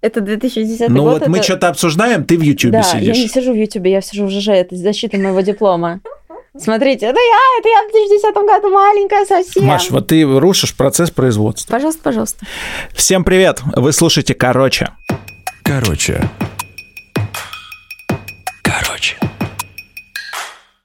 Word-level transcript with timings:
Это 0.00 0.22
2010 0.22 0.88
ну, 0.88 0.94
год. 0.94 0.94
Ну 0.94 1.04
вот 1.04 1.22
это... 1.22 1.30
мы 1.30 1.42
что-то 1.42 1.68
обсуждаем, 1.68 2.24
ты 2.24 2.38
в 2.38 2.40
Ютубе 2.40 2.72
да, 2.72 2.82
сидишь. 2.82 3.16
я 3.16 3.22
не 3.22 3.28
сижу 3.28 3.52
в 3.52 3.56
Ютубе, 3.56 3.90
я 3.90 4.00
сижу 4.00 4.26
в 4.26 4.30
ЖЖ, 4.30 4.48
это 4.48 4.74
защита 4.74 5.18
моего 5.18 5.40
диплома. 5.42 6.00
Смотрите, 6.58 7.06
это 7.06 7.18
я, 7.18 7.38
это 7.60 7.68
я 7.68 7.88
в 7.88 7.92
2010 7.92 8.34
году 8.34 8.70
маленькая 8.70 9.24
совсем. 9.24 9.64
Маш, 9.64 9.90
вот 9.90 10.08
ты 10.08 10.24
рушишь 10.24 10.74
процесс 10.74 11.10
производства. 11.10 11.70
Пожалуйста, 11.70 12.00
пожалуйста. 12.02 12.46
Всем 12.94 13.24
привет! 13.24 13.60
Вы 13.76 13.92
слушаете 13.92 14.34
«Короче». 14.34 14.88
Короче. 15.62 16.20
Короче. 18.62 19.16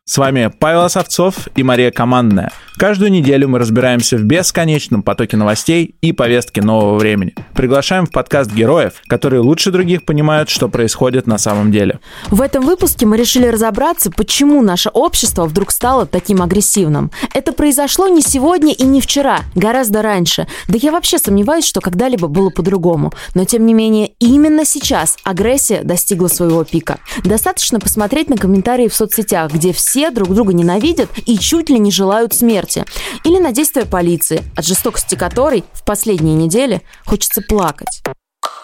С 0.04 0.18
вами 0.18 0.52
Павел 0.60 0.84
Осовцов 0.84 1.48
и 1.56 1.64
Мария 1.64 1.90
Командная. 1.90 2.52
Каждую 2.78 3.10
неделю 3.10 3.48
мы 3.48 3.58
разбираемся 3.58 4.18
в 4.18 4.24
бесконечном 4.24 5.02
потоке 5.02 5.38
новостей 5.38 5.96
и 6.02 6.12
повестки 6.12 6.60
нового 6.60 6.98
времени. 6.98 7.34
Приглашаем 7.54 8.06
в 8.06 8.12
подкаст 8.12 8.52
героев, 8.52 9.02
которые 9.08 9.40
лучше 9.40 9.72
других 9.72 10.04
понимают, 10.04 10.50
что 10.50 10.68
происходит 10.68 11.26
на 11.26 11.38
самом 11.38 11.72
деле. 11.72 12.00
В 12.28 12.42
этом 12.42 12.66
выпуске 12.66 13.06
мы 13.06 13.16
решили 13.16 13.48
разобраться, 13.48 14.12
почему 14.12 14.62
наше 14.62 14.90
общество 14.90 15.46
вдруг 15.46 15.72
стало 15.72 16.06
таким 16.06 16.42
агрессивным. 16.42 17.12
Это 17.34 17.54
произошло 17.54 18.10
не 18.10 18.22
сегодня 18.22 18.74
и 18.74 18.84
не 18.84 19.00
вчера, 19.00 19.40
гораздо 19.56 20.02
раньше. 20.02 20.46
Да 20.68 20.78
я 20.78 20.92
вообще 20.92 21.18
сомневаюсь, 21.18 21.66
что 21.66 21.80
когда-либо 21.80 22.28
было 22.28 22.50
по-другому. 22.50 23.14
Но 23.36 23.46
тем 23.46 23.66
не 23.66 23.74
менее, 23.74 24.12
именно 24.20 24.66
сейчас 24.66 25.18
агрессия 25.24 25.82
достигла 25.82 26.28
своего 26.28 26.66
пика. 26.66 27.00
Достаточно 27.24 27.80
посмотреть 27.80 28.30
на 28.30 28.36
комментарии 28.36 28.90
в 28.90 28.96
соцсетях, 28.96 29.54
где 29.54 29.72
все 29.72 30.12
друг 30.12 30.34
друга 30.34 30.52
ненавидят 30.52 31.10
и 31.26 31.38
чуть 31.38 31.70
ли 31.70 31.80
не 31.80 31.90
желают 31.90 32.34
смерти 32.34 32.65
смерти, 32.66 32.86
или 33.24 33.40
на 33.40 33.52
действия 33.52 33.86
полиции, 33.86 34.44
от 34.56 34.66
жестокости 34.66 35.16
которой 35.16 35.64
в 35.74 35.86
последние 35.86 36.36
недели 36.36 36.82
хочется 37.06 37.42
плакать. 37.42 38.02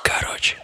Короче. 0.03 0.57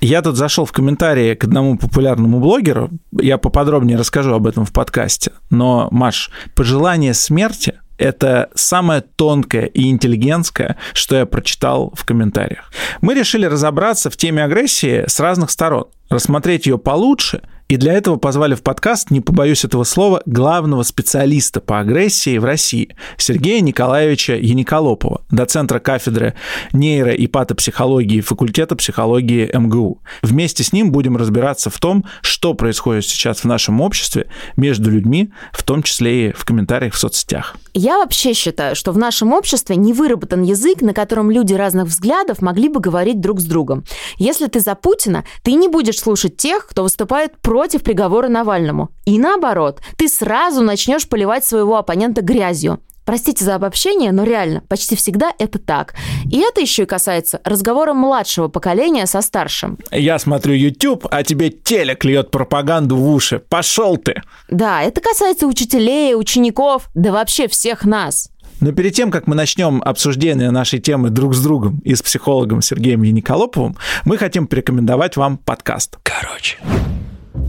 Я 0.00 0.22
тут 0.22 0.36
зашел 0.36 0.66
в 0.66 0.72
комментарии 0.72 1.34
к 1.34 1.44
одному 1.44 1.78
популярному 1.78 2.38
блогеру. 2.38 2.90
Я 3.12 3.38
поподробнее 3.38 3.98
расскажу 3.98 4.34
об 4.34 4.46
этом 4.46 4.64
в 4.64 4.72
подкасте. 4.72 5.32
Но, 5.50 5.88
Маш, 5.90 6.30
пожелание 6.54 7.14
смерти– 7.14 7.80
это 7.98 8.50
самое 8.54 9.00
тонкое 9.00 9.64
и 9.64 9.88
интеллигентское, 9.88 10.76
что 10.92 11.16
я 11.16 11.24
прочитал 11.24 11.92
в 11.96 12.04
комментариях. 12.04 12.70
Мы 13.00 13.14
решили 13.14 13.46
разобраться 13.46 14.10
в 14.10 14.18
теме 14.18 14.44
агрессии 14.44 15.04
с 15.08 15.18
разных 15.18 15.50
сторон, 15.50 15.86
рассмотреть 16.10 16.66
ее 16.66 16.78
получше– 16.78 17.42
и 17.68 17.76
для 17.76 17.94
этого 17.94 18.16
позвали 18.16 18.54
в 18.54 18.62
подкаст, 18.62 19.10
не 19.10 19.20
побоюсь 19.20 19.64
этого 19.64 19.82
слова, 19.82 20.22
главного 20.24 20.84
специалиста 20.84 21.60
по 21.60 21.80
агрессии 21.80 22.38
в 22.38 22.44
России 22.44 22.94
Сергея 23.16 23.60
Николаевича 23.60 24.36
Яниколопова, 24.36 25.22
доцентра 25.30 25.80
кафедры 25.80 26.34
нейро- 26.72 27.14
и 27.14 27.26
патопсихологии 27.26 28.20
факультета 28.20 28.76
психологии 28.76 29.50
МГУ. 29.52 30.00
Вместе 30.22 30.62
с 30.62 30.72
ним 30.72 30.92
будем 30.92 31.16
разбираться 31.16 31.68
в 31.68 31.78
том, 31.78 32.04
что 32.20 32.54
происходит 32.54 33.04
сейчас 33.04 33.40
в 33.40 33.46
нашем 33.46 33.80
обществе 33.80 34.28
между 34.56 34.90
людьми, 34.90 35.30
в 35.52 35.64
том 35.64 35.82
числе 35.82 36.28
и 36.28 36.32
в 36.32 36.44
комментариях 36.44 36.94
в 36.94 36.98
соцсетях. 36.98 37.56
Я 37.74 37.98
вообще 37.98 38.32
считаю, 38.32 38.76
что 38.76 38.92
в 38.92 38.98
нашем 38.98 39.32
обществе 39.32 39.74
не 39.74 39.92
выработан 39.92 40.42
язык, 40.42 40.82
на 40.82 40.94
котором 40.94 41.32
люди 41.32 41.54
разных 41.54 41.88
взглядов 41.88 42.40
могли 42.40 42.68
бы 42.68 42.78
говорить 42.80 43.20
друг 43.20 43.40
с 43.40 43.44
другом. 43.44 43.84
Если 44.18 44.46
ты 44.46 44.60
за 44.60 44.76
Путина, 44.76 45.24
ты 45.42 45.54
не 45.54 45.68
будешь 45.68 45.98
слушать 45.98 46.36
тех, 46.36 46.68
кто 46.68 46.84
выступает 46.84 47.36
против 47.38 47.55
против 47.56 47.82
приговора 47.82 48.28
Навальному. 48.28 48.90
И 49.06 49.18
наоборот, 49.18 49.80
ты 49.96 50.08
сразу 50.08 50.60
начнешь 50.60 51.08
поливать 51.08 51.42
своего 51.42 51.78
оппонента 51.78 52.20
грязью. 52.20 52.80
Простите 53.06 53.46
за 53.46 53.54
обобщение, 53.54 54.12
но 54.12 54.24
реально, 54.24 54.60
почти 54.68 54.94
всегда 54.94 55.32
это 55.38 55.58
так. 55.58 55.94
И 56.30 56.38
это 56.38 56.60
еще 56.60 56.82
и 56.82 56.86
касается 56.86 57.40
разговора 57.44 57.94
младшего 57.94 58.48
поколения 58.48 59.06
со 59.06 59.22
старшим. 59.22 59.78
Я 59.90 60.18
смотрю 60.18 60.52
YouTube, 60.52 61.06
а 61.10 61.22
тебе 61.22 61.48
телек 61.48 62.04
льет 62.04 62.30
пропаганду 62.30 62.96
в 62.96 63.08
уши. 63.10 63.38
Пошел 63.38 63.96
ты! 63.96 64.20
Да, 64.50 64.82
это 64.82 65.00
касается 65.00 65.46
учителей, 65.46 66.14
учеников, 66.14 66.90
да 66.94 67.10
вообще 67.10 67.48
всех 67.48 67.86
нас. 67.86 68.28
Но 68.60 68.72
перед 68.72 68.94
тем, 68.94 69.10
как 69.10 69.26
мы 69.26 69.34
начнем 69.34 69.82
обсуждение 69.82 70.50
нашей 70.50 70.78
темы 70.78 71.10
друг 71.10 71.34
с 71.34 71.42
другом 71.42 71.80
и 71.84 71.94
с 71.94 72.02
психологом 72.02 72.62
Сергеем 72.62 73.02
Яниколоповым, 73.02 73.76
мы 74.04 74.18
хотим 74.18 74.46
порекомендовать 74.46 75.16
вам 75.16 75.38
подкаст. 75.38 75.98
Короче. 76.02 76.58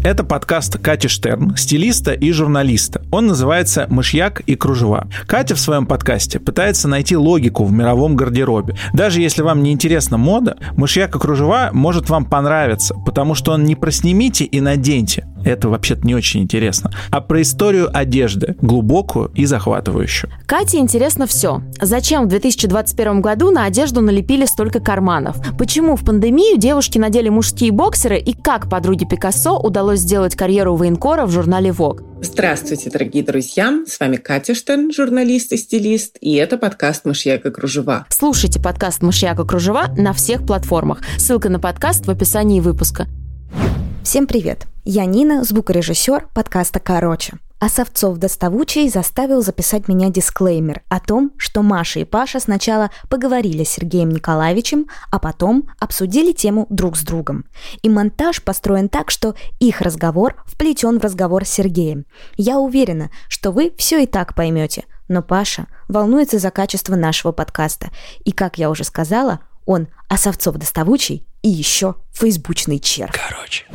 Это 0.04 0.24
подкаст 0.24 0.78
Кати 0.78 1.08
Штерн, 1.08 1.56
стилиста 1.58 2.14
и 2.14 2.32
журналиста. 2.32 3.02
Он 3.12 3.28
называется 3.28 3.88
«Мышьяк 3.90 4.42
и 4.42 4.56
кружева». 4.56 5.08
Катя 5.26 5.56
в 5.56 5.60
своем 5.60 5.86
подкасте 5.86 6.40
пытается 6.40 6.88
найти 6.88 7.18
логику 7.18 7.66
в 7.66 7.72
мировом 7.72 8.16
гардеробе. 8.16 8.76
Даже 8.94 9.22
если 9.22 9.42
вам 9.42 9.64
не 9.64 9.72
интересна 9.72 10.18
мода, 10.18 10.58
«Мышьяк 10.76 11.16
и 11.16 11.20
кружева» 11.20 11.72
может 11.74 12.10
вам 12.10 12.26
понравиться, 12.26 12.96
потому 13.06 13.36
что 13.36 13.52
он 13.52 13.66
не 13.66 13.76
про 13.76 13.92
«снимите 13.92 14.46
и 14.46 14.62
наденьте», 14.62 15.28
это 15.48 15.70
вообще-то 15.70 16.06
не 16.06 16.16
очень 16.16 16.42
интересно, 16.42 16.92
а 17.10 17.22
про 17.22 17.42
историю 17.42 17.90
одежды, 17.96 18.56
глубокую 18.62 19.32
и 19.34 19.46
захватывающую. 19.46 20.32
Кате 20.46 20.78
интересно 20.78 21.28
все. 21.28 21.62
Зачем 21.82 22.26
в 22.26 22.28
2021 22.28 23.22
году 23.22 23.52
на 23.52 23.66
одежду 23.66 24.02
налепили 24.02 24.46
столько 24.46 24.80
карманов? 24.80 25.38
Почему 25.58 25.96
в 25.96 26.04
пандемию 26.04 26.58
девушки 26.58 26.98
надели 26.98 27.30
мужские 27.30 27.72
боксеры 27.72 28.20
и 28.20 28.34
как 28.34 28.70
подруге 28.70 29.06
Пикассо 29.10 29.58
удалось 29.58 30.00
сделать 30.00 30.36
карьеру 30.36 30.76
военкора 30.76 31.26
в 31.26 31.32
журнале 31.32 31.70
Vogue? 31.70 32.04
Здравствуйте, 32.22 32.90
дорогие 32.90 33.24
друзья! 33.24 33.84
С 33.88 34.00
вами 34.00 34.16
Катя 34.16 34.56
Штерн, 34.56 34.92
журналист 34.92 35.54
и 35.54 35.58
стилист, 35.58 36.18
и 36.20 36.34
это 36.36 36.58
подкаст 36.58 37.06
«Мышьяк 37.06 37.46
и 37.46 37.52
кружева». 37.52 38.06
Слушайте 38.10 38.60
подкаст 38.60 39.04
«Мышьяк 39.04 39.40
и 39.40 39.46
кружева» 39.46 39.94
на 39.96 40.14
всех 40.14 40.46
платформах. 40.46 41.02
Ссылка 41.18 41.50
на 41.50 41.60
подкаст 41.60 42.08
в 42.08 42.10
описании 42.10 42.60
выпуска. 42.60 43.08
Всем 44.08 44.26
привет! 44.26 44.68
Я 44.86 45.04
Нина, 45.04 45.44
звукорежиссер 45.44 46.30
подкаста 46.34 46.80
«Короче». 46.80 47.34
А 47.60 47.68
Совцов 47.68 48.18
доставучий 48.20 48.88
заставил 48.88 49.42
записать 49.42 49.90
меня 49.90 50.08
дисклеймер 50.08 50.82
о 50.88 51.02
том, 51.02 51.34
что 51.36 51.62
Маша 51.62 52.00
и 52.00 52.06
Паша 52.06 52.40
сначала 52.40 52.90
поговорили 53.10 53.66
с 53.66 53.70
Сергеем 53.72 54.08
Николаевичем, 54.08 54.88
а 55.12 55.20
потом 55.20 55.70
обсудили 55.78 56.32
тему 56.32 56.68
друг 56.70 56.96
с 56.96 57.02
другом. 57.02 57.48
И 57.82 57.90
монтаж 57.90 58.42
построен 58.42 58.88
так, 58.88 59.12
что 59.12 59.36
их 59.60 59.82
разговор 59.82 60.42
вплетен 60.46 61.00
в 61.00 61.04
разговор 61.04 61.44
с 61.44 61.50
Сергеем. 61.50 62.06
Я 62.38 62.60
уверена, 62.60 63.12
что 63.28 63.52
вы 63.52 63.74
все 63.78 64.02
и 64.02 64.06
так 64.06 64.36
поймете, 64.36 64.86
но 65.10 65.22
Паша 65.22 65.68
волнуется 65.90 66.40
за 66.40 66.50
качество 66.50 66.96
нашего 66.96 67.34
подкаста. 67.34 67.90
И, 68.24 68.32
как 68.32 68.58
я 68.58 68.70
уже 68.70 68.86
сказала, 68.86 69.42
он 69.66 69.90
Осовцов 70.08 70.56
доставучий 70.56 71.28
и 71.48 71.50
еще 71.50 71.96
фейсбучный 72.14 72.80
чер. 72.80 73.12
Короче. 73.14 73.66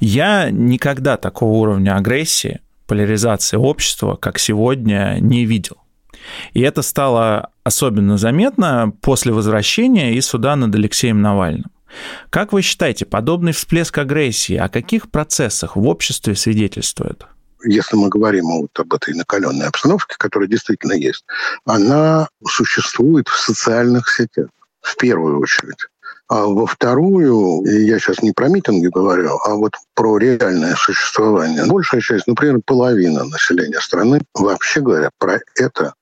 Я 0.00 0.50
никогда 0.50 1.16
такого 1.16 1.52
уровня 1.52 1.96
агрессии, 1.96 2.60
поляризации 2.86 3.56
общества, 3.56 4.16
как 4.16 4.38
сегодня, 4.38 5.18
не 5.20 5.44
видел. 5.44 5.76
И 6.54 6.60
это 6.60 6.82
стало 6.82 7.50
особенно 7.64 8.16
заметно 8.18 8.92
после 9.00 9.32
возвращения 9.32 10.14
из 10.14 10.26
суда 10.26 10.56
над 10.56 10.74
Алексеем 10.74 11.20
Навальным. 11.20 11.70
Как 12.30 12.52
вы 12.52 12.62
считаете, 12.62 13.04
подобный 13.04 13.52
всплеск 13.52 13.96
агрессии 13.98 14.56
о 14.56 14.68
каких 14.68 15.10
процессах 15.10 15.76
в 15.76 15.86
обществе 15.86 16.34
свидетельствует? 16.34 17.26
если 17.64 17.94
мы 17.94 18.08
говорим 18.08 18.46
вот 18.46 18.76
об 18.76 18.92
этой 18.92 19.14
накаленной 19.14 19.68
обстановке, 19.68 20.16
которая 20.18 20.48
действительно 20.48 20.94
есть, 20.94 21.24
она 21.64 22.28
существует 22.44 23.28
в 23.28 23.38
социальных 23.38 24.10
сетях 24.10 24.48
в 24.80 24.96
первую 24.96 25.38
очередь. 25.38 25.86
А 26.32 26.46
во 26.46 26.64
вторую, 26.64 27.62
я 27.66 27.98
сейчас 27.98 28.22
не 28.22 28.32
про 28.32 28.48
митинги 28.48 28.86
говорю, 28.86 29.38
а 29.44 29.54
вот 29.54 29.72
про 29.92 30.16
реальное 30.16 30.74
существование. 30.76 31.66
Большая 31.66 32.00
часть, 32.00 32.26
например, 32.26 32.60
половина 32.64 33.24
населения 33.24 33.78
страны, 33.80 34.22
вообще 34.32 34.80
говоря, 34.80 35.10
про 35.18 35.40
это 35.56 35.92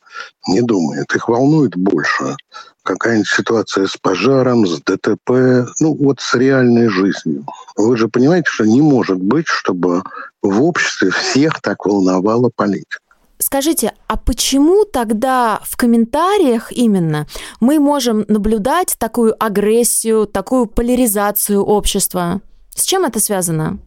не 0.46 0.60
думает. 0.60 1.12
Их 1.16 1.28
волнует 1.28 1.74
больше 1.74 2.36
какая-нибудь 2.84 3.26
ситуация 3.26 3.88
с 3.88 3.96
пожаром, 3.96 4.68
с 4.68 4.80
ДТП, 4.82 5.66
ну 5.80 5.96
вот 5.96 6.20
с 6.20 6.32
реальной 6.34 6.88
жизнью. 6.90 7.44
Вы 7.74 7.96
же 7.96 8.06
понимаете, 8.06 8.48
что 8.48 8.64
не 8.64 8.82
может 8.82 9.18
быть, 9.18 9.48
чтобы 9.48 10.04
в 10.42 10.62
обществе 10.62 11.10
всех 11.10 11.60
так 11.60 11.84
волновала 11.84 12.52
политика. 12.54 13.00
Скажите, 13.52 13.94
а 14.06 14.16
почему 14.16 14.84
тогда 14.84 15.58
в 15.64 15.76
комментариях 15.76 16.70
именно 16.70 17.26
мы 17.58 17.80
можем 17.80 18.24
наблюдать 18.28 18.94
такую 18.96 19.34
агрессию, 19.42 20.28
такую 20.28 20.66
поляризацию 20.66 21.60
общества? 21.60 22.42
С 22.72 22.84
чем 22.84 23.04
это 23.04 23.18
связано? 23.18 23.80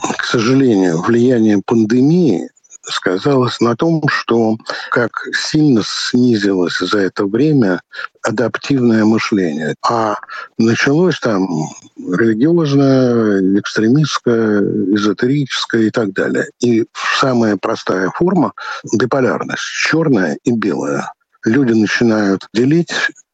К 0.00 0.24
сожалению, 0.24 1.02
влияние 1.02 1.60
пандемии 1.66 2.48
сказалось 2.90 3.60
на 3.60 3.76
том, 3.76 4.02
что 4.08 4.56
как 4.90 5.10
сильно 5.32 5.82
снизилось 5.84 6.78
за 6.78 6.98
это 6.98 7.26
время 7.26 7.80
адаптивное 8.22 9.04
мышление. 9.04 9.74
А 9.88 10.16
началось 10.58 11.18
там 11.20 11.48
религиозное, 11.96 13.58
экстремистское, 13.58 14.60
эзотерическое 14.94 15.82
и 15.82 15.90
так 15.90 16.12
далее. 16.12 16.48
И 16.60 16.86
самая 17.18 17.56
простая 17.56 18.10
форма– 18.10 18.52
биполярность, 18.98 19.62
черное 19.62 20.38
и 20.44 20.52
белое. 20.52 21.12
Люди 21.44 21.72
начинают 21.72 22.46
делить 22.52 22.92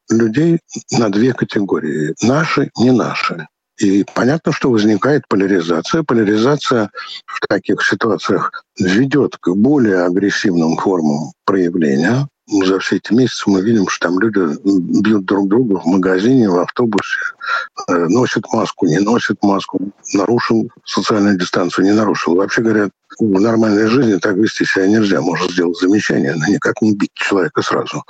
людей 0.09 0.59
на 0.91 1.09
две 1.09 1.33
категории. 1.33 2.15
Наши, 2.21 2.71
не 2.77 2.91
наши. 2.91 3.47
И 3.79 4.03
понятно, 4.15 4.51
что 4.51 4.71
возникает 4.71 5.27
поляризация. 5.27 6.03
Поляризация 6.03 6.89
в 7.25 7.47
таких 7.47 7.83
ситуациях 7.85 8.51
ведет 8.79 9.37
к 9.37 9.49
более 9.49 10.03
агрессивным 10.03 10.77
формам 10.77 11.31
проявления. 11.45 12.27
За 12.49 12.79
все 12.79 12.95
эти 12.95 13.13
месяцы 13.13 13.43
мы 13.47 13.61
видим, 13.61 13.89
что 13.89 14.07
там 14.07 14.19
люди 14.19 14.39
бьют 14.63 15.25
друг 15.25 15.49
друга 15.49 15.79
в 15.79 15.85
магазине, 15.85 16.49
в 16.49 16.57
автобусе, 16.57 17.19
э, 17.89 17.93
носят 18.07 18.45
маску, 18.53 18.85
не 18.85 18.99
носят 18.99 19.37
маску, 19.43 19.91
нарушил 20.13 20.71
социальную 20.85 21.37
дистанцию, 21.37 21.85
не 21.85 21.91
нарушил. 21.91 22.35
Вообще 22.35 22.61
говоря, 22.61 22.89
в 23.19 23.41
нормальной 23.41 23.87
жизни 23.87 24.17
так 24.17 24.37
вести 24.37 24.63
себя 24.63 24.87
нельзя. 24.87 25.21
Можно 25.21 25.51
сделать 25.51 25.77
замечание, 25.77 26.35
но 26.35 26.45
никак 26.47 26.81
не 26.81 26.95
бить 26.95 27.13
человека 27.13 27.61
сразу. 27.61 28.03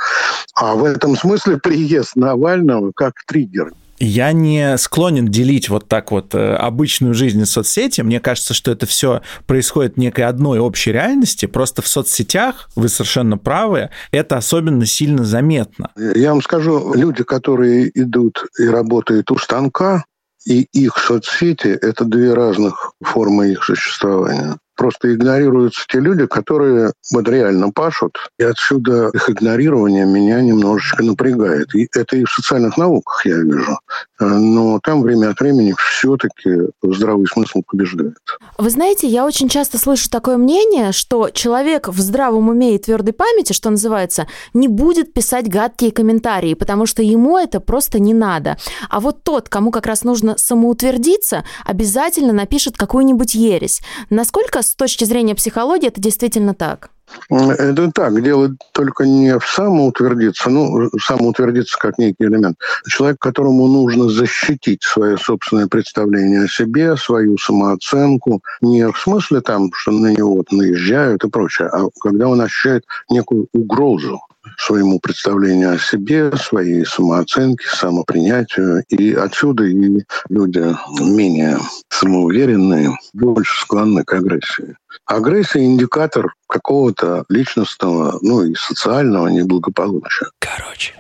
А 0.54 0.76
в 0.76 0.84
этом 0.86 1.18
смысле 1.18 1.58
приезд 1.58 2.16
Навального 2.16 2.92
как 2.96 3.14
триггер 3.26 3.74
я 4.00 4.32
не 4.32 4.78
склонен 4.78 5.28
делить 5.28 5.70
вот 5.70 5.88
так 5.88 6.12
вот 6.12 6.36
э, 6.36 6.56
обычную 6.56 7.14
жизнь 7.14 7.42
и 7.42 7.46
соцсети. 7.46 8.02
Мне 8.02 8.20
кажется, 8.20 8.54
что 8.54 8.72
это 8.72 8.86
все 8.86 9.22
происходит 9.46 9.96
в 9.96 9.98
некой 9.98 10.26
одной 10.26 10.60
общей 10.60 10.92
реальности. 10.92 11.46
Просто 11.46 11.82
в 11.82 11.88
соцсетях, 11.88 12.70
вы 12.76 12.90
совершенно 12.90 13.38
правы, 13.38 13.90
это 14.12 14.38
особенно 14.38 14.86
сильно 14.86 15.24
заметно. 15.24 15.92
Я 15.96 16.32
вам 16.32 16.42
скажу, 16.42 16.94
люди, 16.94 17.24
которые 17.24 17.90
идут 17.94 18.46
и 18.60 18.66
работают 18.66 19.32
у 19.32 19.38
станка, 19.38 20.06
и 20.46 20.68
их 20.72 20.98
соцсети– 20.98 21.68
это 21.82 22.06
две 22.06 22.34
разных 22.34 22.94
формы 23.02 23.52
их 23.52 23.64
существования 23.64 24.58
просто 24.78 25.14
игнорируются 25.14 25.86
те 25.90 26.00
люди, 26.00 26.26
которые 26.28 26.94
вот 27.12 27.28
реально 27.28 27.72
пашут. 27.72 28.18
И 28.40 28.44
отсюда 28.44 29.10
их 29.14 29.30
игнорирование 29.30 30.06
меня 30.06 30.40
немножечко 30.42 31.04
напрягает. 31.04 31.74
И 31.76 31.88
это 31.94 32.16
и 32.16 32.24
в 32.24 32.30
социальных 32.30 32.78
науках 32.78 33.26
я 33.26 33.38
вижу. 33.38 33.78
Но 34.20 34.80
там 34.82 35.02
время 35.02 35.32
от 35.32 35.40
времени 35.40 35.76
все-таки 35.78 36.50
здравый 36.82 37.28
смысл 37.28 37.62
побеждает. 37.68 38.18
Вы 38.58 38.70
знаете, 38.70 39.08
я 39.08 39.26
очень 39.26 39.50
часто 39.50 39.78
слышу 39.78 40.10
такое 40.10 40.38
мнение, 40.38 40.92
что 40.92 41.30
человек 41.30 41.88
в 41.88 42.00
здравом 42.00 42.50
уме 42.50 42.76
и 42.76 42.80
твердой 42.80 43.14
памяти, 43.14 43.54
что 43.54 43.70
называется, 43.70 44.28
не 44.54 44.68
будет 44.68 45.14
писать 45.14 45.50
гадкие 45.50 45.92
комментарии, 45.92 46.54
потому 46.54 46.86
что 46.86 47.02
ему 47.02 47.38
это 47.38 47.60
просто 47.60 48.00
не 48.00 48.14
надо. 48.14 48.58
А 48.90 49.00
вот 49.00 49.24
тот, 49.24 49.50
кому 49.50 49.72
как 49.72 49.88
раз 49.88 50.04
нужно 50.04 50.38
самоутвердиться, 50.38 51.44
обязательно 51.66 52.34
напишет 52.34 52.78
какую-нибудь 52.78 53.36
ересь. 53.36 53.82
Насколько 54.10 54.62
с 54.68 54.76
точки 54.76 55.06
зрения 55.06 55.34
психологии 55.34 55.88
это 55.88 56.02
действительно 56.02 56.54
так? 56.54 56.90
Это 57.30 57.90
так, 57.92 58.22
дело 58.22 58.50
только 58.74 59.06
не 59.06 59.40
в 59.40 59.46
самоутвердиться, 59.48 60.50
ну, 60.50 60.90
самоутвердиться 61.00 61.78
как 61.80 61.98
некий 61.98 62.26
элемент. 62.26 62.58
Человек, 62.86 63.20
которому 63.20 63.68
нужно 63.68 64.10
защитить 64.10 64.84
свое 64.84 65.18
собственное 65.18 65.68
представление 65.68 66.44
о 66.44 66.48
себе, 66.50 66.98
свою 66.98 67.38
самооценку, 67.38 68.42
не 68.60 68.92
в 68.92 68.98
смысле 68.98 69.40
там, 69.40 69.72
что 69.74 69.92
на 69.92 70.08
него 70.08 70.36
вот 70.36 70.52
наезжают 70.52 71.24
и 71.24 71.30
прочее, 71.30 71.70
а 71.70 71.88
когда 72.02 72.28
он 72.28 72.42
ощущает 72.42 72.84
некую 73.10 73.48
угрозу 73.54 74.20
своему 74.58 75.00
представлению 75.00 75.74
о 75.74 75.80
себе, 75.80 76.32
своей 76.38 76.86
самооценке, 76.86 77.66
самопринятию. 77.68 78.84
И 78.90 79.14
отсюда 79.14 79.66
и 79.66 80.04
люди 80.30 80.76
менее 81.00 81.58
самоуверенные, 81.90 82.92
больше 83.14 83.62
склонны 83.62 84.04
к 84.04 84.14
агрессии. 84.14 84.76
Агрессия– 85.06 85.64
индикатор 85.66 86.34
какого-то 86.48 87.26
личностного, 87.30 88.20
ну 88.22 88.44
и 88.44 88.56
социального 88.56 89.28
неблагополучия. 89.28 90.28
Короче. 90.40 90.94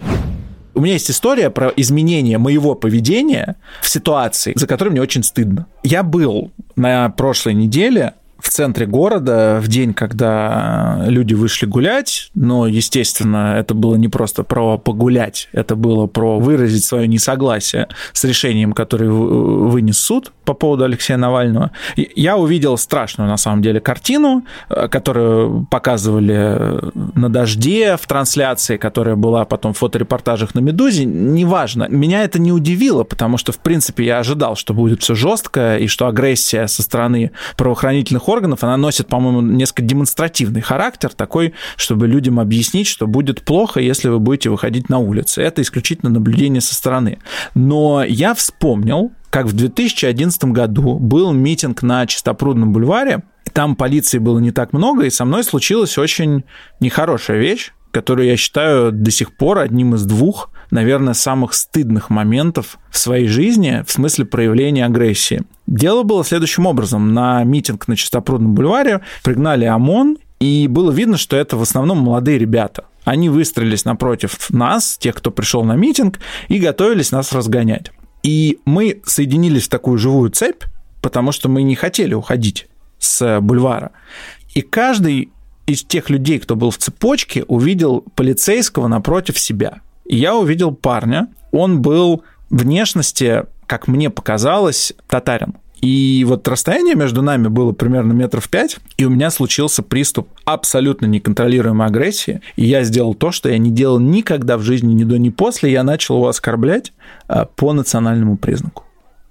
У 0.77 0.79
меня 0.79 0.93
есть 0.93 1.09
история 1.09 1.49
про 1.49 1.69
изменение 1.75 2.37
моего 2.37 2.75
поведения 2.75 3.55
в 3.81 3.89
ситуации, 3.89 4.53
за 4.55 4.67
которой 4.67 4.89
мне 4.89 5.01
очень 5.01 5.23
стыдно. 5.23 5.65
Я 5.81 6.03
был 6.03 6.51
на 6.75 7.09
прошлой 7.09 7.55
неделе 7.55 8.13
в 8.47 8.49
центре 8.49 8.85
города 8.85 9.59
в 9.61 9.67
день, 9.67 9.93
когда 9.93 11.03
люди 11.05 11.33
вышли 11.33 11.65
гулять, 11.65 12.31
но, 12.33 12.65
естественно, 12.65 13.55
это 13.57 13.73
было 13.73 13.95
не 13.95 14.07
просто 14.07 14.43
про 14.43 14.77
погулять, 14.77 15.49
это 15.51 15.75
было 15.75 16.07
про 16.07 16.39
выразить 16.39 16.85
свое 16.85 17.09
несогласие 17.09 17.89
с 18.13 18.23
решением, 18.23 18.71
которое 18.71 19.09
вынес 19.09 19.99
суд 19.99 20.31
по 20.47 20.53
поводу 20.53 20.85
Алексея 20.85 21.17
Навального. 21.17 21.71
Я 22.15 22.37
увидел 22.37 22.77
страшную, 22.77 23.29
на 23.29 23.35
самом 23.35 23.61
деле, 23.61 23.81
картину, 23.81 24.45
э, 24.69 24.87
которую 24.87 25.67
показывали 25.69 26.79
на 27.15 27.29
«Дожде» 27.29 27.97
в 27.97 28.07
трансляции, 28.07 28.77
которая 28.77 29.17
была 29.17 29.43
потом 29.43 29.73
в 29.73 29.77
фоторепортажах 29.77 30.55
на 30.55 30.59
«Медузе», 30.59 31.03
неважно. 31.03 31.87
Меня 31.89 32.23
это 32.23 32.39
не 32.39 32.53
удивило, 32.53 33.03
потому 33.03 33.37
что, 33.37 33.51
в 33.51 33.59
принципе, 33.59 34.05
я 34.05 34.19
ожидал, 34.19 34.55
что 34.55 34.73
будет 34.73 35.03
все 35.03 35.15
жестко, 35.15 35.77
и 35.77 35.87
что 35.87 36.07
агрессия 36.07 36.67
со 36.67 36.81
стороны 36.81 37.31
правоохранительных 37.57 38.29
органов, 38.29 38.63
она 38.63 38.77
носит, 38.77 39.07
по-моему, 39.07 39.41
несколько 39.41 39.81
демонстративный 39.81 40.61
характер, 40.61 41.09
такой, 41.13 41.55
чтобы 41.75 42.07
людям 42.07 42.39
объяснить, 42.39 42.87
что 42.87 43.05
будет 43.05 43.41
плохо, 43.41 43.81
если 43.81 44.07
вы 44.07 44.19
будете 44.19 44.49
выходить 44.49 44.87
на 44.87 44.99
улицы. 44.99 45.41
Это 45.41 45.61
исключительно 45.61 46.09
наблюдение 46.09 46.61
со 46.61 46.73
стороны. 46.73 47.19
Но 47.53 48.05
я 48.05 48.33
вспомнил, 48.33 49.11
как 49.37 49.45
в 49.45 49.53
2011 49.53 50.45
году 50.45 50.97
был 50.97 51.31
митинг 51.31 51.83
на 51.83 52.07
Чистопрудном 52.07 52.73
бульваре, 52.73 53.21
там 53.53 53.75
полиции 53.75 54.17
было 54.17 54.39
не 54.39 54.49
так 54.49 54.73
много, 54.73 55.05
и 55.05 55.11
со 55.11 55.25
мной 55.25 55.43
случилась 55.43 55.99
очень 55.99 56.43
нехорошая 56.79 57.37
вещь, 57.37 57.71
которую 57.91 58.27
я 58.29 58.35
считаю 58.35 58.91
до 58.91 59.11
сих 59.11 59.37
пор 59.37 59.59
одним 59.59 59.93
из 59.93 60.05
двух, 60.05 60.49
наверное, 60.71 61.13
самых 61.13 61.53
стыдных 61.53 62.09
моментов 62.09 62.79
в 62.89 62.97
своей 62.97 63.27
жизни 63.27 63.83
в 63.85 63.91
смысле 63.91 64.25
проявления 64.25 64.87
агрессии. 64.87 65.43
Дело 65.67 66.01
было 66.01 66.25
следующим 66.25 66.65
образом. 66.65 67.13
На 67.13 67.43
митинг 67.43 67.87
на 67.87 67.95
Чистопрудном 67.95 68.55
бульваре 68.55 69.01
пригнали 69.23 69.65
ОМОН, 69.65 70.17
и 70.39 70.67
было 70.67 70.89
видно, 70.89 71.17
что 71.17 71.37
это 71.37 71.57
в 71.57 71.61
основном 71.61 71.99
молодые 71.99 72.39
ребята. 72.39 72.85
Они 73.05 73.29
выстроились 73.29 73.85
напротив 73.85 74.49
нас, 74.49 74.97
тех, 74.97 75.13
кто 75.13 75.29
пришел 75.29 75.63
на 75.63 75.75
митинг, 75.75 76.17
и 76.47 76.57
готовились 76.57 77.11
нас 77.11 77.31
разгонять. 77.33 77.91
И 78.27 78.59
мы 78.65 78.99
соединились 79.05 79.67
в 79.67 79.69
такую 79.69 79.97
живую 79.97 80.31
цепь, 80.31 80.63
потому 81.01 81.31
что 81.31 81.47
мы 81.47 81.63
не 81.63 81.75
хотели 81.75 82.13
уходить 82.13 82.67
с 82.99 83.39
бульвара. 83.39 83.91
И 84.53 84.61
каждый 84.61 85.29
из 85.65 85.85
тех 85.85 86.09
людей, 86.09 86.37
кто 86.39 86.57
был 86.57 86.71
в 86.71 86.77
цепочке, 86.77 87.43
увидел 87.43 88.01
полицейского 88.15 88.89
напротив 88.89 89.39
себя. 89.39 89.79
И 90.03 90.17
я 90.17 90.35
увидел 90.35 90.75
парня, 90.75 91.29
он 91.53 91.81
был 91.81 92.23
внешности, 92.49 93.45
как 93.65 93.87
мне 93.87 94.09
показалось, 94.09 94.91
татарин. 95.07 95.53
И 95.81 96.25
вот 96.27 96.47
расстояние 96.47 96.95
между 96.95 97.21
нами 97.21 97.47
было 97.47 97.71
примерно 97.71 98.13
метров 98.13 98.49
пять, 98.49 98.77
и 98.97 99.05
у 99.05 99.09
меня 99.09 99.29
случился 99.29 99.83
приступ 99.83 100.29
абсолютно 100.45 101.05
неконтролируемой 101.05 101.87
агрессии. 101.87 102.41
И 102.55 102.65
я 102.65 102.83
сделал 102.83 103.13
то, 103.13 103.31
что 103.31 103.49
я 103.49 103.57
не 103.57 103.71
делал 103.71 103.99
никогда 103.99 104.57
в 104.57 104.61
жизни 104.61 104.93
ни 104.93 105.03
до, 105.03 105.17
ни 105.17 105.29
после. 105.29 105.71
Я 105.71 105.83
начал 105.83 106.15
его 106.15 106.27
оскорблять 106.27 106.93
а, 107.27 107.45
по 107.45 107.73
национальному 107.73 108.37
признаку. 108.37 108.83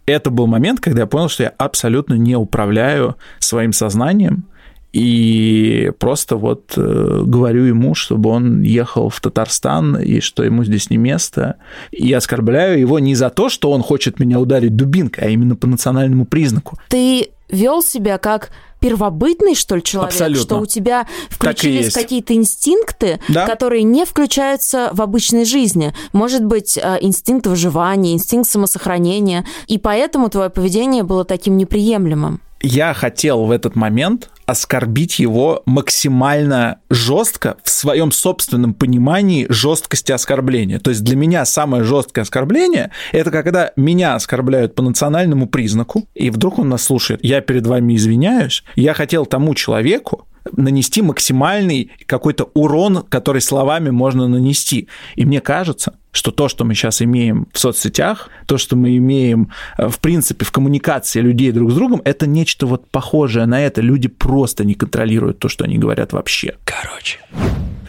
Это 0.06 0.30
был 0.30 0.46
момент, 0.46 0.80
когда 0.80 1.00
я 1.00 1.06
понял, 1.06 1.28
что 1.28 1.42
я 1.42 1.52
абсолютно 1.58 2.14
не 2.14 2.36
управляю 2.36 3.16
своим 3.40 3.72
сознанием, 3.72 4.44
и 4.92 5.92
просто 5.98 6.36
вот 6.36 6.72
э, 6.76 7.22
говорю 7.24 7.64
ему, 7.64 7.94
чтобы 7.94 8.30
он 8.30 8.62
ехал 8.62 9.10
в 9.10 9.20
Татарстан, 9.20 9.96
и 9.96 10.20
что 10.20 10.42
ему 10.42 10.64
здесь 10.64 10.90
не 10.90 10.96
место. 10.96 11.56
И 11.90 12.12
оскорбляю 12.12 12.78
его 12.80 12.98
не 12.98 13.14
за 13.14 13.30
то, 13.30 13.48
что 13.48 13.70
он 13.72 13.82
хочет 13.82 14.18
меня 14.18 14.40
ударить 14.40 14.74
дубинкой, 14.74 15.24
а 15.24 15.28
именно 15.28 15.56
по 15.56 15.66
национальному 15.66 16.24
признаку. 16.24 16.78
Ты 16.88 17.28
вел 17.50 17.82
себя 17.82 18.18
как 18.18 18.50
первобытный, 18.80 19.54
что 19.54 19.76
ли, 19.76 19.82
человек? 19.82 20.12
Абсолютно. 20.12 20.42
Что 20.42 20.58
у 20.60 20.66
тебя 20.66 21.06
включились 21.30 21.92
какие-то 21.92 22.34
инстинкты, 22.34 23.20
Да. 23.28 23.46
которые 23.46 23.82
не 23.82 24.04
включаются 24.04 24.90
в 24.92 25.00
обычной 25.02 25.44
жизни. 25.44 25.92
Может 26.12 26.44
быть, 26.44 26.78
э, 26.78 26.98
инстинкт 27.00 27.46
выживания, 27.46 28.12
инстинкт 28.12 28.48
самосохранения. 28.48 29.44
И 29.66 29.78
поэтому 29.78 30.28
твое 30.28 30.50
поведение 30.50 31.02
было 31.02 31.24
таким 31.24 31.56
неприемлемым. 31.56 32.40
Я 32.62 32.94
хотел 32.94 33.44
в 33.44 33.50
этот 33.50 33.76
момент 33.76 34.30
оскорбить 34.46 35.18
его 35.18 35.62
максимально 35.66 36.78
жестко 36.88 37.56
в 37.62 37.70
своем 37.70 38.12
собственном 38.12 38.74
понимании 38.74 39.46
жесткости 39.48 40.12
оскорбления. 40.12 40.78
То 40.78 40.90
есть 40.90 41.02
для 41.02 41.16
меня 41.16 41.44
самое 41.44 41.82
жесткое 41.84 42.22
оскорбление– 42.22 42.90
это 43.12 43.30
когда 43.30 43.72
меня 43.76 44.14
оскорбляют 44.14 44.74
по 44.74 44.82
национальному 44.82 45.48
признаку, 45.48 46.08
и 46.14 46.30
вдруг 46.30 46.58
он 46.58 46.68
нас 46.68 46.84
слушает. 46.84 47.20
Я 47.22 47.40
перед 47.40 47.66
вами 47.66 47.96
извиняюсь. 47.96 48.62
Я 48.76 48.94
хотел 48.94 49.26
тому 49.26 49.54
человеку, 49.54 50.26
нанести 50.52 51.02
максимальный 51.02 51.90
какой-то 52.06 52.50
урон, 52.54 53.02
который 53.08 53.40
словами 53.40 53.90
можно 53.90 54.28
нанести. 54.28 54.88
И 55.16 55.24
мне 55.24 55.40
кажется, 55.40 55.94
что 56.12 56.30
то, 56.30 56.48
что 56.48 56.64
мы 56.64 56.74
сейчас 56.74 57.02
имеем 57.02 57.46
в 57.52 57.58
соцсетях, 57.58 58.30
то, 58.46 58.58
что 58.58 58.76
мы 58.76 58.96
имеем, 58.96 59.50
э, 59.78 59.88
в 59.88 59.98
принципе, 59.98 60.44
в 60.44 60.52
коммуникации 60.52 61.20
людей 61.20 61.52
друг 61.52 61.70
с 61.70 61.74
другом, 61.74 62.00
это 62.04 62.26
нечто 62.26 62.66
вот 62.66 62.88
похожее 62.88 63.46
на 63.46 63.60
это. 63.60 63.80
Люди 63.80 64.08
просто 64.08 64.64
не 64.64 64.74
контролируют 64.74 65.38
то, 65.38 65.48
что 65.48 65.64
они 65.64 65.78
говорят 65.78 66.12
вообще. 66.12 66.56
Короче. 66.64 67.18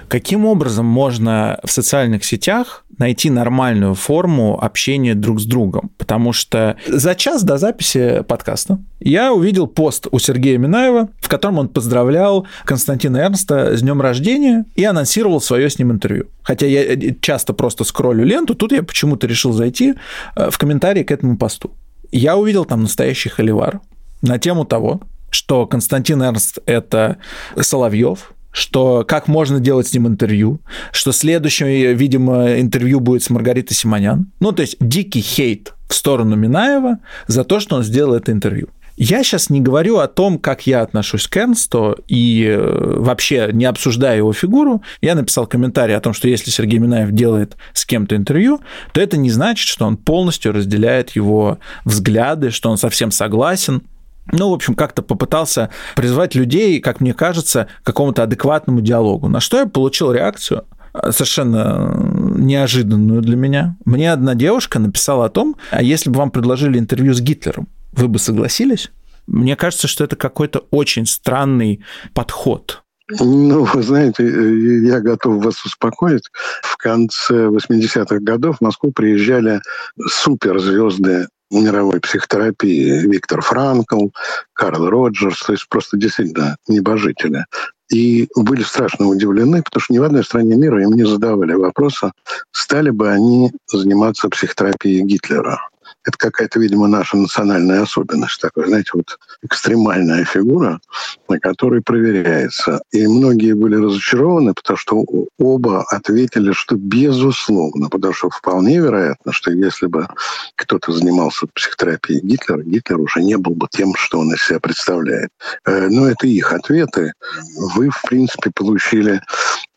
Каким 0.08 0.46
образом 0.46 0.86
можно 0.86 1.60
в 1.64 1.72
социальных 1.72 2.24
сетях 2.24 2.86
найти 2.98 3.30
нормальную 3.30 3.94
форму 3.94 4.58
общения 4.62 5.16
друг 5.16 5.42
с 5.42 5.46
другом? 5.46 5.92
Потому 5.98 6.32
что 6.32 6.78
за 6.88 7.14
час 7.14 7.44
до 7.44 7.58
записи 7.58 8.24
подкаста 8.26 8.80
я 9.02 9.34
увидел 9.34 9.68
пост 9.68 10.08
у 10.10 10.20
Сергея 10.20 10.58
Минаева, 10.58 11.10
в 11.20 11.28
котором 11.28 11.60
он 11.60 11.68
поздравлял 11.68 12.48
Константина 12.64 13.18
Эрнста 13.18 13.76
с 13.76 13.82
днем 13.82 14.02
рождения 14.02 14.66
и 14.76 14.86
анонсировал 14.86 15.42
свое 15.42 15.70
с 15.70 15.78
ним 15.78 15.92
интервью. 15.92 16.28
Хотя 16.48 16.66
я 16.66 17.13
часто 17.20 17.54
просто 17.54 17.84
скроллю 17.84 18.24
ленту, 18.24 18.56
тут 18.56 18.72
я 18.72 18.82
почему-то 18.82 19.27
решил 19.27 19.51
зайти 19.51 19.96
э, 20.38 20.50
в 20.50 20.58
комментарии 20.58 21.04
к 21.04 21.12
этому 21.12 21.38
посту. 21.38 21.72
Я 22.10 22.38
увидел 22.38 22.63
там 22.63 22.84
настоящий 22.84 23.27
холивар 23.27 23.82
на 24.22 24.39
тему 24.39 24.63
того, 24.63 25.01
что 25.30 25.68
Константин 25.68 26.24
Эрнст– 26.24 26.60
это 26.66 27.18
Соловьев, 27.60 28.32
что 28.51 29.04
как 29.06 29.27
можно 29.27 29.60
делать 29.60 29.88
с 29.88 29.94
ним 29.94 30.08
интервью, 30.08 30.62
что 30.94 31.12
следующее, 31.12 31.94
видимо, 31.94 32.58
интервью 32.62 33.01
будет 33.01 33.24
с 33.24 33.30
Маргаритой 33.30 33.75
Симонян. 33.75 34.32
Ну, 34.39 34.54
то 34.54 34.62
есть 34.62 34.77
дикий 34.80 35.22
хейт 35.22 35.74
в 35.89 35.94
сторону 35.94 36.38
Минаева 36.38 37.00
за 37.27 37.44
то, 37.44 37.60
что 37.60 37.75
он 37.75 37.84
сделал 37.84 38.13
это 38.13 38.32
интервью. 38.32 38.70
Я 38.98 39.24
сейчас 39.24 39.51
не 39.51 39.62
говорю 39.62 40.00
о 40.00 40.08
том, 40.08 40.39
как 40.39 40.66
я 40.66 40.82
отношусь 40.82 41.27
к 41.27 41.38
Эрнсту 41.38 41.98
и 42.08 42.44
э, 42.44 42.96
вообще 42.98 43.51
не 43.54 43.66
обсуждаю 43.66 44.18
его 44.18 44.34
фигуру. 44.34 44.82
Я 45.01 45.13
написал 45.13 45.46
комментарий 45.46 45.96
о 45.96 46.01
том, 46.01 46.13
что 46.13 46.27
если 46.27 46.50
Сергей 46.50 46.80
Минаев 46.80 47.12
делает 47.12 47.58
с 47.74 47.86
кем-то 47.86 48.16
интервью, 48.16 48.60
то 48.94 49.00
это 49.00 49.16
не 49.18 49.30
значит, 49.30 49.68
что 49.68 49.86
он 49.86 49.98
полностью 49.98 50.51
разделяет 50.51 51.12
его 51.12 51.60
взгляды, 51.86 52.50
что 52.50 52.72
он 52.72 52.77
совсем 52.77 53.12
согласен 53.12 53.84
ну, 54.34 54.50
в 54.50 54.54
общем, 54.54 54.74
как-то 54.75 55.04
попытался 55.04 55.70
призвать 55.96 56.36
людей, 56.36 56.82
как 56.82 57.00
мне 57.00 57.13
кажется, 57.13 57.68
к 57.82 57.86
какому-то 57.86 58.24
адекватному 58.24 58.82
диалогу. 58.82 59.30
На 59.30 59.39
что 59.39 59.58
я 59.58 59.68
получил 59.68 60.12
реакцию 60.12 60.66
э, 60.94 61.12
совершенно 61.12 61.96
неожиданную 62.36 63.22
для 63.22 63.38
меня. 63.38 63.77
Мне 63.86 64.12
одна 64.12 64.36
девушка 64.36 64.80
написала 64.80 65.27
о 65.27 65.30
том, 65.30 65.56
а 65.72 65.82
если 65.82 66.10
бы 66.10 66.18
вам 66.18 66.32
предложили 66.32 66.77
интервью 66.77 67.13
с 67.13 67.22
Гитлером, 67.22 67.70
вы 67.98 68.08
бы 68.08 68.20
согласились? 68.20 68.92
Мне 69.25 69.56
кажется, 69.56 69.88
что 69.88 70.06
это 70.06 70.16
какой-то 70.16 70.66
очень 70.72 71.06
странный 71.06 71.84
подход. 72.13 72.84
Ну, 73.10 73.63
вы 73.63 73.84
знаете, 73.84 74.24
э, 74.24 74.86
я 74.86 75.00
готов 75.00 75.44
вас 75.44 75.63
успокоить. 75.66 76.24
В 76.62 76.77
конце 76.77 77.48
80-х 77.48 78.20
годов 78.20 78.58
в 78.58 78.62
Москву 78.62 78.92
приезжали 78.92 79.62
суперзвезды 80.08 81.27
мировой 81.50 82.01
психотерапии 82.01 83.08
Виктор 83.08 83.42
Франкл, 83.42 84.10
Карл 84.54 84.89
Роджерс, 84.89 85.39
то 85.44 85.54
есть 85.54 85.68
просто 85.70 85.96
действительно 85.96 86.58
небожители. 86.68 87.46
И 87.89 88.27
были 88.36 88.63
страшно 88.63 89.08
удивлены, 89.08 89.63
потому 89.63 89.82
что 89.82 89.94
ни 89.94 90.00
в 90.00 90.04
одной 90.04 90.25
стране 90.25 90.58
мира 90.58 90.84
им 90.84 90.92
не 90.92 91.06
задавали 91.06 91.54
вопроса, 91.54 92.12
стали 92.51 92.89
бы 92.89 93.10
они 93.10 93.51
заниматься 93.72 94.27
психотерапией 94.27 95.04
Гитлера 95.04 95.62
это 96.08 96.18
какая-то, 96.18 96.60
видимо, 96.60 96.88
наша 96.88 97.18
национальная 97.18 97.82
особенность. 97.82 98.40
Такая, 98.40 98.68
знаете, 98.68 98.92
вот 98.94 99.20
экстремальная 99.44 100.24
фигура, 100.24 100.80
на 101.28 101.40
которой 101.40 101.82
проверяется. 101.82 102.82
И 102.92 103.06
многие 103.08 103.54
были 103.54 103.76
разочарованы, 103.76 104.54
потому 104.54 104.78
что 104.78 105.06
оба 105.38 105.84
ответили, 105.90 106.54
что 106.54 106.76
безусловно, 106.76 107.90
потому 107.90 108.14
что 108.14 108.30
вполне 108.30 108.78
вероятно, 108.78 109.34
что 109.34 109.52
если 109.52 109.88
бы 109.88 110.08
кто-то 110.56 110.94
занимался 110.94 111.46
психотерапией 111.54 112.22
Гитлера, 112.22 112.64
Гитлер 112.64 113.02
уже 113.02 113.22
не 113.22 113.38
был 113.38 113.54
бы 113.54 113.68
тем, 113.70 113.94
что 113.96 114.20
он 114.20 114.34
из 114.34 114.46
себя 114.46 114.62
представляет. 114.62 115.30
Э, 115.66 115.90
но 115.90 116.08
это 116.08 116.26
их 116.26 116.54
ответы. 116.54 117.12
Вы, 117.76 117.90
в 117.90 118.02
принципе, 118.08 118.50
получили 118.56 119.22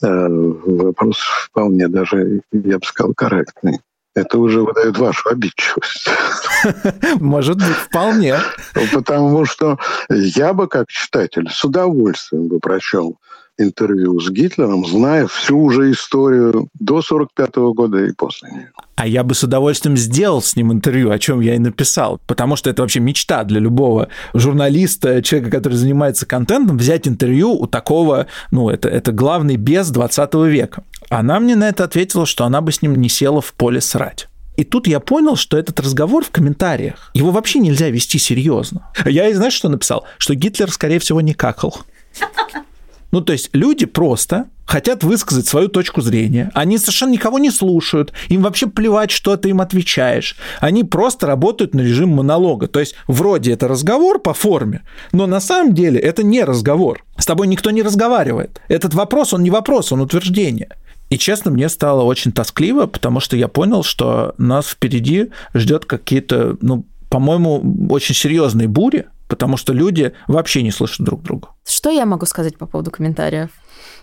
э, 0.03 0.29
вопрос 0.29 1.19
вполне 1.47 1.89
даже, 1.89 2.43
я 2.53 2.79
бы 2.79 2.87
сказал, 2.87 3.15
корректный. 3.15 3.81
Это 4.14 4.38
уже 4.38 4.62
выдает 4.62 4.99
вашу 4.99 5.29
обидчивость. 5.29 6.09
Может 7.21 7.59
быть, 7.59 7.76
вполне. 7.76 8.37
Потому 8.93 9.45
что 9.45 9.79
я 10.09 10.52
бы, 10.52 10.67
как 10.67 10.88
читатель, 10.88 11.49
с 11.49 11.64
удовольствием 11.64 12.49
бы 12.49 12.59
прочел 12.59 13.19
интервью 13.61 14.21
с 14.21 14.31
Гитлером, 14.31 14.87
зная 14.87 15.26
всю 15.26 15.59
уже 15.59 15.90
историю 15.90 16.69
до 16.79 17.02
45 17.02 17.57
года 17.75 18.05
и 18.05 18.12
после 18.12 18.50
нее. 18.50 18.71
А 18.97 19.07
я 19.07 19.25
бы 19.25 19.35
с 19.35 19.43
удовольствием 19.43 19.97
сделал 19.97 20.43
с 20.43 20.57
ним 20.57 20.73
интервью, 20.73 21.11
о 21.11 21.19
чем 21.19 21.40
я 21.40 21.55
и 21.55 21.59
написал, 21.59 22.21
потому 22.26 22.57
что 22.57 22.71
это 22.71 22.83
вообще 22.83 23.00
мечта 23.00 23.45
для 23.45 23.61
любого 23.61 24.09
журналиста, 24.35 25.23
человека, 25.23 25.50
который 25.50 25.75
занимается 25.75 26.26
контентом, 26.26 26.76
взять 26.76 27.09
интервью 27.09 27.52
у 27.52 27.67
такого, 27.67 28.26
ну, 28.50 28.69
это, 28.69 28.88
это 28.88 29.12
главный 29.12 29.57
без 29.57 29.90
20 29.90 30.35
века. 30.47 30.85
Она 31.09 31.40
мне 31.40 31.57
на 31.57 31.69
это 31.69 31.85
ответила, 31.85 32.26
что 32.26 32.45
она 32.45 32.61
бы 32.61 32.73
с 32.73 32.83
ним 32.83 32.95
не 32.97 33.09
села 33.09 33.40
в 33.40 33.52
поле 33.55 33.81
срать. 33.81 34.29
И 34.57 34.64
тут 34.64 34.87
я 34.87 35.00
понял, 35.00 35.37
что 35.37 35.57
этот 35.57 35.81
разговор 35.81 36.23
в 36.23 36.31
комментариях, 36.31 37.11
его 37.14 37.31
вообще 37.31 37.61
нельзя 37.61 37.88
вести 37.88 38.19
серьезно. 38.19 38.93
Я 39.07 39.29
и 39.29 39.33
знаешь, 39.33 39.55
что 39.55 39.71
написал? 39.71 40.05
Что 40.19 40.35
Гитлер, 40.35 40.71
скорее 40.71 40.99
всего, 40.99 41.23
не 41.23 41.33
какал. 41.33 41.79
Ну, 43.11 43.21
то 43.21 43.33
есть 43.33 43.50
люди 43.52 43.87
просто 43.87 44.47
хотят 44.71 45.02
высказать 45.02 45.49
свою 45.49 45.69
точку 45.69 46.00
зрения. 46.00 46.50
Они 46.55 46.79
совершенно 46.79 47.11
никого 47.11 47.40
не 47.40 47.50
слушают. 47.50 48.12
Им 48.29 48.43
вообще 48.43 48.69
плевать, 48.69 49.11
что 49.11 49.37
ты 49.37 49.50
им 49.50 49.61
отвечаешь. 49.61 50.37
Они 50.61 50.85
просто 50.85 51.26
работают 51.26 51.75
на 51.75 51.81
режим 51.81 52.11
монолога. 52.11 52.69
То 52.69 52.79
есть 52.79 52.95
вроде 53.09 53.52
это 53.52 53.67
разговор 53.67 54.21
по 54.21 54.33
форме, 54.33 54.83
но 55.11 55.26
на 55.26 55.40
самом 55.40 55.75
деле 55.75 55.99
это 55.99 56.23
не 56.23 56.45
разговор. 56.45 57.05
С 57.19 57.26
тобой 57.26 57.49
никто 57.49 57.71
не 57.71 57.83
разговаривает. 57.83 58.61
Этот 58.69 58.95
вопрос, 58.95 59.33
он 59.33 59.43
не 59.43 59.50
вопрос, 59.50 59.90
он 59.90 60.02
утверждение. 60.02 60.69
И 61.09 61.19
честно, 61.19 61.50
мне 61.50 61.69
стало 61.69 62.02
очень 62.02 62.31
тоскливо, 62.31 62.87
потому 62.87 63.19
что 63.19 63.37
я 63.37 63.49
понял, 63.49 63.83
что 63.83 64.35
нас 64.38 64.69
впереди 64.69 65.31
ждет 65.52 65.85
какие-то, 65.85 66.57
ну, 66.61 66.87
по-моему, 67.09 67.88
очень 67.90 68.14
серьезные 68.14 68.69
бури, 68.69 69.07
потому 69.31 69.57
что 69.57 69.73
люди 69.73 70.13
вообще 70.27 70.63
не 70.63 70.73
слышат 70.73 71.07
друг 71.07 71.23
друга. 71.23 71.49
Что 71.67 71.89
я 71.91 72.05
могу 72.05 72.27
сказать 72.27 72.59
по 72.59 72.67
поводу 72.67 72.91
комментариев? 72.91 73.51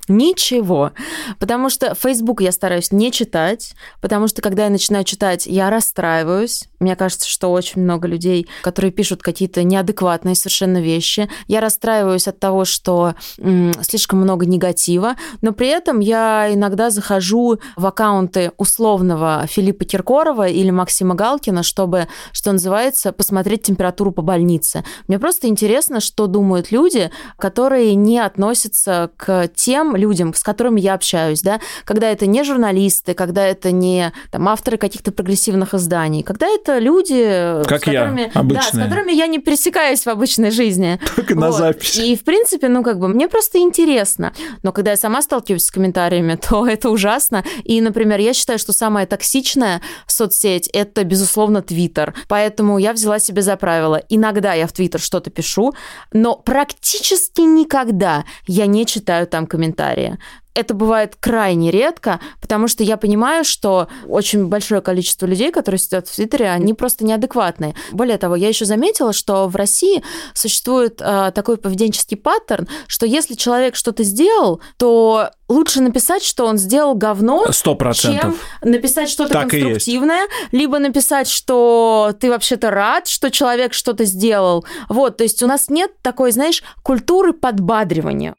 Ничего. 0.07 0.93
Потому 1.37 1.69
что 1.69 1.93
Facebook 1.93 2.41
я 2.41 2.53
стараюсь 2.53 2.93
не 2.93 3.11
читать, 3.11 3.75
потому 4.01 4.29
что 4.29 4.41
когда 4.41 4.63
я 4.63 4.69
начинаю 4.69 5.03
читать, 5.03 5.45
я 5.45 5.69
расстраиваюсь. 5.69 6.69
Мне 6.79 6.95
кажется, 6.95 7.27
что 7.27 7.51
очень 7.51 7.81
много 7.81 8.07
людей, 8.07 8.47
которые 8.61 8.91
пишут 8.91 9.23
какие-то 9.23 9.63
неадекватные 9.63 10.35
совершенно 10.35 10.79
вещи. 10.79 11.29
Я 11.47 11.59
расстраиваюсь 11.59 12.27
от 12.27 12.39
того, 12.39 12.65
что 12.65 13.15
м, 13.39 13.73
слишком 13.81 14.19
много 14.19 14.45
негатива, 14.45 15.15
но 15.41 15.53
при 15.53 15.67
этом 15.67 15.99
я 15.99 16.53
иногда 16.53 16.89
захожу 16.89 17.59
в 17.75 17.85
аккаунты 17.85 18.51
условного 18.57 19.45
Филиппа 19.47 19.85
Киркорова 19.85 20.47
или 20.47 20.69
Максима 20.69 21.15
Галкина, 21.15 21.63
чтобы, 21.63 22.07
что 22.31 22.51
называется, 22.51 23.11
посмотреть 23.11 23.63
температуру 23.63 24.11
по 24.11 24.21
больнице. 24.21 24.83
Мне 25.07 25.17
просто 25.19 25.47
интересно, 25.47 25.99
что 25.99 26.27
думают 26.27 26.71
люди, 26.71 27.09
которые 27.37 27.95
не 27.95 28.19
относятся 28.19 29.09
к 29.17 29.49
тем 29.55 29.95
людям, 29.95 30.33
с 30.33 30.43
которыми 30.43 30.79
я 30.79 30.93
общаюсь, 30.93 31.41
да, 31.41 31.59
когда 31.85 32.09
это 32.09 32.27
не 32.27 32.43
журналисты, 32.43 33.13
когда 33.13 33.45
это 33.45 33.71
не 33.71 34.13
там, 34.31 34.47
авторы 34.47 34.77
каких-то 34.77 35.11
прогрессивных 35.11 35.73
изданий, 35.73 36.23
когда 36.23 36.47
это 36.47 36.66
люди, 36.79 37.63
как 37.67 37.81
с, 37.81 37.85
которыми, 37.85 38.21
я, 38.21 38.31
обычные. 38.33 38.71
да, 38.71 38.77
с 38.79 38.89
которыми 38.89 39.11
я 39.11 39.27
не 39.27 39.39
пересекаюсь 39.39 40.03
в 40.03 40.07
обычной 40.07 40.51
жизни. 40.51 40.99
Только 41.15 41.35
вот. 41.35 41.41
на 41.41 41.51
запись. 41.51 41.97
И, 41.97 42.15
в 42.15 42.23
принципе, 42.23 42.67
ну, 42.69 42.83
как 42.83 42.99
бы, 42.99 43.07
мне 43.07 43.27
просто 43.27 43.59
интересно. 43.59 44.33
Но 44.63 44.71
когда 44.71 44.91
я 44.91 44.97
сама 44.97 45.21
сталкиваюсь 45.21 45.65
с 45.65 45.71
комментариями, 45.71 46.35
то 46.49 46.67
это 46.67 46.89
ужасно. 46.89 47.43
И, 47.63 47.79
например, 47.81 48.19
я 48.19 48.33
считаю, 48.33 48.59
что 48.59 48.73
самая 48.73 49.05
токсичная 49.05 49.81
соцсеть– 50.05 50.67
это, 50.73 51.03
безусловно, 51.03 51.61
Твиттер. 51.61 52.13
Поэтому 52.27 52.77
я 52.77 52.93
взяла 52.93 53.19
себе 53.19 53.41
за 53.41 53.55
правило. 53.55 54.01
Иногда 54.09 54.53
я 54.53 54.67
в 54.67 54.73
Твиттер 54.73 55.01
что-то 55.01 55.29
пишу, 55.29 55.73
но 56.11 56.35
практически 56.35 57.41
никогда 57.41 58.25
я 58.45 58.65
не 58.65 58.85
читаю 58.85 59.27
там 59.27 59.47
комментарии. 59.47 60.17
Это 60.57 60.73
бывает 60.73 61.15
крайне 61.19 61.69
редко, 61.69 62.19
потому 62.41 62.67
что 62.67 62.83
я 62.83 62.97
понимаю, 62.97 63.43
что 63.43 63.89
очень 64.07 64.47
большое 64.47 64.81
количество 64.81 65.27
людей, 65.27 65.51
которые 65.51 65.77
сидят 65.77 66.07
в 66.07 66.15
Твиттере, 66.15 66.49
они 66.49 66.73
просто 66.73 67.05
неадекватные. 67.05 67.75
Более 67.91 68.17
того, 68.17 68.35
я 68.35 68.47
еще 68.47 68.65
заметила, 68.65 69.13
что 69.13 69.47
в 69.47 69.55
России 69.55 70.03
существует 70.33 70.99
э, 70.99 71.31
такой 71.35 71.57
поведенческий 71.57 72.17
паттерн, 72.17 72.67
что 72.87 73.05
если 73.05 73.35
человек 73.35 73.75
что-то 73.75 74.01
сделал, 74.01 74.59
то 74.77 75.29
лучше 75.47 75.79
написать, 75.79 76.23
что 76.23 76.47
он 76.47 76.57
сделал 76.57 76.95
говно, 76.95 77.45
100%. 77.47 77.93
чем 77.93 78.35
написать 78.63 79.09
что-то 79.09 79.33
так 79.33 79.49
конструктивное, 79.51 80.25
либо 80.51 80.79
написать, 80.79 81.27
что 81.27 82.15
ты 82.19 82.31
вообще-то 82.31 82.71
рад, 82.71 83.07
что 83.07 83.29
человек 83.29 83.73
что-то 83.75 84.05
сделал. 84.05 84.65
Вот, 84.89 85.17
то 85.17 85.23
есть 85.23 85.43
у 85.43 85.47
нас 85.47 85.69
нет 85.69 85.91
такой, 86.01 86.31
знаешь, 86.31 86.63
культуры 86.81 87.33
подбадривания. 87.33 88.33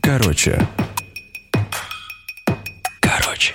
Короче. 0.00 0.66
Короче. 3.32 3.54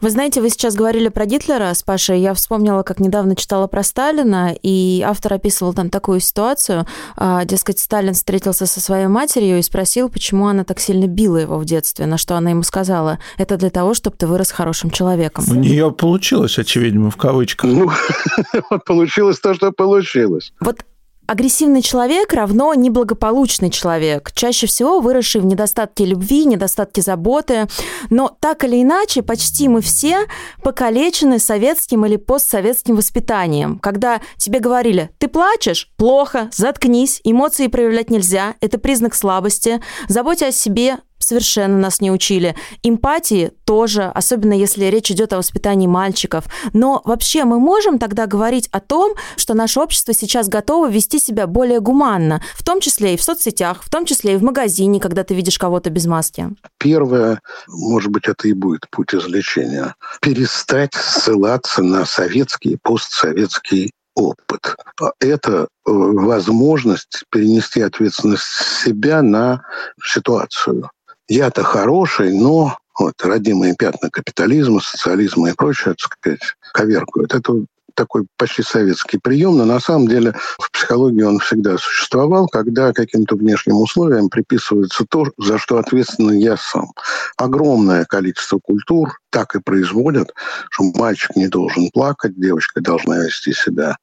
Вы 0.00 0.10
знаете, 0.10 0.40
вы 0.40 0.50
сейчас 0.50 0.76
говорили 0.76 1.08
про 1.08 1.26
Гитлера 1.26 1.72
с 1.74 1.82
Пашей. 1.82 2.20
Я 2.20 2.34
вспомнила, 2.34 2.82
как 2.82 3.00
недавно 3.00 3.34
читала 3.34 3.66
про 3.66 3.82
Сталина, 3.82 4.54
и 4.62 5.02
автор 5.04 5.32
описывал 5.32 5.72
там 5.74 5.90
такую 5.90 6.20
ситуацию. 6.20 6.86
А, 7.16 7.44
дескать, 7.44 7.80
Сталин 7.80 8.14
встретился 8.14 8.66
со 8.66 8.80
своей 8.80 9.06
матерью 9.08 9.58
и 9.58 9.62
спросил, 9.62 10.10
почему 10.10 10.46
она 10.46 10.62
так 10.62 10.78
сильно 10.78 11.06
била 11.06 11.38
его 11.38 11.58
в 11.58 11.64
детстве, 11.64 12.06
на 12.06 12.18
что 12.18 12.36
она 12.36 12.50
ему 12.50 12.62
сказала, 12.62 13.18
это 13.36 13.56
для 13.56 13.70
того, 13.70 13.94
чтобы 13.94 14.16
ты 14.16 14.28
вырос 14.28 14.52
хорошим 14.52 14.90
человеком. 14.90 15.44
У 15.48 15.54
нее 15.54 15.90
получилось, 15.90 16.58
очевидно, 16.58 17.10
в 17.10 17.16
кавычках. 17.16 17.70
Ну, 17.70 17.90
получилось 18.86 19.40
то, 19.40 19.54
что 19.54 19.72
получилось. 19.72 20.52
Вот 20.60 20.84
Агрессивный 21.26 21.80
человек 21.80 22.34
равно 22.34 22.74
неблагополучный 22.74 23.70
человек, 23.70 24.30
чаще 24.34 24.66
всего 24.66 25.00
выросший 25.00 25.40
в 25.40 25.46
недостатке 25.46 26.04
любви, 26.04 26.44
недостатке 26.44 27.00
заботы. 27.00 27.66
Но 28.10 28.36
так 28.40 28.64
или 28.64 28.82
иначе, 28.82 29.22
почти 29.22 29.68
мы 29.68 29.80
все 29.80 30.26
покалечены 30.62 31.38
советским 31.38 32.04
или 32.04 32.16
постсоветским 32.16 32.96
воспитанием. 32.96 33.78
Когда 33.78 34.20
тебе 34.36 34.60
говорили, 34.60 35.10
ты 35.18 35.28
плачешь? 35.28 35.90
Плохо, 35.96 36.50
заткнись, 36.52 37.22
эмоции 37.24 37.68
проявлять 37.68 38.10
нельзя, 38.10 38.54
это 38.60 38.78
признак 38.78 39.14
слабости, 39.14 39.80
заботься 40.08 40.48
о 40.48 40.52
себе, 40.52 40.98
совершенно 41.18 41.78
нас 41.78 42.00
не 42.00 42.10
учили. 42.10 42.54
Эмпатии 42.82 43.52
тоже, 43.64 44.04
особенно 44.04 44.52
если 44.52 44.84
речь 44.86 45.10
идет 45.10 45.32
о 45.32 45.38
воспитании 45.38 45.86
мальчиков. 45.86 46.44
Но 46.72 47.02
вообще 47.04 47.44
мы 47.44 47.58
можем 47.58 47.98
тогда 47.98 48.26
говорить 48.26 48.68
о 48.72 48.80
том, 48.80 49.14
что 49.36 49.54
наше 49.54 49.80
общество 49.80 50.14
сейчас 50.14 50.48
готово 50.48 50.88
вести 50.88 51.18
себя 51.18 51.46
более 51.46 51.80
гуманно, 51.80 52.42
в 52.54 52.62
том 52.62 52.80
числе 52.80 53.14
и 53.14 53.16
в 53.16 53.22
соцсетях, 53.22 53.82
в 53.82 53.90
том 53.90 54.04
числе 54.04 54.34
и 54.34 54.36
в 54.36 54.42
магазине, 54.42 55.00
когда 55.00 55.24
ты 55.24 55.34
видишь 55.34 55.58
кого-то 55.58 55.90
без 55.90 56.06
маски. 56.06 56.50
Первое, 56.78 57.40
может 57.68 58.10
быть, 58.10 58.28
это 58.28 58.48
и 58.48 58.52
будет 58.52 58.88
путь 58.90 59.14
излечения. 59.14 59.94
Перестать 60.20 60.94
ссылаться 60.94 61.82
на 61.82 62.04
советский 62.04 62.76
постсоветский 62.82 63.92
опыт. 64.14 64.76
Это 65.18 65.62
э, 65.62 65.66
возможность 65.86 67.24
перенести 67.30 67.80
ответственность 67.80 68.44
себя 68.84 69.22
на 69.22 69.64
ситуацию 70.02 70.90
я-то 71.28 71.62
хороший, 71.62 72.32
но 72.32 72.76
вот, 72.98 73.14
родимые 73.22 73.74
пятна 73.76 74.10
капитализма, 74.10 74.80
социализма 74.80 75.50
и 75.50 75.54
прочее, 75.54 75.94
так 75.94 76.12
сказать, 76.12 76.40
коверкуют. 76.72 77.34
Это 77.34 77.64
такой 77.94 78.26
почти 78.36 78.62
советский 78.62 79.18
прием, 79.18 79.56
но 79.56 79.64
на 79.64 79.80
самом 79.80 80.08
деле 80.08 80.34
в 80.58 80.70
психологии 80.70 81.22
он 81.22 81.38
всегда 81.38 81.78
существовал, 81.78 82.48
когда 82.48 82.92
каким-то 82.92 83.36
внешним 83.36 83.76
условиям 83.76 84.28
приписывается 84.28 85.04
то, 85.08 85.26
за 85.38 85.58
что 85.58 85.78
ответственен 85.78 86.38
я 86.38 86.56
сам. 86.56 86.90
Огромное 87.36 88.04
количество 88.04 88.58
культур 88.58 89.18
так 89.34 89.56
и 89.56 89.60
производят, 89.60 90.32
что 90.70 90.84
мальчик 90.94 91.34
не 91.34 91.48
должен 91.48 91.90
плакать, 91.92 92.38
девочка 92.38 92.80
должна 92.80 93.18
вести 93.18 93.52
себя 93.52 93.96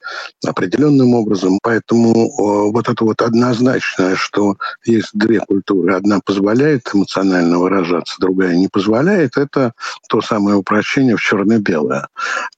определенным 0.45 1.13
образом. 1.13 1.57
Поэтому 1.63 2.11
э, 2.11 2.71
вот 2.71 2.89
это 2.89 3.05
вот 3.05 3.21
однозначное, 3.21 4.17
что 4.17 4.57
есть 4.83 5.11
две 5.13 5.39
культуры. 5.39 5.95
Одна 5.95 6.19
позволяет 6.19 6.89
эмоционально 6.93 7.59
выражаться, 7.59 8.15
другая 8.19 8.57
не 8.57 8.67
позволяет, 8.67 9.37
это 9.37 9.71
то 10.09 10.21
самое 10.21 10.57
упрощение 10.57 11.15
в 11.15 11.21
черно-белое. 11.21 12.09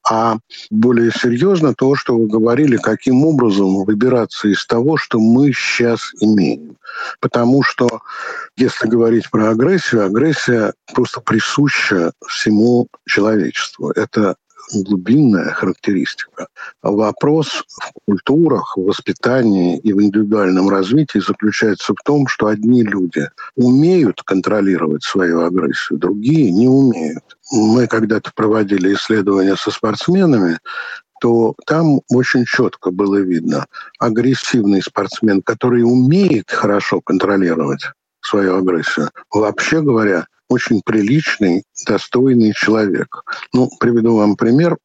А 0.09 0.37
более 0.71 1.11
серьезно 1.11 1.75
то, 1.75 1.93
что 1.95 2.17
вы 2.17 2.27
говорили, 2.27 2.77
каким 2.77 3.23
образом 3.23 3.85
выбираться 3.85 4.47
из 4.47 4.65
того, 4.65 4.97
что 4.97 5.19
мы 5.19 5.53
сейчас 5.53 5.99
имеем. 6.19 6.75
Потому 7.19 7.63
что, 7.63 8.01
если 8.57 8.87
говорить 8.87 9.29
про 9.29 9.49
агрессию, 9.49 10.05
агрессия 10.05 10.73
просто 10.93 11.21
присуща 11.21 12.11
всему 12.27 12.87
человечеству. 13.05 13.91
Это 13.91 14.35
глубинная 14.71 15.51
характеристика. 15.51 16.47
Вопрос 16.81 17.63
в 17.67 17.91
культурах, 18.05 18.77
в 18.77 18.83
воспитании 18.83 19.77
и 19.77 19.93
в 19.93 20.01
индивидуальном 20.01 20.69
развитии 20.69 21.19
заключается 21.19 21.93
в 21.93 22.03
том, 22.03 22.27
что 22.27 22.47
одни 22.47 22.83
люди 22.83 23.29
умеют 23.55 24.21
контролировать 24.23 25.03
свою 25.03 25.41
агрессию, 25.41 25.99
другие 25.99 26.51
не 26.51 26.67
умеют. 26.67 27.37
Мы 27.51 27.87
когда-то 27.87 28.31
проводили 28.33 28.93
исследования 28.93 29.55
со 29.55 29.69
спортсменами, 29.69 30.59
то 31.23 31.55
там 31.65 32.01
очень 32.09 32.43
четко 32.43 32.91
было 32.91 33.15
видно 33.15 33.65
агрессивный 33.97 34.81
спортсмен, 34.81 35.41
который 35.41 35.81
умеет 35.81 36.51
хорошо 36.51 36.99
контролировать 36.99 37.83
свою 38.19 38.57
агрессию, 38.57 39.09
вообще 39.31 39.81
говоря, 39.81 40.27
очень 40.49 40.81
приличный, 40.83 41.63
достойный 41.87 42.51
человек. 42.53 43.23
Ну, 43.53 43.69
приведу 43.79 44.17
вам 44.17 44.35
пример 44.35 44.75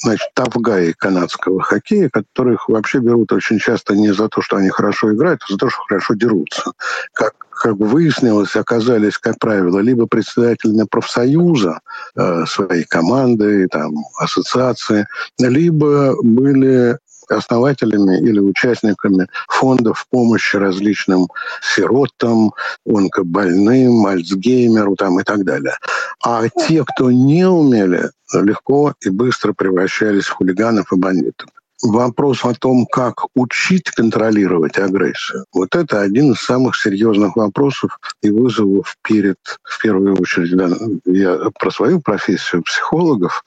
значит, 0.00 0.30
тавгаи 0.32 0.92
канадского 0.92 1.62
хоккея, 1.62 2.08
которых 2.08 2.70
вообще 2.70 3.00
берут 3.00 3.30
очень 3.32 3.58
часто 3.58 3.94
не 3.94 4.14
за 4.14 4.30
то, 4.30 4.40
что 4.40 4.56
они 4.56 4.70
хорошо 4.70 5.12
играют, 5.12 5.42
а 5.46 5.52
за 5.52 5.58
то, 5.58 5.68
что 5.68 5.82
хорошо 5.82 6.14
дерутся. 6.14 6.72
Как 7.12 7.34
как 7.62 7.76
выяснилось, 7.76 8.56
оказались, 8.56 9.18
как 9.18 9.38
правило, 9.38 9.78
либо 9.78 10.06
председателями 10.06 10.84
профсоюза 10.90 11.78
э, 12.16 12.44
своей 12.46 12.82
команды, 12.84 13.68
там, 13.70 13.92
ассоциации, 14.18 15.06
либо 15.38 16.16
были 16.22 16.98
основателями 17.28 18.18
или 18.18 18.40
участниками 18.40 19.28
фондов 19.48 20.06
помощи 20.10 20.56
различным 20.56 21.28
сиротам, 21.62 22.52
онкобольным, 22.84 24.06
альцгеймеру 24.06 24.96
там, 24.96 25.20
и 25.20 25.22
так 25.22 25.44
далее. 25.44 25.76
А 26.24 26.48
те, 26.48 26.84
кто 26.84 27.12
не 27.12 27.48
умели, 27.48 28.10
легко 28.34 28.94
и 29.00 29.08
быстро 29.08 29.52
превращались 29.52 30.24
в 30.24 30.32
хулиганов 30.32 30.92
и 30.92 30.96
бандитов 30.96 31.48
вопрос 31.82 32.44
о 32.44 32.54
том, 32.54 32.86
как 32.86 33.26
учить 33.34 33.90
контролировать 33.90 34.78
агрессию, 34.78 35.44
вот 35.52 35.74
это 35.74 36.00
один 36.00 36.32
из 36.32 36.40
самых 36.40 36.76
серьезных 36.76 37.36
вопросов 37.36 37.98
и 38.22 38.30
вызовов 38.30 38.96
перед, 39.02 39.38
в 39.62 39.82
первую 39.82 40.16
очередь, 40.20 40.56
да, 40.56 40.70
я 41.04 41.50
про 41.58 41.70
свою 41.70 42.00
профессию 42.00 42.62
психологов, 42.62 43.42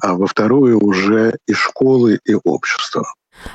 а 0.00 0.14
во 0.14 0.26
вторую 0.26 0.80
уже 0.80 1.36
и 1.46 1.52
школы, 1.52 2.18
и 2.24 2.36
общества. 2.44 3.04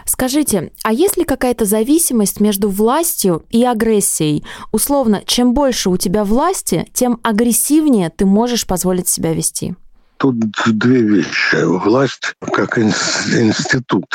Скажите, 0.05 0.71
а 0.83 0.93
есть 0.93 1.17
ли 1.17 1.23
какая-то 1.23 1.65
зависимость 1.65 2.39
между 2.39 2.69
властью 2.69 3.45
и 3.49 3.63
агрессией? 3.63 4.45
Условно, 4.71 5.23
чем 5.25 5.53
больше 5.53 5.89
у 5.89 5.97
тебя 5.97 6.23
власти, 6.25 6.87
тем 6.93 7.19
агрессивнее 7.23 8.09
ты 8.09 8.25
можешь 8.25 8.67
позволить 8.67 9.07
себя 9.07 9.33
вести. 9.33 9.75
Тут 10.19 10.37
две 10.65 11.01
вещи. 11.01 11.63
Власть 11.63 12.35
как 12.53 12.77
институт 12.77 14.05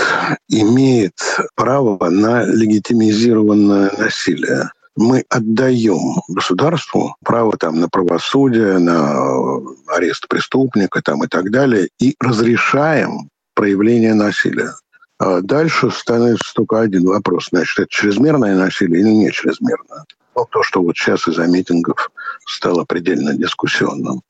имеет 0.48 1.14
право 1.54 2.10
на 2.10 2.44
легитимизированное 2.44 3.90
насилие 3.98 4.70
мы 4.96 5.24
отдаем 5.28 6.20
государству 6.28 7.16
право 7.24 7.56
там, 7.56 7.80
на 7.80 7.88
правосудие, 7.88 8.78
на 8.78 9.58
арест 9.88 10.28
преступника 10.28 11.02
там, 11.02 11.24
и 11.24 11.26
так 11.26 11.50
далее, 11.50 11.88
и 11.98 12.14
разрешаем 12.20 13.28
проявление 13.54 14.14
насилия. 14.14 14.74
А 15.18 15.40
дальше 15.40 15.90
становится 15.90 16.52
только 16.54 16.80
один 16.80 17.06
вопрос. 17.06 17.48
Значит, 17.50 17.78
это 17.78 17.88
чрезмерное 17.90 18.56
насилие 18.56 19.00
или 19.00 19.10
не 19.10 19.32
чрезмерное? 19.32 20.04
Ну, 20.36 20.46
то, 20.50 20.62
что 20.62 20.82
вот 20.82 20.96
сейчас 20.96 21.26
из-за 21.28 21.46
митингов 21.46 22.10
стало 22.46 22.84
предельно 22.84 23.34
дискуссионным. 23.34 24.22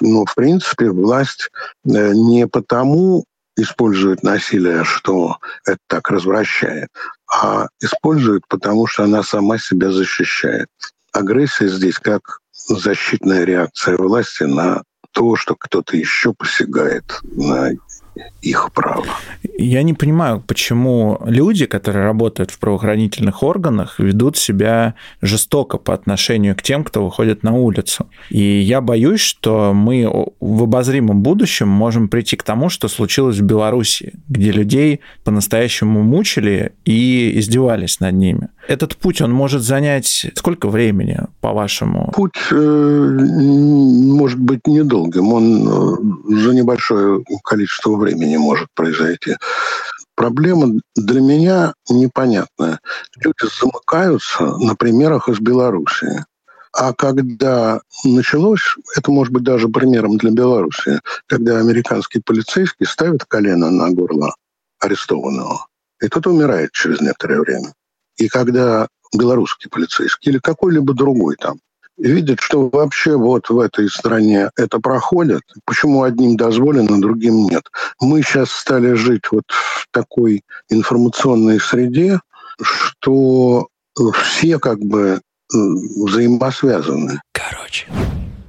Но, 0.00 0.24
в 0.24 0.34
принципе, 0.34 0.90
власть 0.90 1.50
э, 1.84 2.12
не 2.12 2.46
потому 2.46 3.24
использует 3.56 4.22
насилие, 4.22 4.84
что 4.84 5.36
это 5.66 5.78
так 5.86 6.10
развращает, 6.10 6.88
а 7.32 7.68
использует, 7.80 8.46
потому 8.48 8.86
что 8.86 9.04
она 9.04 9.22
сама 9.22 9.58
себя 9.58 9.92
защищает. 9.92 10.68
Агрессия 11.12 11.68
здесь 11.68 11.98
как 11.98 12.38
защитная 12.52 13.44
реакция 13.44 13.96
власти 13.96 14.44
на 14.44 14.82
то, 15.12 15.36
что 15.36 15.54
кто-то 15.54 15.96
еще 15.96 16.32
посягает 16.32 17.04
на 17.22 17.72
их 18.42 18.70
право. 18.72 19.04
Я 19.58 19.82
не 19.82 19.94
понимаю, 19.94 20.42
почему 20.46 21.20
люди, 21.24 21.66
которые 21.66 22.04
работают 22.04 22.50
в 22.50 22.58
правоохранительных 22.58 23.42
органах, 23.42 23.98
ведут 23.98 24.36
себя 24.36 24.94
жестоко 25.20 25.78
по 25.78 25.94
отношению 25.94 26.56
к 26.56 26.62
тем, 26.62 26.84
кто 26.84 27.04
выходит 27.04 27.42
на 27.42 27.52
улицу. 27.52 28.08
И 28.30 28.40
я 28.40 28.80
боюсь, 28.80 29.20
что 29.20 29.72
мы 29.72 30.10
в 30.40 30.62
обозримом 30.62 31.22
будущем 31.22 31.68
можем 31.68 32.08
прийти 32.08 32.36
к 32.36 32.42
тому, 32.42 32.68
что 32.68 32.88
случилось 32.88 33.38
в 33.38 33.42
Беларуси, 33.42 34.14
где 34.28 34.50
людей 34.50 35.00
по-настоящему 35.24 36.02
мучили 36.02 36.72
и 36.84 37.38
издевались 37.38 38.00
над 38.00 38.14
ними. 38.14 38.48
Этот 38.68 38.96
путь, 38.96 39.20
он 39.20 39.32
может 39.32 39.62
занять 39.62 40.26
сколько 40.36 40.68
времени, 40.68 41.18
по-вашему? 41.40 42.12
Путь 42.14 42.38
э, 42.52 42.54
может 42.54 44.38
быть 44.38 44.66
недолгим. 44.66 45.32
Он 45.32 45.68
э, 45.68 46.42
за 46.42 46.54
небольшое 46.54 47.24
количество 47.42 47.96
времени 48.02 48.36
может 48.36 48.68
произойти. 48.74 49.36
Проблема 50.14 50.80
для 50.94 51.20
меня 51.20 51.74
непонятная. 51.88 52.80
Люди 53.16 53.48
замыкаются 53.60 54.44
на 54.58 54.74
примерах 54.76 55.28
из 55.28 55.40
Белоруссии. 55.40 56.24
А 56.74 56.94
когда 56.94 57.80
началось, 58.04 58.76
это 58.96 59.10
может 59.10 59.32
быть 59.32 59.42
даже 59.42 59.68
примером 59.68 60.16
для 60.16 60.30
Беларуси, 60.30 61.00
когда 61.26 61.58
американский 61.58 62.20
полицейский 62.24 62.86
ставит 62.86 63.24
колено 63.26 63.70
на 63.70 63.90
горло 63.90 64.34
арестованного, 64.80 65.66
и 66.00 66.08
тот 66.08 66.26
умирает 66.26 66.72
через 66.72 67.00
некоторое 67.00 67.40
время. 67.40 67.74
И 68.16 68.28
когда 68.28 68.88
белорусский 69.14 69.68
полицейский 69.70 70.32
или 70.32 70.38
какой-либо 70.38 70.94
другой 70.94 71.36
там 71.36 71.58
видит, 71.98 72.40
что 72.40 72.68
вообще 72.68 73.16
вот 73.16 73.48
в 73.48 73.58
этой 73.58 73.88
стране 73.88 74.50
это 74.56 74.78
проходит, 74.78 75.42
почему 75.64 76.02
одним 76.02 76.36
дозволено, 76.36 77.00
другим 77.00 77.46
нет. 77.46 77.62
Мы 78.00 78.22
сейчас 78.22 78.50
стали 78.50 78.94
жить 78.94 79.24
вот 79.30 79.44
в 79.48 79.86
такой 79.90 80.42
информационной 80.68 81.60
среде, 81.60 82.20
что 82.60 83.68
все 84.14 84.58
как 84.58 84.78
бы 84.80 85.20
взаимосвязаны. 85.52 87.20
Короче. 87.32 87.86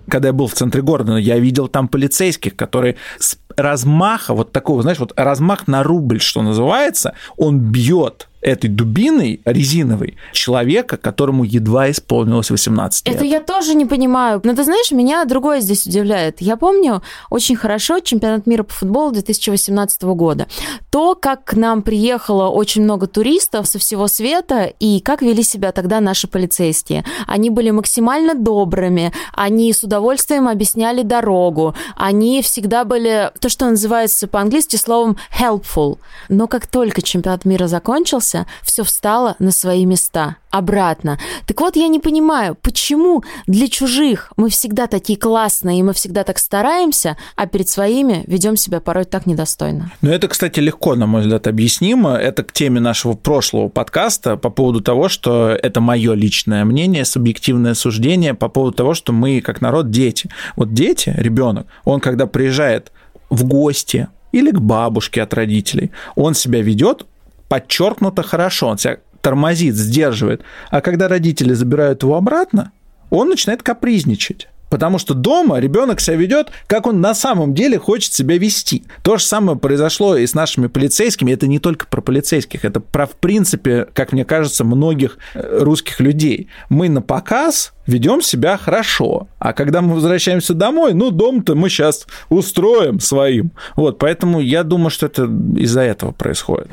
Когда 0.09 0.27
я 0.29 0.33
был 0.33 0.47
в 0.47 0.53
центре 0.53 0.81
города, 0.81 1.15
я 1.17 1.39
видел 1.39 1.67
там 1.67 1.87
полицейских, 1.87 2.55
которые 2.55 2.97
с 3.19 3.37
размаха, 3.55 4.33
вот 4.33 4.51
такого, 4.51 4.81
знаешь, 4.81 4.99
вот 4.99 5.13
размах 5.15 5.67
на 5.67 5.83
рубль, 5.83 6.19
что 6.19 6.41
называется, 6.41 7.15
он 7.37 7.59
бьет 7.59 8.27
этой 8.43 8.69
дубиной 8.69 9.41
резиновой 9.45 10.17
человека, 10.33 10.97
которому 10.97 11.43
едва 11.43 11.89
исполнилось 11.89 12.51
18 12.51 13.07
лет. 13.07 13.15
Это 13.15 13.25
я 13.25 13.39
тоже 13.39 13.73
не 13.73 13.85
понимаю. 13.85 14.41
Но 14.43 14.53
ты 14.53 14.63
знаешь, 14.63 14.91
меня 14.91 15.25
другое 15.25 15.61
здесь 15.61 15.85
удивляет. 15.85 16.41
Я 16.41 16.57
помню 16.57 17.01
очень 17.29 17.55
хорошо 17.55 17.99
чемпионат 17.99 18.45
мира 18.45 18.63
по 18.63 18.73
футболу 18.73 19.11
2018 19.11 20.03
года. 20.03 20.47
То, 20.91 21.15
как 21.15 21.45
к 21.45 21.53
нам 21.53 21.81
приехало 21.81 22.49
очень 22.49 22.83
много 22.83 23.07
туристов 23.07 23.67
со 23.67 23.79
всего 23.79 24.07
света, 24.07 24.71
и 24.79 24.99
как 24.99 25.21
вели 25.21 25.43
себя 25.43 25.71
тогда 25.71 26.01
наши 26.01 26.27
полицейские. 26.27 27.05
Они 27.27 27.49
были 27.49 27.71
максимально 27.71 28.35
добрыми, 28.35 29.13
они 29.33 29.71
с 29.71 29.83
удовольствием 29.83 30.47
объясняли 30.47 31.03
дорогу, 31.03 31.75
они 31.95 32.41
всегда 32.41 32.83
были, 32.83 33.31
то, 33.39 33.49
что 33.49 33.69
называется 33.69 34.27
по-английски 34.27 34.75
словом 34.75 35.17
helpful. 35.39 35.97
Но 36.29 36.47
как 36.47 36.67
только 36.67 37.01
чемпионат 37.01 37.45
мира 37.45 37.67
закончился, 37.67 38.32
вернулся, 38.33 38.45
все 38.63 38.83
встало 38.83 39.35
на 39.39 39.51
свои 39.51 39.85
места, 39.85 40.37
обратно. 40.51 41.17
Так 41.47 41.61
вот, 41.61 41.75
я 41.75 41.87
не 41.87 41.99
понимаю, 41.99 42.55
почему 42.61 43.23
для 43.47 43.67
чужих 43.67 44.31
мы 44.37 44.49
всегда 44.49 44.87
такие 44.87 45.17
классные, 45.17 45.79
и 45.79 45.83
мы 45.83 45.93
всегда 45.93 46.23
так 46.23 46.37
стараемся, 46.37 47.17
а 47.35 47.47
перед 47.47 47.69
своими 47.69 48.23
ведем 48.27 48.55
себя 48.57 48.79
порой 48.79 49.05
так 49.05 49.25
недостойно. 49.25 49.91
Ну, 50.01 50.11
это, 50.11 50.27
кстати, 50.27 50.59
легко, 50.59 50.95
на 50.95 51.07
мой 51.07 51.21
взгляд, 51.21 51.47
объяснимо. 51.47 52.15
Это 52.15 52.43
к 52.43 52.51
теме 52.51 52.79
нашего 52.79 53.13
прошлого 53.13 53.69
подкаста 53.69 54.37
по 54.37 54.49
поводу 54.49 54.81
того, 54.81 55.09
что 55.09 55.49
это 55.49 55.81
мое 55.81 56.13
личное 56.13 56.65
мнение, 56.65 57.05
субъективное 57.05 57.73
суждение 57.73 58.33
по 58.33 58.49
поводу 58.49 58.75
того, 58.77 58.93
что 58.93 59.13
мы, 59.13 59.41
как 59.41 59.61
народ, 59.61 59.89
дети. 59.89 60.29
Вот 60.55 60.73
дети, 60.73 61.13
ребенок, 61.17 61.67
он 61.83 61.99
когда 61.99 62.27
приезжает 62.27 62.91
в 63.29 63.45
гости, 63.45 64.07
или 64.33 64.51
к 64.51 64.59
бабушке 64.59 65.21
от 65.21 65.33
родителей. 65.33 65.91
Он 66.15 66.33
себя 66.33 66.61
ведет 66.61 67.05
подчеркнуто 67.47 68.23
хорошо, 68.23 68.67
он 68.67 68.77
себя 68.77 68.97
тормозит, 69.21 69.75
сдерживает. 69.75 70.41
А 70.69 70.81
когда 70.81 71.07
родители 71.07 71.53
забирают 71.53 72.03
его 72.03 72.15
обратно, 72.15 72.71
он 73.09 73.29
начинает 73.29 73.63
капризничать. 73.63 74.47
Потому 74.73 74.97
что 74.97 75.13
дома 75.13 75.59
ребенок 75.59 76.01
себя 76.01 76.15
ведет, 76.15 76.49
как 76.65 76.87
он 76.87 76.99
на 76.99 77.13
самом 77.13 77.53
деле 77.53 77.77
хочет 77.77 78.11
себя 78.11 78.39
вести. 78.39 78.85
То 79.03 79.17
же 79.17 79.23
самое 79.23 79.55
произошло 79.55 80.17
и 80.17 80.25
с 80.25 80.33
нашими 80.33 80.65
полицейскими. 80.65 81.31
Это 81.31 81.45
не 81.45 81.59
только 81.59 81.85
про 81.85 82.01
полицейских, 82.01 82.65
это 82.65 82.79
про, 82.79 83.05
в 83.05 83.11
принципе, 83.11 83.85
как 83.93 84.13
мне 84.13 84.25
кажется, 84.25 84.63
многих 84.63 85.19
э, 85.35 85.59
русских 85.61 85.99
людей. 85.99 86.47
Мы 86.69 86.89
на 86.89 87.03
показ 87.03 87.73
ведем 87.85 88.23
себя 88.23 88.57
хорошо. 88.57 89.27
А 89.37 89.53
когда 89.53 89.83
мы 89.83 89.93
возвращаемся 89.93 90.55
домой, 90.55 90.95
ну, 90.95 91.11
дом-то 91.11 91.53
мы 91.53 91.69
сейчас 91.69 92.07
устроим 92.29 92.99
своим. 92.99 93.51
Вот, 93.75 93.99
поэтому 93.99 94.39
я 94.39 94.63
думаю, 94.63 94.89
что 94.89 95.05
это 95.05 95.29
из-за 95.55 95.81
этого 95.81 96.13
происходит. 96.13 96.71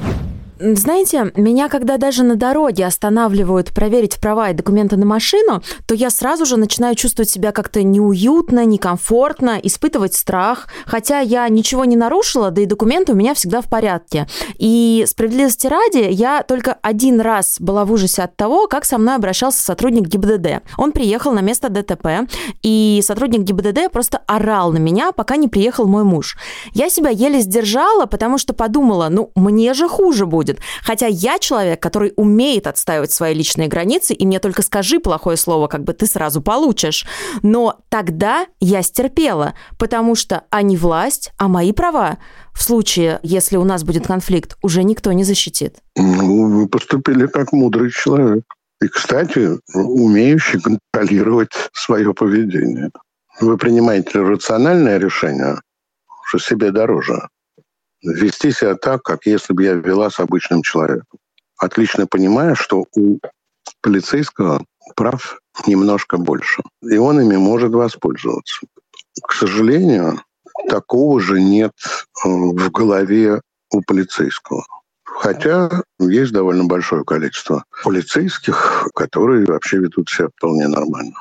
Знаете, 0.63 1.33
меня 1.37 1.71
когда 1.71 1.97
даже 1.97 2.23
на 2.23 2.37
дороге 2.37 2.85
останавливают 2.85 3.73
проверить 3.73 4.21
права 4.21 4.51
и 4.51 4.55
документы 4.55 4.99
на 4.99 5.07
машину, 5.07 5.63
то 5.87 5.95
я 5.95 6.11
сразу 6.11 6.45
же 6.45 6.59
начинаю 6.59 6.95
чувствовать 6.97 7.31
себя 7.31 7.51
как-то 7.51 7.83
неуютно, 7.83 8.67
некомфортно, 8.67 9.59
испытывать 9.63 10.13
страх, 10.13 10.69
хотя 10.85 11.21
я 11.21 11.49
ничего 11.49 11.87
не 11.87 11.97
нарушила, 11.97 12.51
да 12.51 12.61
и 12.61 12.67
документы 12.67 13.13
у 13.13 13.15
меня 13.15 13.33
всегда 13.33 13.63
в 13.63 13.71
порядке. 13.71 14.29
И 14.59 15.05
справедливости 15.07 15.67
ради, 15.67 16.11
я 16.11 16.43
только 16.43 16.77
один 16.83 17.23
раз 17.23 17.57
была 17.59 17.87
в 17.87 17.93
ужасе 17.93 18.25
от 18.25 18.37
того, 18.37 18.67
как 18.67 18.85
со 18.85 18.99
мной 18.99 19.15
обращался 19.15 19.63
сотрудник 19.63 20.09
ГИБДД. 20.09 20.63
Он 20.77 20.93
приехал 20.93 21.33
на 21.33 21.41
место 21.41 21.71
ДТП, 21.71 22.29
и 22.63 23.01
сотрудник 23.03 23.45
ГИБДД 23.45 23.91
просто 23.91 24.21
орал 24.27 24.73
на 24.73 24.79
меня, 24.79 25.13
пока 25.13 25.37
не 25.37 25.49
приехал 25.49 25.87
мой 25.87 26.05
муж. 26.05 26.37
Я 26.75 26.91
себя 26.91 27.09
еле 27.09 27.41
сдержала, 27.41 28.05
потому 28.05 28.37
что 28.37 28.53
подумала, 28.53 29.09
ну, 29.11 29.31
мне 29.35 29.73
же 29.73 29.89
хуже 29.89 30.27
будет 30.27 30.50
будет. 30.51 30.63
Хотя 30.83 31.07
я 31.07 31.39
человек, 31.39 31.81
который 31.81 32.13
умеет 32.17 32.67
отстаивать 32.67 33.13
свои 33.13 33.35
личные 33.35 33.69
границы, 33.69 34.15
и 34.15 34.27
мне 34.27 34.39
только 34.39 34.63
скажи 34.63 35.01
плохое 35.01 35.37
слово, 35.37 35.69
как 35.69 35.85
бы 35.85 35.93
ты 35.93 36.07
сразу 36.07 36.41
получишь. 36.41 37.07
Но 37.43 37.81
тогда 37.89 38.47
я 38.61 38.83
стерпела, 38.83 39.55
потому 39.79 40.15
что 40.15 40.45
они 40.51 40.77
власть, 40.77 41.33
а 41.39 41.49
мои 41.49 41.73
права 41.73 42.19
в 42.53 42.63
случае, 42.63 43.21
если 43.23 43.57
у 43.57 43.65
нас 43.65 43.85
будет 43.85 44.07
конфликт, 44.07 44.57
уже 44.63 44.83
никто 44.83 45.13
не 45.13 45.25
защитит. 45.25 45.77
Ну, 45.97 46.61
вы 46.61 46.69
поступили 46.69 47.27
как 47.27 47.53
мудрый 47.53 47.91
человек. 47.91 48.45
И, 48.83 48.89
кстати, 48.89 49.59
умеющий 49.75 50.59
контролировать 50.61 51.53
свое 51.75 52.15
поведение. 52.15 52.91
Вы 53.41 53.59
принимаете 53.59 54.21
рациональное 54.21 54.99
решение, 54.99 55.61
что 56.27 56.39
себе 56.39 56.71
дороже 56.71 57.29
вести 58.03 58.53
себя 58.53 58.75
так, 58.75 59.03
как 59.03 59.27
если 59.27 59.53
бы 59.53 59.65
я 59.65 59.75
вела 59.75 60.11
с 60.11 60.21
обычным 60.21 60.63
человеком. 60.63 61.19
Отлично 61.59 62.07
понимая, 62.07 62.55
что 62.55 62.87
у 62.97 63.19
полицейского 63.83 64.65
прав 64.97 65.39
немножко 65.67 66.17
больше. 66.17 66.63
И 66.83 66.97
он 66.97 67.21
ими 67.21 67.37
может 67.37 67.73
воспользоваться. 67.73 68.61
К 69.23 69.33
сожалению, 69.35 70.21
такого 70.69 71.21
же 71.21 71.41
нет 71.41 71.73
э, 72.25 72.29
в 72.29 72.71
голове 72.71 73.41
у 73.73 73.83
полицейского. 73.83 74.65
Хотя 75.05 75.83
есть 75.99 76.33
довольно 76.33 76.65
большое 76.65 77.05
количество 77.05 77.65
полицейских, 77.85 78.89
которые 78.95 79.45
вообще 79.45 79.79
ведут 79.79 80.09
себя 80.09 80.29
вполне 80.29 80.67
нормально 80.69 81.17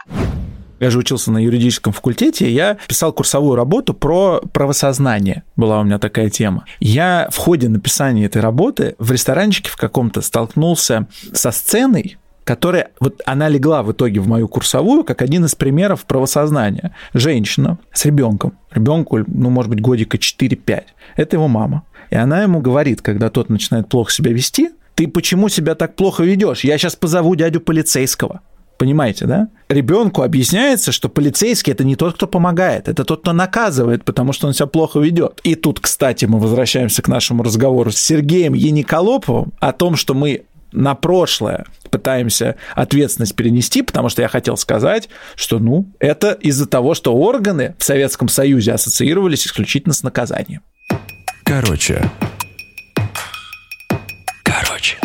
я 0.79 0.89
же 0.89 0.99
учился 0.99 1.31
на 1.31 1.37
юридическом 1.43 1.93
факультете, 1.93 2.51
я 2.51 2.77
писал 2.87 3.13
курсовую 3.13 3.55
работу 3.55 3.93
про 3.93 4.41
правосознание. 4.53 5.43
Была 5.55 5.79
у 5.79 5.83
меня 5.83 5.99
такая 5.99 6.29
тема. 6.29 6.65
Я 6.79 7.27
в 7.31 7.37
ходе 7.37 7.69
написания 7.69 8.25
этой 8.25 8.41
работы 8.41 8.95
в 8.99 9.11
ресторанчике 9.11 9.69
в 9.69 9.77
каком-то 9.77 10.21
столкнулся 10.21 11.07
со 11.33 11.51
сценой, 11.51 12.17
которая, 12.43 12.89
вот 12.99 13.21
она 13.25 13.47
легла 13.47 13.83
в 13.83 13.91
итоге 13.91 14.19
в 14.19 14.27
мою 14.27 14.47
курсовую, 14.47 15.03
как 15.03 15.21
один 15.21 15.45
из 15.45 15.53
примеров 15.53 16.05
правосознания. 16.05 16.95
Женщина 17.13 17.77
с 17.93 18.05
ребенком, 18.05 18.53
ребенку, 18.71 19.19
ну, 19.27 19.49
может 19.49 19.69
быть, 19.69 19.81
годика 19.81 20.17
4-5. 20.17 20.83
Это 21.15 21.35
его 21.35 21.47
мама. 21.47 21.83
И 22.09 22.15
она 22.15 22.41
ему 22.41 22.59
говорит, 22.59 23.01
когда 23.01 23.29
тот 23.29 23.49
начинает 23.49 23.87
плохо 23.87 24.11
себя 24.11 24.31
вести, 24.31 24.71
ты 24.95 25.07
почему 25.07 25.47
себя 25.47 25.75
так 25.75 25.95
плохо 25.95 26.23
ведешь? 26.23 26.63
Я 26.63 26.77
сейчас 26.77 26.95
позову 26.95 27.35
дядю 27.35 27.61
полицейского. 27.61 28.41
Понимаете, 28.79 29.25
да? 29.25 29.49
Ребенку 29.67 30.21
объясняется, 30.21 30.93
что 30.93 31.09
полицейский 31.09 31.73
это 31.73 31.83
не 31.83 31.97
тот, 31.97 32.15
кто 32.15 32.27
помогает, 32.27 32.87
это 32.87 33.03
тот, 33.03 33.21
кто 33.21 33.33
наказывает, 33.33 34.05
потому 34.05 34.31
что 34.31 34.47
он 34.47 34.53
себя 34.53 34.67
плохо 34.67 34.99
ведет. 34.99 35.41
И 35.43 35.55
тут, 35.55 35.81
кстати, 35.81 36.23
мы 36.23 36.39
возвращаемся 36.39 37.01
к 37.01 37.09
нашему 37.09 37.43
разговору 37.43 37.91
с 37.91 37.97
Сергеем 37.97 38.53
Яниколоповым 38.53 39.51
о 39.59 39.73
том, 39.73 39.97
что 39.97 40.13
мы 40.13 40.45
на 40.71 40.95
прошлое 40.95 41.65
пытаемся 41.91 42.55
ответственность 42.73 43.35
перенести, 43.35 43.81
потому 43.81 44.07
что 44.07 44.21
я 44.21 44.29
хотел 44.29 44.55
сказать, 44.55 45.09
что, 45.35 45.59
ну, 45.59 45.91
это 45.99 46.31
из-за 46.31 46.65
того, 46.65 46.93
что 46.93 47.13
органы 47.13 47.75
в 47.79 47.83
Советском 47.83 48.29
Союзе 48.29 48.71
ассоциировались 48.71 49.45
исключительно 49.45 49.93
с 49.93 50.03
наказанием. 50.03 50.61
Короче. 51.43 52.09
Короче. 54.43 54.97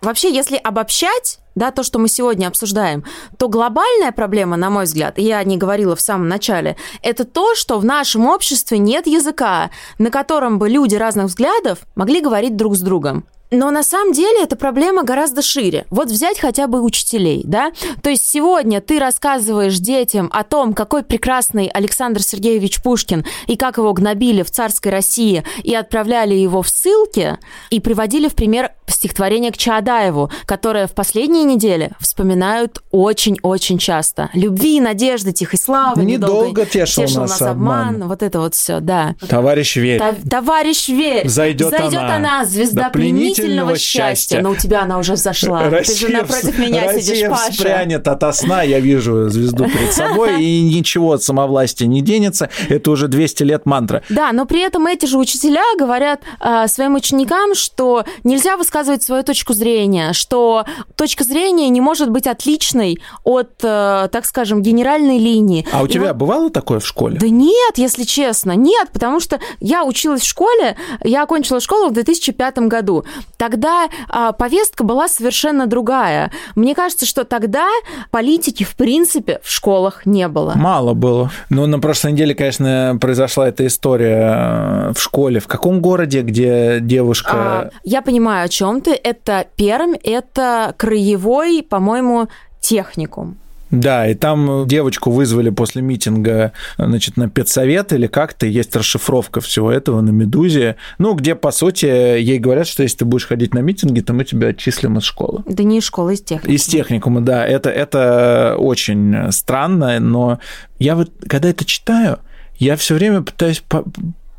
Вообще, 0.00 0.34
если 0.34 0.56
обобщать, 0.56 1.39
да, 1.60 1.70
то, 1.70 1.82
что 1.82 1.98
мы 1.98 2.08
сегодня 2.08 2.48
обсуждаем, 2.48 3.04
то 3.36 3.48
глобальная 3.48 4.12
проблема, 4.12 4.56
на 4.56 4.70
мой 4.70 4.84
взгляд, 4.84 5.18
я 5.18 5.44
не 5.44 5.58
говорила 5.58 5.94
в 5.94 6.00
самом 6.00 6.26
начале, 6.26 6.76
это 7.02 7.24
то, 7.24 7.54
что 7.54 7.78
в 7.78 7.84
нашем 7.84 8.26
обществе 8.26 8.78
нет 8.78 9.06
языка, 9.06 9.70
на 9.98 10.10
котором 10.10 10.58
бы 10.58 10.70
люди 10.70 10.94
разных 10.94 11.26
взглядов 11.26 11.80
могли 11.94 12.22
говорить 12.22 12.56
друг 12.56 12.76
с 12.76 12.80
другом. 12.80 13.26
Но 13.50 13.70
на 13.72 13.82
самом 13.82 14.12
деле 14.12 14.44
эта 14.44 14.56
проблема 14.56 15.02
гораздо 15.02 15.42
шире. 15.42 15.84
Вот 15.90 16.08
взять 16.08 16.38
хотя 16.38 16.68
бы 16.68 16.80
учителей, 16.82 17.42
да? 17.44 17.72
То 18.00 18.08
есть 18.08 18.24
сегодня 18.24 18.80
ты 18.80 19.00
рассказываешь 19.00 19.78
детям 19.78 20.30
о 20.32 20.44
том, 20.44 20.72
какой 20.72 21.02
прекрасный 21.02 21.66
Александр 21.66 22.22
Сергеевич 22.22 22.80
Пушкин 22.80 23.24
и 23.48 23.56
как 23.56 23.78
его 23.78 23.92
гнобили 23.92 24.42
в 24.42 24.50
царской 24.50 24.92
России 24.92 25.42
и 25.64 25.74
отправляли 25.74 26.34
его 26.34 26.62
в 26.62 26.68
ссылки, 26.68 27.38
и 27.70 27.80
приводили 27.80 28.28
в 28.28 28.34
пример 28.34 28.72
стихотворение 28.90 29.52
к 29.52 29.56
Чаадаеву, 29.56 30.30
которое 30.46 30.86
в 30.86 30.92
последние 30.92 31.44
недели 31.44 31.90
вспоминают 32.00 32.82
очень-очень 32.90 33.78
часто. 33.78 34.30
Любви, 34.34 34.80
надежды, 34.80 35.32
тихой 35.32 35.58
славы. 35.58 36.04
Недолго 36.04 36.64
тешил 36.66 37.04
тешил 37.04 37.22
нас 37.22 37.30
нас 37.40 37.42
обман. 37.42 37.88
обман. 37.94 38.08
Вот 38.08 38.22
это 38.22 38.40
вот 38.40 38.54
все, 38.54 38.80
да. 38.80 39.14
Товарищ 39.28 39.76
верь. 39.76 39.98
Та- 39.98 40.14
Товарищ 40.28 40.88
верь, 40.88 41.28
Зайдет 41.28 41.72
она. 41.72 42.16
она, 42.16 42.44
звезда 42.44 42.84
До 42.84 42.90
пленительного 42.90 43.76
счастья. 43.76 44.10
счастья. 44.10 44.40
Но 44.42 44.50
у 44.50 44.56
тебя 44.56 44.82
она 44.82 44.98
уже 44.98 45.14
взошла. 45.14 45.60
Ты 45.70 45.70
же 45.70 45.76
Россия 46.06 46.10
напротив 46.20 46.58
меня 46.58 46.84
Россия 46.86 47.14
сидишь, 47.14 47.28
Паша. 47.30 47.52
вспрянет 47.52 48.08
ото 48.08 48.32
сна, 48.32 48.62
я 48.62 48.80
вижу 48.80 49.28
звезду 49.28 49.64
перед 49.66 49.92
собой, 49.92 50.42
и 50.42 50.62
ничего 50.62 51.12
от 51.12 51.22
самовластия 51.22 51.86
не 51.86 52.00
денется. 52.02 52.50
Это 52.68 52.90
уже 52.90 53.08
200 53.08 53.42
лет 53.44 53.66
мантра. 53.66 54.02
Да, 54.08 54.32
но 54.32 54.46
при 54.46 54.60
этом 54.62 54.86
эти 54.86 55.06
же 55.06 55.18
учителя 55.18 55.62
говорят 55.78 56.20
э, 56.40 56.66
своим 56.68 56.94
ученикам, 56.94 57.54
что 57.54 58.04
нельзя 58.24 58.56
высказывать 58.56 58.79
свою 58.84 59.22
точку 59.22 59.52
зрения, 59.52 60.12
что 60.12 60.64
точка 60.96 61.24
зрения 61.24 61.68
не 61.68 61.80
может 61.80 62.10
быть 62.10 62.26
отличной 62.26 63.00
от, 63.24 63.52
э, 63.62 64.08
так 64.10 64.24
скажем, 64.24 64.62
генеральной 64.62 65.18
линии. 65.18 65.66
А 65.72 65.82
у 65.82 65.86
тебя 65.86 66.08
вот- 66.08 66.16
бывало 66.16 66.50
такое 66.50 66.80
в 66.80 66.86
школе? 66.86 67.18
Да 67.18 67.28
нет, 67.28 67.76
если 67.76 68.04
честно, 68.04 68.52
нет, 68.52 68.88
потому 68.92 69.20
что 69.20 69.38
я 69.60 69.84
училась 69.84 70.22
в 70.22 70.26
школе, 70.26 70.76
я 71.02 71.22
окончила 71.22 71.60
школу 71.60 71.88
в 71.88 71.92
2005 71.92 72.68
году. 72.68 73.04
Тогда 73.36 73.88
а, 74.08 74.32
повестка 74.32 74.84
была 74.84 75.08
совершенно 75.08 75.66
другая. 75.66 76.30
Мне 76.54 76.74
кажется, 76.74 77.06
что 77.06 77.24
тогда 77.24 77.68
политики, 78.10 78.64
в 78.64 78.76
принципе, 78.76 79.40
в 79.42 79.50
школах 79.50 80.06
не 80.06 80.28
было. 80.28 80.52
Мало 80.56 80.94
было. 80.94 81.30
Ну, 81.48 81.66
на 81.66 81.78
прошлой 81.78 82.12
неделе, 82.12 82.34
конечно, 82.34 82.96
произошла 83.00 83.48
эта 83.48 83.66
история 83.66 84.90
э, 84.90 84.92
в 84.94 85.00
школе. 85.00 85.40
В 85.40 85.46
каком 85.46 85.80
городе, 85.80 86.22
где 86.22 86.78
девушка... 86.80 87.32
А, 87.32 87.70
я 87.84 88.02
понимаю, 88.02 88.44
о 88.44 88.48
чем 88.48 88.69
ты. 88.78 88.92
Это 88.92 89.46
Пермь, 89.56 89.96
это 90.04 90.74
краевой, 90.76 91.66
по-моему, 91.68 92.28
техникум. 92.60 93.38
Да, 93.70 94.08
и 94.08 94.14
там 94.14 94.66
девочку 94.66 95.10
вызвали 95.10 95.50
после 95.50 95.80
митинга, 95.80 96.52
значит, 96.76 97.16
на 97.16 97.30
педсовет 97.30 97.92
или 97.92 98.08
как-то, 98.08 98.46
есть 98.46 98.74
расшифровка 98.74 99.40
всего 99.40 99.70
этого 99.70 100.00
на 100.00 100.10
«Медузе», 100.10 100.74
ну, 100.98 101.14
где, 101.14 101.36
по 101.36 101.52
сути, 101.52 101.86
ей 101.86 102.38
говорят, 102.38 102.66
что 102.66 102.82
если 102.82 102.98
ты 102.98 103.04
будешь 103.04 103.28
ходить 103.28 103.54
на 103.54 103.60
митинги, 103.60 104.00
то 104.00 104.12
мы 104.12 104.24
тебя 104.24 104.48
отчислим 104.48 104.98
из 104.98 105.04
школы. 105.04 105.44
Да 105.46 105.62
не 105.62 105.78
из 105.78 105.84
школы, 105.84 106.14
из 106.14 106.20
техникума. 106.20 106.54
Из 106.54 106.64
техникума, 106.64 107.20
да, 107.20 107.46
это, 107.46 107.70
это 107.70 108.56
очень 108.58 109.30
странно, 109.30 110.00
но 110.00 110.40
я 110.80 110.96
вот, 110.96 111.12
когда 111.28 111.48
это 111.48 111.64
читаю, 111.64 112.18
я 112.58 112.76
все 112.76 112.94
время 112.94 113.22
пытаюсь 113.22 113.60
по- 113.60 113.84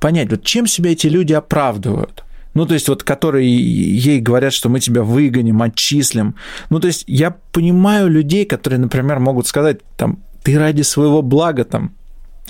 понять, 0.02 0.30
вот 0.30 0.44
чем 0.44 0.68
себя 0.68 0.92
эти 0.92 1.08
люди 1.08 1.32
оправдывают. 1.32 2.21
Ну, 2.54 2.66
то 2.66 2.74
есть, 2.74 2.90
вот, 2.90 3.04
которые 3.04 3.50
ей 3.50 4.20
говорят, 4.20 4.54
что 4.54 4.70
мы 4.70 4.80
тебя 4.80 5.04
выгоним, 5.04 5.62
отчислим. 5.62 6.36
Ну, 6.70 6.80
то 6.80 6.88
есть, 6.88 7.04
я 7.08 7.32
понимаю 7.52 8.10
людей, 8.10 8.46
которые, 8.46 8.80
например, 8.80 9.20
могут 9.20 9.48
сказать, 9.48 9.80
там, 9.96 10.20
ты 10.44 10.58
ради 10.60 10.82
своего 10.82 11.22
блага, 11.22 11.64
там, 11.64 11.94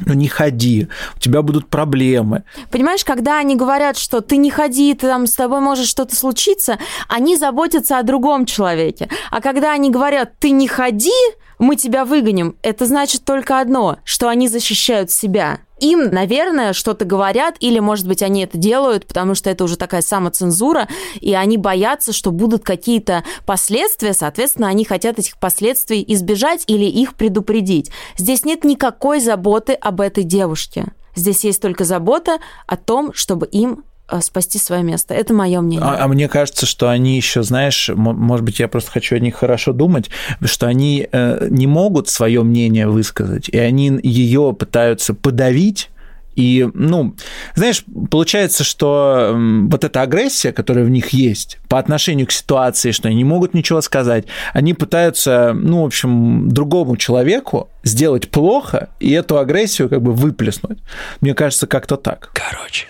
ну, 0.06 0.14
не 0.14 0.28
ходи, 0.28 0.88
у 1.16 1.20
тебя 1.20 1.42
будут 1.42 1.68
проблемы. 1.68 2.44
Понимаешь, 2.72 3.04
когда 3.04 3.38
они 3.38 3.56
говорят, 3.56 3.98
что 3.98 4.22
ты 4.22 4.38
не 4.38 4.50
ходи, 4.50 4.94
ты, 4.94 5.08
там, 5.08 5.28
с 5.28 5.34
тобой 5.34 5.60
может 5.60 5.86
что-то 5.86 6.16
случиться, 6.16 6.80
они 7.08 7.38
заботятся 7.38 8.00
о 8.00 8.04
другом 8.04 8.46
человеке. 8.46 9.10
А 9.30 9.42
когда 9.42 9.74
они 9.74 9.92
говорят, 9.92 10.34
ты 10.40 10.52
не 10.52 10.68
ходи, 10.68 11.12
мы 11.60 11.76
тебя 11.76 12.06
выгоним, 12.06 12.56
это 12.64 12.88
значит 12.88 13.24
только 13.24 13.60
одно, 13.60 14.00
что 14.04 14.28
они 14.30 14.48
защищают 14.48 15.12
себя. 15.12 15.60
Им, 15.82 16.12
наверное, 16.12 16.74
что-то 16.74 17.06
говорят, 17.06 17.56
или, 17.60 17.80
может 17.80 18.08
быть, 18.08 18.22
они 18.22 18.44
это 18.44 18.58
делают, 18.58 19.08
потому 19.08 19.34
что 19.36 19.50
это 19.50 19.64
уже 19.64 19.78
такая 19.78 20.02
самоцензура, 20.02 20.88
и 21.20 21.34
они 21.34 21.58
боятся, 21.58 22.14
что 22.14 22.32
будут 22.32 22.64
какие-то 22.64 23.24
последствия, 23.48 24.14
соответственно, 24.14 24.68
они 24.68 24.86
хотят 24.86 25.18
этих 25.18 25.38
последствий 25.40 26.06
избежать 26.08 26.64
или 26.68 26.86
их 26.86 27.16
предупредить. 27.16 27.92
Здесь 28.16 28.46
нет 28.46 28.64
никакой 28.64 29.20
заботы 29.20 29.74
об 29.74 30.02
этой 30.02 30.24
девушке. 30.24 30.94
Здесь 31.16 31.44
есть 31.44 31.62
только 31.62 31.84
забота 31.84 32.38
о 32.68 32.78
том, 32.78 33.12
чтобы 33.14 33.48
им 33.48 33.84
спасти 34.20 34.60
свое 34.60 34.84
место. 34.84 35.14
Это 35.14 35.34
мое 35.34 35.62
мнение. 35.62 35.88
А, 35.88 36.04
а 36.04 36.08
мне 36.10 36.28
кажется, 36.28 36.66
что 36.66 36.90
они 36.90 37.16
еще, 37.16 37.44
знаешь, 37.44 37.90
может 37.94 38.44
быть, 38.44 38.60
я 38.60 38.68
просто 38.68 38.92
хочу 38.92 39.16
о 39.16 39.20
них 39.20 39.36
хорошо 39.36 39.72
думать, 39.72 40.10
что 40.44 40.68
они 40.68 41.08
э, 41.10 41.48
не 41.50 41.68
могут 41.68 42.10
свое 42.10 42.44
мнение 42.44 42.88
высказать, 42.88 43.48
и 43.48 43.58
они 43.58 44.00
ее 44.04 44.54
пытаются 44.58 45.14
подавить. 45.14 45.90
И, 46.36 46.68
ну, 46.74 47.16
знаешь, 47.56 47.84
получается, 48.10 48.64
что 48.64 49.38
вот 49.38 49.84
эта 49.84 50.02
агрессия, 50.02 50.54
которая 50.54 50.86
в 50.86 50.90
них 50.90 51.10
есть 51.10 51.60
по 51.68 51.78
отношению 51.78 52.26
к 52.26 52.32
ситуации, 52.32 52.92
что 52.92 53.10
они 53.10 53.18
не 53.18 53.24
могут 53.26 53.54
ничего 53.54 53.82
сказать, 53.82 54.26
они 54.54 54.74
пытаются, 54.74 55.52
ну, 55.54 55.84
в 55.84 55.86
общем, 55.86 56.48
другому 56.50 56.96
человеку 56.96 57.70
сделать 57.84 58.30
плохо 58.30 58.90
и 59.00 59.12
эту 59.12 59.40
агрессию 59.40 59.90
как 59.90 60.02
бы 60.02 60.14
выплеснуть. 60.14 60.80
Мне 61.20 61.34
кажется, 61.34 61.68
как-то 61.68 61.98
так. 61.98 62.32
Короче. 62.34 62.88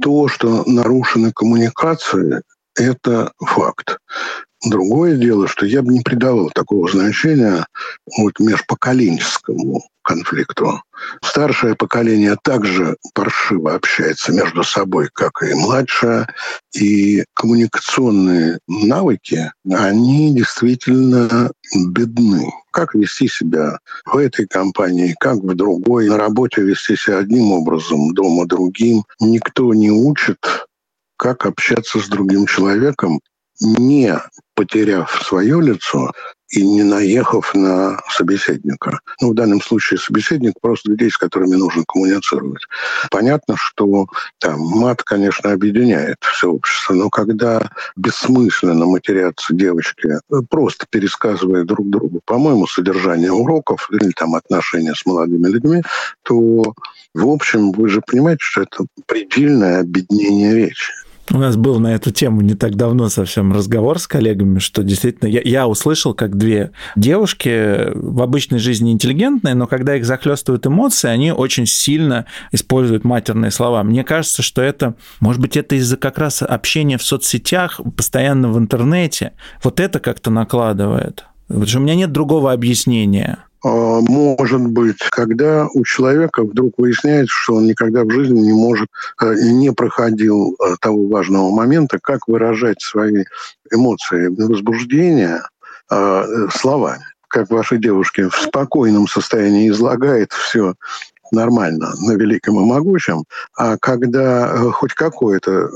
То, 0.00 0.28
что 0.28 0.64
нарушены 0.66 1.32
коммуникации, 1.32 2.42
это 2.74 3.32
факт. 3.38 3.98
Другое 4.64 5.16
дело, 5.16 5.46
что 5.46 5.66
я 5.66 5.82
бы 5.82 5.92
не 5.92 6.00
придавал 6.00 6.50
такого 6.50 6.88
значения 6.90 7.66
вот 8.16 8.38
межпоколенческому 8.40 9.82
конфликту. 10.02 10.80
Старшее 11.22 11.74
поколение 11.74 12.36
также 12.42 12.96
паршиво 13.14 13.74
общается 13.74 14.32
между 14.32 14.62
собой, 14.62 15.08
как 15.12 15.42
и 15.42 15.54
младшее, 15.54 16.26
и 16.74 17.24
коммуникационные 17.34 18.58
навыки, 18.68 19.50
они 19.70 20.34
действительно 20.34 21.50
бедны. 21.88 22.52
Как 22.70 22.94
вести 22.94 23.28
себя 23.28 23.78
в 24.04 24.16
этой 24.16 24.46
компании, 24.46 25.14
как 25.20 25.36
в 25.36 25.54
другой, 25.54 26.08
на 26.08 26.16
работе 26.16 26.62
вести 26.62 26.96
себя 26.96 27.18
одним 27.18 27.52
образом, 27.52 28.14
дома 28.14 28.46
другим. 28.46 29.04
Никто 29.20 29.72
не 29.74 29.90
учит, 29.90 30.38
как 31.16 31.46
общаться 31.46 32.00
с 32.00 32.08
другим 32.08 32.46
человеком, 32.46 33.20
не 33.64 34.18
потеряв 34.54 35.22
свое 35.26 35.60
лицо 35.60 36.12
и 36.50 36.64
не 36.64 36.82
наехав 36.84 37.54
на 37.54 38.00
собеседника. 38.10 39.00
Ну, 39.20 39.30
в 39.30 39.34
данном 39.34 39.60
случае 39.60 39.98
собеседник 39.98 40.54
просто 40.60 40.90
людей, 40.90 41.10
с 41.10 41.16
которыми 41.16 41.56
нужно 41.56 41.82
коммуницировать. 41.86 42.62
Понятно, 43.10 43.56
что 43.56 44.06
там 44.38 44.60
мат, 44.60 45.02
конечно, 45.02 45.52
объединяет 45.52 46.18
все 46.20 46.50
общество, 46.50 46.94
но 46.94 47.10
когда 47.10 47.70
бессмысленно 47.96 48.86
матерятся 48.86 49.54
девочки, 49.54 50.10
просто 50.48 50.86
пересказывая 50.88 51.64
друг 51.64 51.90
другу, 51.90 52.20
по-моему, 52.24 52.66
содержание 52.66 53.32
уроков 53.32 53.88
или 53.90 54.10
там 54.10 54.36
отношения 54.36 54.94
с 54.94 55.04
молодыми 55.06 55.48
людьми, 55.48 55.82
то, 56.22 56.74
в 57.14 57.28
общем, 57.28 57.72
вы 57.72 57.88
же 57.88 58.00
понимаете, 58.06 58.42
что 58.42 58.62
это 58.62 58.86
предельное 59.06 59.80
объединение 59.80 60.54
речи. 60.54 60.92
У 61.30 61.38
нас 61.38 61.56
был 61.56 61.80
на 61.80 61.94
эту 61.94 62.10
тему 62.10 62.42
не 62.42 62.54
так 62.54 62.76
давно 62.76 63.08
совсем 63.08 63.52
разговор 63.52 63.98
с 63.98 64.06
коллегами, 64.06 64.58
что 64.58 64.82
действительно 64.82 65.28
я, 65.28 65.40
я 65.42 65.66
услышал, 65.66 66.12
как 66.12 66.36
две 66.36 66.72
девушки 66.96 67.90
в 67.94 68.20
обычной 68.20 68.58
жизни 68.58 68.92
интеллигентные, 68.92 69.54
но 69.54 69.66
когда 69.66 69.96
их 69.96 70.04
захлестывают 70.04 70.66
эмоции, 70.66 71.08
они 71.08 71.32
очень 71.32 71.66
сильно 71.66 72.26
используют 72.52 73.04
матерные 73.04 73.50
слова. 73.50 73.82
Мне 73.82 74.04
кажется, 74.04 74.42
что 74.42 74.60
это, 74.60 74.96
может 75.20 75.40
быть, 75.40 75.56
это 75.56 75.76
из-за 75.76 75.96
как 75.96 76.18
раз 76.18 76.42
общения 76.42 76.98
в 76.98 77.02
соцсетях, 77.02 77.80
постоянно 77.96 78.52
в 78.52 78.58
интернете. 78.58 79.32
Вот 79.62 79.80
это 79.80 80.00
как-то 80.00 80.30
накладывает. 80.30 81.24
Потому 81.48 81.66
что 81.66 81.78
у 81.78 81.82
меня 81.82 81.94
нет 81.94 82.12
другого 82.12 82.52
объяснения. 82.52 83.38
А, 83.64 84.00
может 84.00 84.60
быть, 84.60 84.98
когда 85.10 85.66
у 85.72 85.84
человека 85.84 86.44
вдруг 86.44 86.74
выясняется, 86.76 87.34
что 87.34 87.54
он 87.54 87.66
никогда 87.66 88.04
в 88.04 88.10
жизни 88.10 88.40
не 88.40 88.52
может, 88.52 88.88
э, 89.22 89.34
не 89.36 89.72
проходил 89.72 90.54
э, 90.54 90.76
того 90.80 91.08
важного 91.08 91.50
момента, 91.50 91.98
как 91.98 92.28
выражать 92.28 92.82
свои 92.82 93.24
эмоции 93.72 94.28
возбуждения 94.28 95.42
э, 95.90 96.48
словами. 96.54 97.04
Как 97.28 97.50
ваши 97.50 97.78
девушки 97.78 98.28
в 98.28 98.36
спокойном 98.36 99.08
состоянии 99.08 99.70
излагает 99.70 100.32
все 100.32 100.74
нормально, 101.32 101.94
на 102.06 102.12
великом 102.12 102.60
и 102.60 102.64
могучем, 102.64 103.24
а 103.56 103.76
когда 103.78 104.70
хоть 104.72 104.92
какое-то 104.92 105.68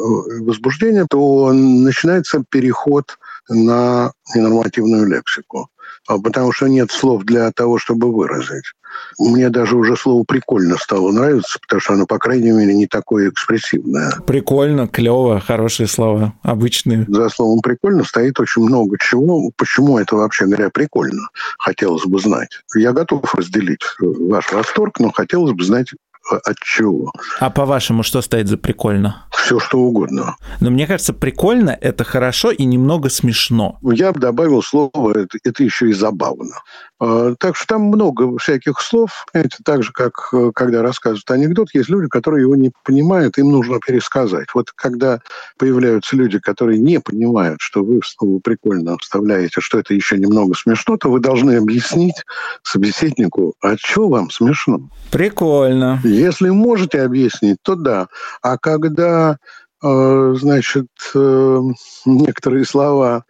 возбуждение, 0.42 1.07
то 1.09 1.53
начинается 1.53 2.44
переход 2.48 3.18
на 3.48 4.12
ненормативную 4.35 5.07
лексику. 5.07 5.68
А 6.09 6.18
потому 6.18 6.53
что 6.53 6.66
нет 6.66 6.90
слов 6.90 7.25
для 7.25 7.53
того, 7.53 7.79
чтобы 7.79 8.12
выразить. 8.12 8.64
Мне 9.18 9.51
даже 9.51 9.77
уже 9.77 9.94
слово 9.97 10.25
«прикольно» 10.25 10.77
стало 10.79 11.12
нравиться, 11.12 11.59
потому 11.61 11.81
что 11.81 11.92
оно, 11.92 12.07
по 12.07 12.18
крайней 12.18 12.51
мере, 12.53 12.75
не 12.75 12.87
такое 12.87 13.29
экспрессивное. 13.29 14.12
Прикольно, 14.27 14.88
клево, 14.88 15.40
хорошие 15.40 15.87
слова, 15.87 16.33
обычные. 16.42 17.05
За 17.09 17.29
словом 17.29 17.61
«прикольно» 17.61 18.05
стоит 18.05 18.40
очень 18.40 18.62
много 18.62 18.97
чего. 18.99 19.51
Почему 19.57 19.99
это, 19.99 20.16
вообще 20.16 20.47
говоря, 20.47 20.71
прикольно, 20.71 21.29
хотелось 21.59 22.07
бы 22.07 22.18
знать. 22.18 22.62
Я 22.75 22.92
готов 22.92 23.35
разделить 23.35 23.83
ваш 24.01 24.51
восторг, 24.53 24.99
но 25.01 25.11
хотелось 25.11 25.53
бы 25.53 25.62
знать, 25.62 25.88
от 26.31 26.59
чего. 26.61 27.12
А 27.41 27.51
по-вашему, 27.51 28.03
что 28.03 28.23
стоит 28.23 28.49
за 28.49 28.57
прикольно? 28.57 29.27
Все, 29.31 29.59
что 29.59 29.79
угодно. 29.79 30.37
Но 30.61 30.71
мне 30.71 30.87
кажется, 30.87 31.12
прикольно– 31.12 31.77
это 31.81 32.05
хорошо 32.05 32.51
и 32.51 32.64
немного 32.64 33.09
смешно. 33.09 33.79
Я 33.83 34.12
бы 34.12 34.21
добавил 34.21 34.62
слово 34.62 35.12
«это, 35.19 35.38
это 35.45 35.62
еще 35.62 35.91
и 35.91 35.93
забавно». 35.93 36.55
А, 37.01 37.35
так 37.38 37.57
что 37.57 37.67
там 37.67 37.83
много 37.83 38.37
всяких 38.38 38.81
слов. 38.81 39.27
Знаете, 39.33 39.59
так 39.64 39.83
же, 39.83 39.93
как 39.93 40.31
э, 40.33 40.51
когда 40.55 40.83
рассказывают 40.83 41.31
анекдот, 41.31 41.69
есть 41.73 41.88
люди, 41.88 42.09
которые 42.09 42.43
его 42.43 42.57
не 42.57 42.73
понимают, 42.85 43.38
им 43.38 43.51
нужно 43.51 43.79
пересказать. 43.79 44.49
Вот 44.55 44.73
когда 44.75 45.21
появляются 45.59 46.17
люди, 46.17 46.38
которые 46.38 46.79
не 46.79 46.99
понимают, 46.99 47.61
что 47.61 47.85
вы 47.85 48.01
слово 48.05 48.41
«прикольно» 48.41 48.99
вставляете, 48.99 49.61
что 49.61 49.79
это 49.79 49.95
еще 49.95 50.19
немного 50.19 50.55
смешно, 50.55 50.97
то 50.97 51.11
вы 51.11 51.21
должны 51.21 51.57
объяснить 51.57 52.17
собеседнику, 52.62 53.55
а 53.62 53.77
что 53.77 54.09
вам 54.09 54.31
смешно? 54.31 54.91
Прикольно. 55.11 56.01
Если 56.19 56.51
можете 56.51 57.03
объяснить, 57.03 57.59
то 57.63 57.75
да. 57.75 58.09
А 58.43 58.59
когда, 58.59 59.39
э, 59.83 60.35
значит, 60.39 60.89
э, 61.15 61.61
некоторые 62.05 62.65
слова 62.65 63.25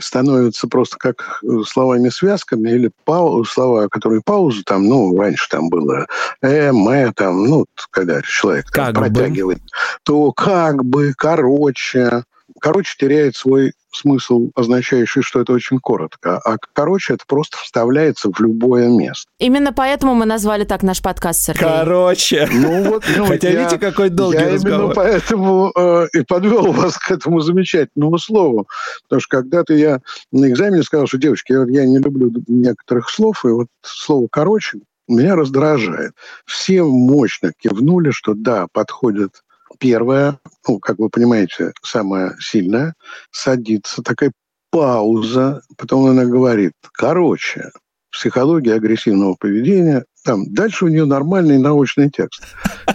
становятся 0.00 0.66
просто 0.66 0.96
как 0.98 1.40
э, 1.42 1.46
словами-связками 1.66 2.70
или 2.70 2.90
пау- 3.04 3.44
слова, 3.44 3.88
которые 3.88 4.22
паузы 4.24 4.62
там, 4.64 4.88
ну, 4.88 5.14
раньше 5.18 5.46
там 5.50 5.68
было 5.68 6.06
э, 6.40 6.72
мэ, 6.72 7.12
там, 7.14 7.44
ну, 7.44 7.66
когда 7.90 8.22
человек 8.22 8.70
там, 8.70 8.94
протягивает, 8.94 9.60
бы. 9.60 9.68
то 10.04 10.32
как 10.32 10.84
бы, 10.84 11.12
короче, 11.14 12.24
короче, 12.62 12.94
теряет 12.96 13.36
свой 13.36 13.72
смысл, 13.90 14.50
означающий, 14.54 15.20
что 15.20 15.40
это 15.40 15.52
очень 15.52 15.78
коротко. 15.78 16.38
А 16.38 16.56
короче, 16.72 17.14
это 17.14 17.24
просто 17.26 17.58
вставляется 17.58 18.30
в 18.32 18.40
любое 18.40 18.88
место. 18.88 19.30
Именно 19.38 19.72
поэтому 19.72 20.14
мы 20.14 20.24
назвали 20.24 20.64
так 20.64 20.82
наш 20.82 21.02
подкаст, 21.02 21.42
Сергей. 21.42 21.60
Короче. 21.60 22.48
Ну, 22.50 22.84
вот, 22.84 23.04
ну, 23.16 23.26
Хотя 23.26 23.50
я, 23.50 23.58
видите, 23.58 23.78
какой 23.78 24.08
долгий 24.08 24.38
я 24.38 24.52
разговор. 24.52 24.80
именно 24.80 24.94
поэтому 24.94 25.72
э, 25.76 26.06
и 26.14 26.22
подвел 26.22 26.72
вас 26.72 26.96
к 26.96 27.10
этому 27.10 27.40
замечательному 27.40 28.18
слову. 28.18 28.66
Потому 29.02 29.20
что 29.20 29.36
когда-то 29.36 29.74
я 29.74 30.00
на 30.30 30.48
экзамене 30.48 30.82
сказал, 30.82 31.06
что, 31.06 31.18
девочки, 31.18 31.52
я, 31.52 31.64
я 31.68 31.86
не 31.86 31.98
люблю 31.98 32.32
некоторых 32.46 33.10
слов, 33.10 33.44
и 33.44 33.48
вот 33.48 33.66
слово 33.82 34.28
«короче» 34.30 34.78
меня 35.08 35.36
раздражает. 35.36 36.12
Все 36.46 36.82
мощно 36.84 37.52
кивнули, 37.58 38.10
что 38.10 38.34
да, 38.34 38.66
подходит 38.72 39.42
Первое, 39.82 40.38
ну, 40.68 40.78
как 40.78 41.00
вы 41.00 41.10
понимаете, 41.10 41.72
самое 41.82 42.36
сильное, 42.38 42.94
садится, 43.32 44.00
такая 44.00 44.30
пауза, 44.70 45.62
потом 45.76 46.06
она 46.06 46.24
говорит, 46.24 46.74
короче, 46.92 47.72
психология 48.12 48.74
агрессивного 48.74 49.34
поведения, 49.34 50.04
там, 50.24 50.44
дальше 50.54 50.84
у 50.84 50.88
нее 50.88 51.04
нормальный 51.04 51.58
научный 51.58 52.10
текст. 52.10 52.44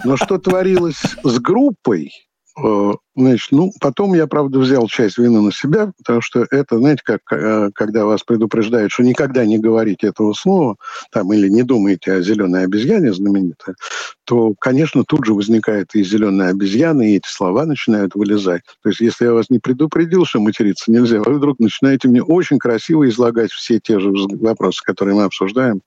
Но 0.02 0.16
что 0.16 0.38
творилось 0.38 1.02
с 1.22 1.38
группой, 1.38 2.10
Значит, 3.18 3.48
ну, 3.50 3.72
потом 3.80 4.14
я, 4.14 4.28
правда, 4.28 4.60
взял 4.60 4.86
часть 4.86 5.18
вины 5.18 5.40
на 5.40 5.50
себя, 5.50 5.90
потому 5.98 6.20
что 6.20 6.46
это, 6.52 6.78
знаете, 6.78 7.02
как 7.04 7.20
э, 7.32 7.70
когда 7.74 8.06
вас 8.06 8.22
предупреждают, 8.22 8.92
что 8.92 9.02
никогда 9.02 9.44
не 9.44 9.58
говорите 9.58 10.06
этого 10.06 10.34
слова, 10.34 10.76
там, 11.10 11.32
или 11.32 11.48
не 11.48 11.64
думаете 11.64 12.12
о 12.12 12.22
зеленой 12.22 12.62
обезьяне 12.62 13.12
знаменитой, 13.12 13.74
то, 14.24 14.54
конечно, 14.60 15.02
тут 15.02 15.26
же 15.26 15.34
возникает 15.34 15.96
и 15.96 16.04
зеленая 16.04 16.50
обезьяна, 16.50 17.02
и 17.02 17.16
эти 17.16 17.26
слова 17.26 17.66
начинают 17.66 18.14
вылезать. 18.14 18.62
То 18.84 18.90
есть, 18.90 19.00
если 19.00 19.24
я 19.24 19.32
вас 19.32 19.50
не 19.50 19.58
предупредил, 19.58 20.24
что 20.24 20.38
материться 20.38 20.92
нельзя, 20.92 21.20
вы 21.20 21.34
вдруг 21.34 21.58
начинаете 21.58 22.06
мне 22.06 22.22
очень 22.22 22.60
красиво 22.60 23.08
излагать 23.08 23.50
все 23.50 23.80
те 23.80 23.98
же 23.98 24.12
вопросы, 24.12 24.80
которые 24.84 25.16
мы 25.16 25.24
обсуждаем, 25.24 25.80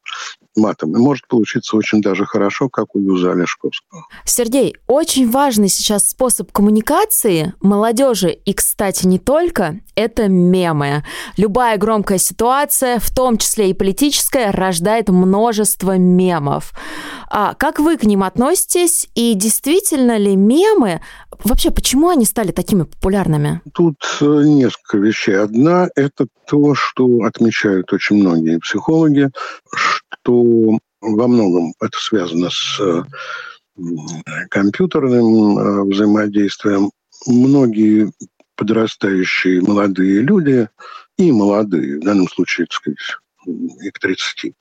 матом. 0.55 0.95
И 0.95 0.99
может 0.99 1.27
получиться 1.27 1.77
очень 1.77 2.01
даже 2.01 2.25
хорошо, 2.25 2.69
как 2.69 2.95
у 2.95 2.99
Юза 2.99 3.31
Олешковского. 3.31 4.05
Сергей, 4.25 4.75
очень 4.87 5.29
важный 5.29 5.69
сейчас 5.69 6.09
способ 6.09 6.51
коммуникации 6.51 7.53
молодежи, 7.61 8.31
и, 8.31 8.53
кстати, 8.53 9.05
не 9.05 9.19
только, 9.19 9.79
это 9.95 10.27
мемы. 10.27 11.03
Любая 11.37 11.77
громкая 11.77 12.17
ситуация, 12.17 12.99
в 12.99 13.09
том 13.13 13.37
числе 13.37 13.69
и 13.69 13.73
политическая, 13.73 14.51
рождает 14.51 15.09
множество 15.09 15.97
мемов. 15.97 16.73
А 17.29 17.53
как 17.53 17.79
вы 17.79 17.97
к 17.97 18.03
ним 18.03 18.23
относитесь? 18.23 19.09
И 19.15 19.33
действительно 19.35 20.17
ли 20.17 20.35
мемы, 20.35 21.01
вообще, 21.43 21.71
почему 21.71 22.09
они 22.09 22.25
стали 22.25 22.51
такими 22.51 22.83
популярными? 22.83 23.61
Тут 23.73 23.97
э, 24.21 24.25
несколько 24.25 24.97
вещей. 24.97 25.37
Одна– 25.37 25.87
это 25.95 26.27
то, 26.47 26.75
что 26.75 27.23
отмечают 27.23 27.93
очень 27.93 28.17
многие 28.17 28.59
психологи, 28.59 29.29
что 29.73 30.01
во 30.25 31.27
многом 31.27 31.73
это 31.81 31.97
связано 31.97 32.49
с 32.49 32.79
э, 32.79 33.03
компьютерным 34.49 35.57
э, 35.57 35.83
взаимодействием. 35.83 36.91
Многие 37.25 38.11
подрастающие 38.55 39.61
молодые 39.61 40.21
люди, 40.21 40.69
и 41.17 41.31
молодые, 41.31 41.99
в 41.99 42.03
данном 42.03 42.27
случае, 42.27 42.67
так 42.67 42.75
сказать, 42.75 43.17
и 43.83 43.89
к 43.89 43.99
30, 43.99 44.53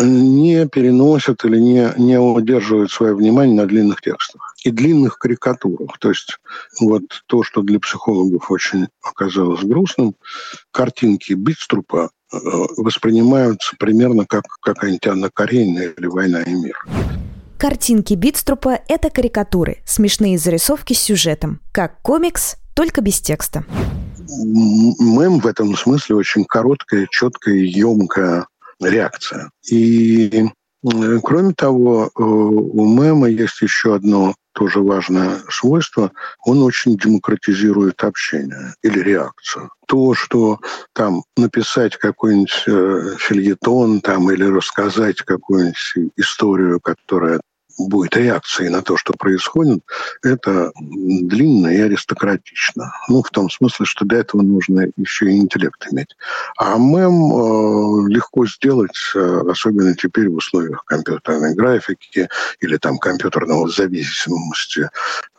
не 0.00 0.66
переносят 0.66 1.44
или 1.44 1.58
не, 1.58 1.92
не 1.96 2.18
удерживают 2.18 2.90
свое 2.90 3.14
внимание 3.14 3.54
на 3.54 3.66
длинных 3.66 4.00
текстах 4.00 4.54
и 4.64 4.70
длинных 4.70 5.18
карикатурах. 5.18 5.98
То 5.98 6.10
есть 6.10 6.38
вот 6.80 7.02
то, 7.26 7.42
что 7.42 7.62
для 7.62 7.78
психологов 7.78 8.50
очень 8.50 8.88
оказалось 9.02 9.62
грустным, 9.62 10.16
картинки 10.70 11.34
Битструпа 11.34 12.10
э, 12.32 12.36
воспринимаются 12.76 13.76
примерно 13.78 14.26
как 14.26 14.44
какая-нибудь 14.62 15.06
Анна 15.06 15.30
Каренина 15.32 15.80
или 15.96 16.06
«Война 16.06 16.42
и 16.42 16.54
мир». 16.54 16.76
Картинки 17.58 18.14
Битструпа– 18.14 18.80
это 18.88 19.10
карикатуры, 19.10 19.78
смешные 19.86 20.38
зарисовки 20.38 20.92
с 20.92 21.00
сюжетом. 21.00 21.60
Как 21.72 22.02
комикс, 22.02 22.56
только 22.74 23.00
без 23.00 23.20
текста. 23.20 23.64
Мем 24.28 25.38
в 25.38 25.46
этом 25.46 25.76
смысле 25.76 26.16
очень 26.16 26.44
короткая, 26.44 27.06
четкая, 27.10 27.54
емкая 27.54 28.46
реакция. 28.80 29.50
И 29.70 30.48
кроме 31.22 31.54
того, 31.54 32.06
э, 32.06 32.22
у 32.22 32.86
мема 32.86 33.28
есть 33.28 33.60
еще 33.62 33.94
одно 33.94 34.34
тоже 34.52 34.80
важное 34.80 35.40
свойство, 35.50 36.12
он 36.44 36.62
очень 36.62 36.96
демократизирует 36.96 38.02
общение 38.04 38.74
или 38.82 39.00
реакцию. 39.00 39.70
То, 39.86 40.14
что 40.14 40.60
там 40.92 41.24
написать 41.36 41.96
какой-нибудь 41.96 42.64
э, 42.66 43.16
фильетон 43.18 44.00
там, 44.00 44.30
или 44.30 44.44
рассказать 44.44 45.22
какую-нибудь 45.22 46.12
историю, 46.16 46.80
которая 46.80 47.40
будет 47.78 48.16
реакцией 48.16 48.68
на 48.68 48.82
то, 48.82 48.96
что 48.96 49.12
происходит, 49.14 49.82
это 50.22 50.72
длинно 50.76 51.68
и 51.68 51.80
аристократично. 51.80 52.92
Ну, 53.08 53.22
в 53.22 53.30
том 53.30 53.50
смысле, 53.50 53.86
что 53.86 54.04
для 54.04 54.18
этого 54.18 54.42
нужно 54.42 54.86
еще 54.96 55.30
и 55.30 55.36
интеллект 55.36 55.86
иметь. 55.90 56.16
А 56.56 56.76
мем 56.78 57.32
э, 57.32 58.10
легко 58.10 58.46
сделать, 58.46 58.96
э, 59.14 59.40
особенно 59.48 59.94
теперь 59.94 60.28
в 60.28 60.36
условиях 60.36 60.84
компьютерной 60.84 61.54
графики 61.54 62.28
или 62.60 62.76
там 62.76 62.98
компьютерного 62.98 63.68
зависимости 63.68 64.88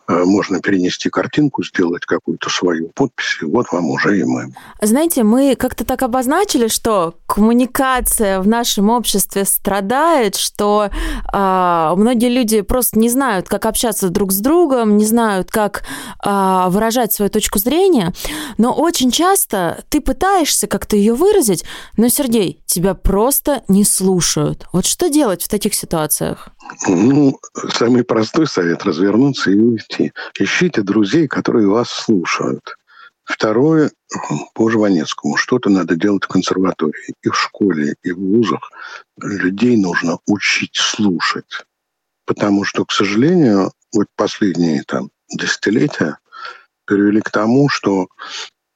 можно 0.08 0.60
перенести 0.60 1.10
картинку, 1.10 1.64
сделать 1.64 2.06
какую-то 2.06 2.50
свою 2.50 2.90
подпись, 2.90 3.40
и 3.42 3.46
вот 3.46 3.68
вам 3.72 3.90
уже 3.90 4.20
и 4.20 4.24
мы. 4.24 4.54
Знаете, 4.82 5.24
мы 5.24 5.56
как-то 5.56 5.86
так 5.86 6.04
обозначили, 6.04 6.68
что 6.68 7.16
коммуникация 7.28 8.40
в 8.40 8.48
нашем 8.48 8.90
обществе 8.90 9.46
страдает, 9.46 10.36
что 10.36 10.90
э, 10.90 11.94
многие 11.96 12.30
люди 12.30 12.62
просто 12.62 13.00
не 13.00 13.10
знают, 13.10 13.48
как 13.48 13.66
общаться 13.66 14.10
друг 14.10 14.32
с 14.32 14.40
другом, 14.40 14.98
не 14.98 15.06
знают, 15.06 15.50
как 15.52 15.84
э, 16.24 16.66
выражать 16.70 17.14
свою 17.14 17.30
точку 17.32 17.60
зрения, 17.60 18.14
но 18.58 18.74
очень 18.74 19.12
часто 19.12 19.84
ты 19.90 20.02
пытаешься 20.02 20.68
как-то 20.68 20.96
ее 20.96 21.14
выразить, 21.14 21.64
но, 21.98 22.10
Сергей, 22.10 22.62
тебя 22.66 22.94
просто 22.94 23.64
не 23.68 23.84
слушают. 23.84 24.68
Вот 24.74 24.86
что 24.86 25.10
делать 25.10 25.44
в 25.44 25.50
таких 25.50 25.74
ситуациях? 25.74 26.50
Ну, 26.88 27.40
самый 27.74 28.04
простой 28.04 28.48
совет– 28.48 28.84
развернуться 28.86 29.52
и 29.52 29.60
уйти. 29.60 29.95
Ищите 30.38 30.82
друзей, 30.82 31.28
которые 31.28 31.68
вас 31.68 31.90
слушают. 31.90 32.78
Второе, 33.24 33.92
по 34.54 34.70
Жванецкому, 34.70 35.36
что-то 35.36 35.70
надо 35.70 35.96
делать 35.96 36.26
в 36.26 36.28
консерватории. 36.28 37.14
И 37.24 37.30
в 37.30 37.36
школе, 37.36 37.96
и 38.04 38.12
в 38.12 38.20
вузах 38.20 38.70
людей 39.22 39.78
нужно 39.78 40.20
учить 40.28 40.76
слушать. 40.76 41.66
Потому 42.26 42.64
что, 42.64 42.86
к 42.86 42.92
сожалению, 42.92 43.72
вот 43.94 44.08
последние 44.16 44.84
там 44.84 45.10
десятилетия 45.30 46.20
привели 46.86 47.22
к 47.22 47.32
тому, 47.32 47.68
что 47.70 48.08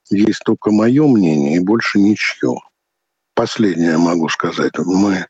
есть 0.10 0.42
только 0.44 0.72
мое 0.72 1.08
мнение 1.08 1.58
и 1.58 1.60
больше 1.60 2.00
ничего. 2.00 2.62
последнее 3.40 3.98
могу 3.98 4.28
сказать. 4.28 4.74
Мы 4.80 5.26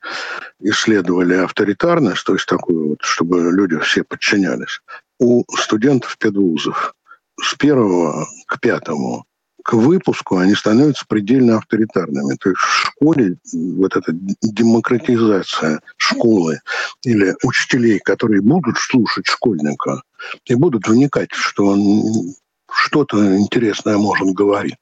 исследовали 0.59 1.35
авторитарность, 1.35 2.25
то 2.25 2.33
есть 2.33 2.47
такую 2.47 2.89
вот, 2.89 3.01
чтобы 3.01 3.51
люди 3.51 3.77
все 3.79 4.03
подчинялись. 4.03 4.81
У 5.19 5.43
студентов 5.57 6.17
педвузов 6.17 6.93
с 7.41 7.55
первого 7.55 8.27
к 8.47 8.59
пятому 8.59 9.25
к 9.63 9.73
выпуску 9.73 10.37
они 10.37 10.55
становятся 10.55 11.05
предельно 11.07 11.57
авторитарными. 11.57 12.35
То 12.37 12.49
есть 12.49 12.59
в 12.59 12.87
школе 12.87 13.35
вот 13.53 13.95
эта 13.95 14.11
демократизация 14.13 15.81
школы 15.97 16.61
или 17.03 17.35
учителей, 17.43 17.99
которые 17.99 18.41
будут 18.41 18.77
слушать 18.77 19.27
школьника 19.27 20.01
и 20.45 20.55
будут 20.55 20.87
вникать, 20.87 21.31
что 21.31 21.67
он 21.67 22.33
что-то 22.71 23.37
интересное 23.37 23.97
может 23.97 24.29
говорить, 24.29 24.77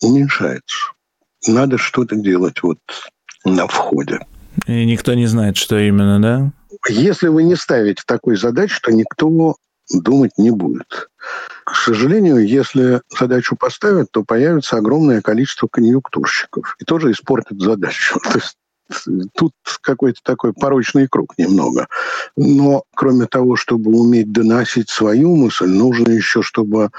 уменьшается. 0.00 0.92
Надо 1.46 1.78
что-то 1.78 2.16
делать 2.16 2.62
вот 2.62 2.78
на 3.44 3.66
входе. 3.66 4.20
И 4.66 4.84
никто 4.84 5.14
не 5.14 5.26
знает, 5.26 5.56
что 5.56 5.78
именно, 5.78 6.20
да? 6.20 6.52
Если 6.88 7.28
вы 7.28 7.42
не 7.42 7.56
ставите 7.56 8.02
такой 8.06 8.36
задачи, 8.36 8.80
то 8.82 8.92
никто 8.92 9.56
думать 9.90 10.32
не 10.38 10.50
будет. 10.50 11.08
К 11.64 11.74
сожалению, 11.74 12.46
если 12.46 13.02
задачу 13.18 13.56
поставят, 13.56 14.10
то 14.10 14.24
появится 14.24 14.76
огромное 14.76 15.22
количество 15.22 15.68
конъюнктурщиков 15.68 16.76
и 16.78 16.84
тоже 16.84 17.10
испортят 17.12 17.60
задачу. 17.60 18.18
То 18.22 18.38
есть 18.38 18.56
тут 19.34 19.52
какой-то 19.82 20.20
такой 20.22 20.52
порочный 20.54 21.08
круг 21.08 21.36
немного. 21.36 21.88
Но 22.36 22.84
кроме 22.94 23.26
того, 23.26 23.56
чтобы 23.56 23.90
уметь 23.92 24.32
доносить 24.32 24.88
свою 24.88 25.36
мысль, 25.36 25.66
нужно 25.66 26.10
еще, 26.10 26.42
чтобы 26.42 26.90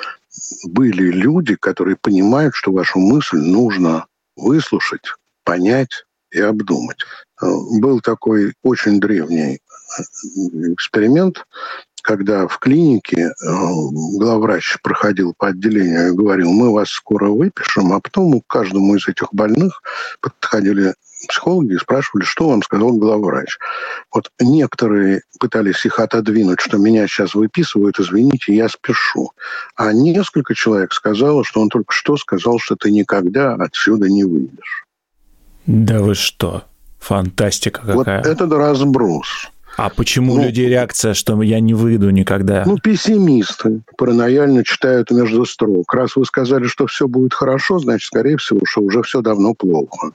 были 0.66 1.12
люди, 1.12 1.56
которые 1.56 1.98
понимают, 1.98 2.54
что 2.56 2.72
вашу 2.72 3.00
мысль 3.00 3.38
нужно 3.38 4.06
выслушать, 4.36 5.14
понять 5.44 6.06
и 6.32 6.40
обдумать. 6.40 7.00
Был 7.42 8.02
такой 8.02 8.54
очень 8.62 9.00
древний 9.00 9.60
эксперимент, 10.74 11.46
когда 12.02 12.48
в 12.48 12.58
клинике 12.60 13.18
э, 13.18 13.32
главврач 14.18 14.78
проходил 14.82 15.34
по 15.38 15.48
отделению 15.48 16.10
и 16.10 16.16
говорил, 16.16 16.52
мы 16.52 16.74
вас 16.74 16.90
скоро 16.90 17.30
выпишем, 17.30 17.94
а 17.94 18.00
потом 18.00 18.42
к 18.42 18.48
каждому 18.48 18.96
из 18.96 19.08
этих 19.08 19.34
больных 19.34 19.82
подходили 20.22 20.94
психологи 21.28 21.74
и 21.74 21.78
спрашивали, 21.78 22.24
что 22.24 22.50
вам 22.50 22.64
сказал 22.64 22.94
главврач. 22.94 23.58
Вот 24.14 24.32
некоторые 24.40 25.22
пытались 25.40 25.86
их 25.86 26.00
отодвинуть, 26.00 26.62
что 26.62 26.78
меня 26.78 27.08
сейчас 27.08 27.36
выписывают, 27.36 28.00
извините, 28.00 28.56
я 28.56 28.70
спешу. 28.70 29.32
А 29.76 29.92
несколько 29.92 30.56
человек 30.56 30.94
сказало, 30.94 31.44
что 31.44 31.62
он 31.62 31.70
только 31.70 31.94
что 31.94 32.16
сказал, 32.18 32.60
что 32.60 32.76
ты 32.76 32.92
никогда 32.92 33.56
отсюда 33.56 34.10
не 34.10 34.24
выйдешь. 34.24 34.86
Да 35.66 36.02
вы 36.02 36.16
что? 36.16 36.64
Фантастика 37.00 37.82
какая. 37.82 37.96
Вот 37.96 38.08
это 38.08 38.48
разброс. 38.48 39.50
А 39.80 39.90
почему 39.90 40.36
ну, 40.36 40.42
у 40.42 40.44
людей 40.44 40.68
реакция, 40.68 41.14
что 41.14 41.42
я 41.42 41.62
не 41.62 41.74
выйду 41.74 42.10
никогда? 42.10 42.64
Ну, 42.66 42.78
пессимисты 42.78 43.82
паранояльно 43.98 44.66
читают 44.66 45.10
между 45.10 45.46
строк. 45.46 45.94
Раз 45.94 46.18
вы 46.18 46.26
сказали, 46.26 46.66
что 46.66 46.86
все 46.86 47.08
будет 47.08 47.34
хорошо, 47.34 47.80
значит, 47.80 48.08
скорее 48.08 48.36
всего, 48.36 48.60
что 48.66 48.82
уже 48.82 49.02
все 49.04 49.22
давно 49.22 49.54
плохо. 49.54 50.12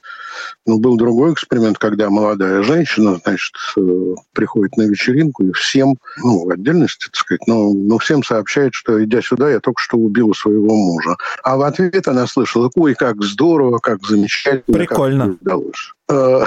Но 0.66 0.78
был 0.78 0.98
другой 0.98 1.32
эксперимент, 1.32 1.78
когда 1.78 2.10
молодая 2.10 2.62
женщина, 2.62 3.18
значит, 3.24 3.54
э, 3.78 4.14
приходит 4.34 4.76
на 4.76 4.82
вечеринку 4.82 5.44
и 5.44 5.52
всем, 5.52 5.96
ну, 6.22 6.44
в 6.44 6.50
отдельности, 6.50 7.06
так 7.06 7.16
сказать, 7.16 7.46
но, 7.46 7.72
но 7.72 7.96
всем 7.96 8.22
сообщает, 8.22 8.74
что, 8.74 9.02
идя 9.02 9.22
сюда, 9.22 9.50
я 9.50 9.60
только 9.60 9.80
что 9.80 9.96
убила 9.96 10.34
своего 10.34 10.76
мужа. 10.76 11.16
А 11.42 11.56
в 11.56 11.62
ответ 11.62 12.06
она 12.06 12.26
слышала, 12.26 12.70
ой, 12.74 12.94
как 12.94 13.22
здорово, 13.22 13.78
как 13.78 14.04
замечательно. 14.06 14.76
Прикольно. 14.78 15.28
Как 15.28 15.40
удалось. 15.40 15.94
Э, 16.10 16.44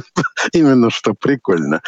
именно 0.52 0.90
что 0.90 1.14
прикольно. 1.14 1.80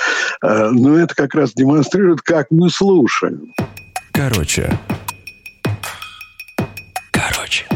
Э, 0.42 0.70
но 0.70 0.98
это 0.98 1.14
как 1.14 1.34
раз 1.34 1.52
демонстрирует, 1.52 2.22
как 2.22 2.48
мы 2.50 2.70
слушаем. 2.70 3.52
Короче. 4.12 4.78
Короче. 7.10 7.66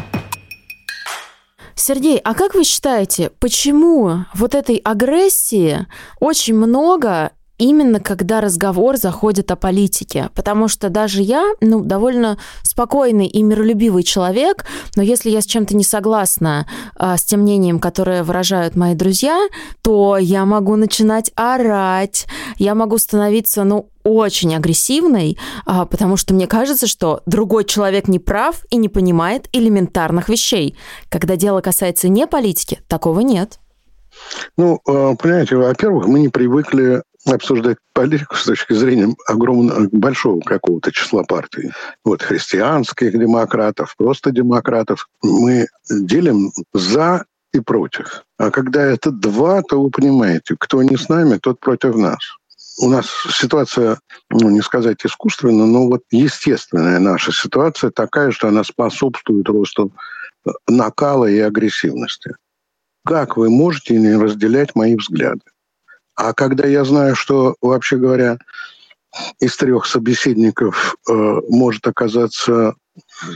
Сергей, 1.75 2.19
а 2.19 2.35
как 2.35 2.55
вы 2.55 2.65
считаете, 2.65 3.31
почему 3.41 4.25
вот 4.35 4.55
этой 4.55 4.77
агрессии 4.77 5.87
очень 6.21 6.55
много 6.55 7.33
именно 7.59 8.01
когда 8.01 8.41
разговор 8.41 8.97
заходит 8.97 9.51
о 9.51 9.57
политике. 9.57 10.31
Потому 10.35 10.69
что 10.69 10.89
даже 10.89 11.23
я, 11.23 11.53
ну, 11.61 11.83
довольно 11.83 12.39
спокойный 12.63 13.27
и 13.27 13.43
миролюбивый 13.43 14.03
человек, 14.03 14.65
но 14.97 15.03
если 15.03 15.31
я 15.31 15.41
с 15.41 15.47
чем-то 15.47 15.77
не 15.77 15.85
согласна 15.85 16.67
а, 16.97 17.17
с 17.17 17.25
тем 17.25 17.41
мнением, 17.41 17.79
которое 17.79 18.25
выражают 18.25 18.77
мои 18.77 18.95
друзья, 18.95 19.39
то 19.83 20.17
я 20.19 20.45
могу 20.45 20.77
начинать 20.77 21.33
орать, 21.35 22.27
я 22.57 22.75
могу 22.75 22.99
становиться, 22.99 23.65
ну, 23.65 23.89
очень 24.05 24.55
агрессивной, 24.57 25.39
а, 25.65 25.87
потому 25.87 26.17
что 26.17 26.35
мне 26.35 26.47
кажется, 26.47 26.87
что 26.87 27.23
другой 27.27 27.65
человек 27.65 28.09
не 28.09 28.19
прав 28.19 28.65
и 28.71 28.77
не 28.77 28.89
понимает 28.89 29.49
элементарных 29.53 30.29
вещей. 30.29 30.77
Когда 31.09 31.37
дело 31.37 31.61
касается 31.61 32.09
не 32.09 32.27
политики, 32.27 32.81
такого 32.89 33.21
нет. 33.21 33.61
Ну, 34.57 34.81
а, 34.87 35.15
понимаете, 35.15 35.57
во-первых, 35.57 36.07
мы 36.07 36.21
не 36.21 36.29
привыкли 36.29 37.03
обсуждать 37.27 37.79
политику 37.93 38.37
с 38.37 38.45
точки 38.45 38.73
зрения 38.73 39.15
огромного, 39.27 39.89
большого 39.93 40.41
какого-то 40.41 40.91
числа 40.93 41.23
партий. 41.23 41.71
Вот 42.05 42.23
христианских 42.23 43.13
демократов, 43.13 43.95
просто 43.97 44.31
демократов. 44.31 45.09
Мы 45.23 45.67
делим 45.91 46.53
за 46.73 47.25
и 47.53 47.61
против. 47.61 48.25
А 48.39 48.51
когда 48.51 48.83
это 48.83 49.11
два, 49.11 49.63
то 49.63 49.83
вы 49.83 49.91
понимаете, 49.91 50.57
кто 50.59 50.83
не 50.83 50.97
с 50.97 51.09
нами, 51.09 51.39
тот 51.39 51.61
против 51.61 51.95
нас. 51.97 52.19
У 52.79 52.89
нас 52.89 53.07
ситуация, 53.31 54.01
ну, 54.31 54.49
не 54.49 54.63
сказать 54.63 55.05
искусственная, 55.05 55.67
но 55.67 55.87
вот 55.87 56.03
естественная 56.11 56.99
наша 56.99 57.31
ситуация 57.31 57.91
такая, 57.91 58.31
что 58.31 58.49
она 58.49 58.65
способствует 58.65 59.49
росту 59.49 59.93
накала 60.67 61.27
и 61.27 61.39
агрессивности. 61.39 62.35
Как 63.05 63.37
вы 63.37 63.51
можете 63.51 63.99
не 63.99 64.17
разделять 64.17 64.75
мои 64.75 64.97
взгляды? 64.97 65.43
А 66.15 66.33
когда 66.33 66.67
я 66.67 66.85
знаю, 66.85 67.17
что, 67.17 67.57
вообще 67.61 67.97
говоря, 67.97 68.39
из 69.41 69.57
трех 69.57 69.87
собеседников 69.87 70.97
э, 71.09 71.13
может 71.49 71.87
оказаться 71.87 72.75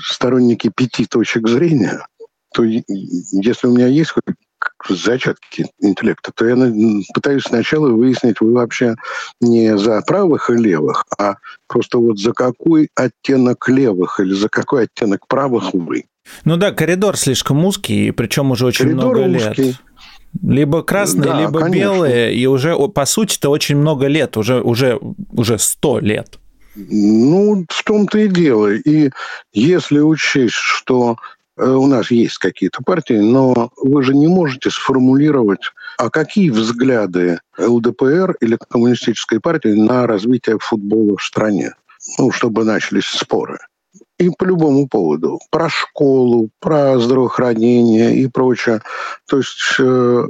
сторонники 0.02 0.70
пяти 0.74 1.06
точек 1.06 1.48
зрения, 1.48 2.06
то 2.54 2.64
если 2.64 3.66
у 3.66 3.74
меня 3.74 3.86
есть 3.86 4.12
хоть 4.12 4.24
зачатки 4.88 5.66
интеллекта, 5.80 6.32
то 6.34 6.46
я 6.46 6.56
пытаюсь 7.14 7.42
сначала 7.42 7.88
выяснить, 7.88 8.40
вы 8.40 8.52
вообще 8.52 8.96
не 9.40 9.76
за 9.76 10.00
правых 10.02 10.50
и 10.50 10.54
левых, 10.54 11.04
а 11.18 11.36
просто 11.66 11.98
вот 11.98 12.18
за 12.18 12.32
какой 12.32 12.88
оттенок 12.94 13.68
левых 13.68 14.20
или 14.20 14.32
за 14.32 14.48
какой 14.48 14.84
оттенок 14.84 15.26
правых 15.28 15.74
вы. 15.74 16.04
Ну 16.44 16.56
да, 16.56 16.72
коридор 16.72 17.16
слишком 17.16 17.64
узкий, 17.64 18.10
причем 18.10 18.50
уже 18.50 18.66
очень 18.66 18.86
коридор 18.86 19.16
много 19.16 19.36
узкий. 19.36 19.62
лет. 19.62 19.76
Либо 20.42 20.82
красные, 20.82 21.30
да, 21.30 21.40
либо 21.40 21.60
конечно. 21.60 21.78
белые, 21.78 22.34
и 22.34 22.46
уже, 22.46 22.76
по 22.88 23.06
сути 23.06 23.36
это 23.38 23.50
очень 23.50 23.76
много 23.76 24.06
лет, 24.06 24.36
уже, 24.36 24.60
уже, 24.60 24.98
уже 25.32 25.58
сто 25.58 25.98
лет. 25.98 26.38
Ну, 26.74 27.64
в 27.68 27.84
том-то 27.84 28.18
и 28.18 28.28
дело. 28.28 28.74
И 28.74 29.10
если 29.52 30.00
учесть, 30.00 30.54
что 30.54 31.16
э, 31.56 31.66
у 31.66 31.86
нас 31.86 32.10
есть 32.10 32.38
какие-то 32.38 32.82
партии, 32.84 33.14
но 33.14 33.70
вы 33.76 34.02
же 34.02 34.14
не 34.14 34.28
можете 34.28 34.70
сформулировать, 34.70 35.72
а 35.96 36.10
какие 36.10 36.50
взгляды 36.50 37.40
ЛДПР 37.58 38.36
или 38.40 38.58
коммунистической 38.68 39.40
партии 39.40 39.68
на 39.68 40.06
развитие 40.06 40.58
футбола 40.60 41.16
в 41.16 41.22
стране, 41.22 41.72
ну, 42.18 42.30
чтобы 42.30 42.64
начались 42.64 43.06
споры 43.06 43.58
и 44.18 44.30
по 44.30 44.44
любому 44.44 44.88
поводу. 44.88 45.40
Про 45.50 45.68
школу, 45.68 46.50
про 46.60 46.98
здравоохранение 46.98 48.16
и 48.16 48.26
прочее. 48.28 48.80
То 49.28 49.38
есть 49.38 49.76
э, 49.78 50.26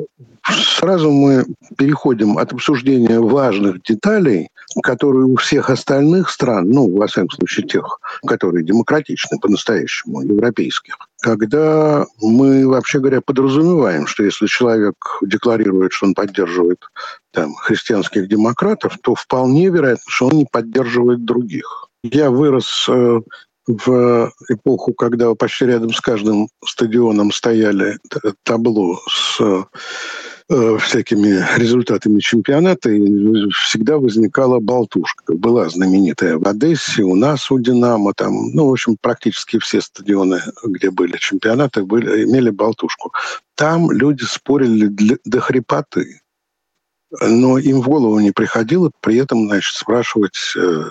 сразу 0.78 1.10
мы 1.10 1.44
переходим 1.76 2.38
от 2.38 2.52
обсуждения 2.52 3.20
важных 3.20 3.82
деталей, 3.82 4.48
которые 4.82 5.26
у 5.26 5.36
всех 5.36 5.70
остальных 5.70 6.30
стран, 6.30 6.68
ну, 6.68 6.96
во 6.96 7.06
всяком 7.06 7.30
случае, 7.30 7.66
тех, 7.66 8.00
которые 8.26 8.64
демократичны 8.64 9.38
по-настоящему, 9.38 10.22
европейских, 10.22 10.98
когда 11.20 12.06
мы, 12.20 12.68
вообще 12.68 12.98
говоря, 12.98 13.20
подразумеваем, 13.20 14.06
что 14.06 14.24
если 14.24 14.46
человек 14.46 14.94
декларирует, 15.22 15.92
что 15.92 16.06
он 16.06 16.14
поддерживает 16.14 16.80
там, 17.32 17.54
христианских 17.54 18.28
демократов, 18.28 18.98
то 19.02 19.14
вполне 19.14 19.68
вероятно, 19.68 20.04
что 20.08 20.26
он 20.26 20.32
не 20.32 20.46
поддерживает 20.50 21.24
других. 21.24 21.88
Я 22.02 22.30
вырос 22.30 22.86
э, 22.88 23.20
в 23.66 24.32
эпоху, 24.48 24.94
когда 24.94 25.34
почти 25.34 25.66
рядом 25.66 25.92
с 25.92 26.00
каждым 26.00 26.48
стадионом 26.64 27.32
стояли 27.32 27.98
табло 28.44 29.00
с 29.08 29.40
э, 30.48 30.78
всякими 30.78 31.44
результатами 31.58 32.20
чемпионата, 32.20 32.90
и 32.90 33.50
всегда 33.50 33.98
возникала 33.98 34.60
болтушка. 34.60 35.34
Была 35.34 35.68
знаменитая 35.68 36.38
в 36.38 36.46
Одессе, 36.46 37.02
у 37.02 37.16
нас 37.16 37.50
у 37.50 37.58
«Динамо», 37.58 38.12
там, 38.14 38.50
ну, 38.52 38.68
в 38.68 38.72
общем, 38.72 38.96
практически 39.00 39.58
все 39.58 39.80
стадионы, 39.80 40.40
где 40.64 40.90
были 40.90 41.16
чемпионаты, 41.16 41.82
были, 41.84 42.24
имели 42.24 42.50
болтушку. 42.50 43.12
Там 43.56 43.90
люди 43.90 44.22
спорили 44.24 44.86
для, 44.86 45.16
до 45.24 45.40
хрипоты 45.40 46.20
но 47.20 47.58
им 47.58 47.80
в 47.80 47.88
голову 47.88 48.18
не 48.20 48.32
приходило 48.32 48.90
при 49.00 49.16
этом, 49.16 49.46
значит, 49.46 49.76
спрашивать, 49.76 50.36
э, 50.56 50.82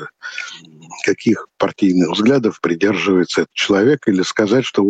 каких 1.05 1.47
партийных 1.57 2.11
взглядов 2.11 2.59
придерживается 2.61 3.41
этот 3.41 3.53
человек, 3.53 4.07
или 4.07 4.21
сказать, 4.21 4.65
что 4.65 4.83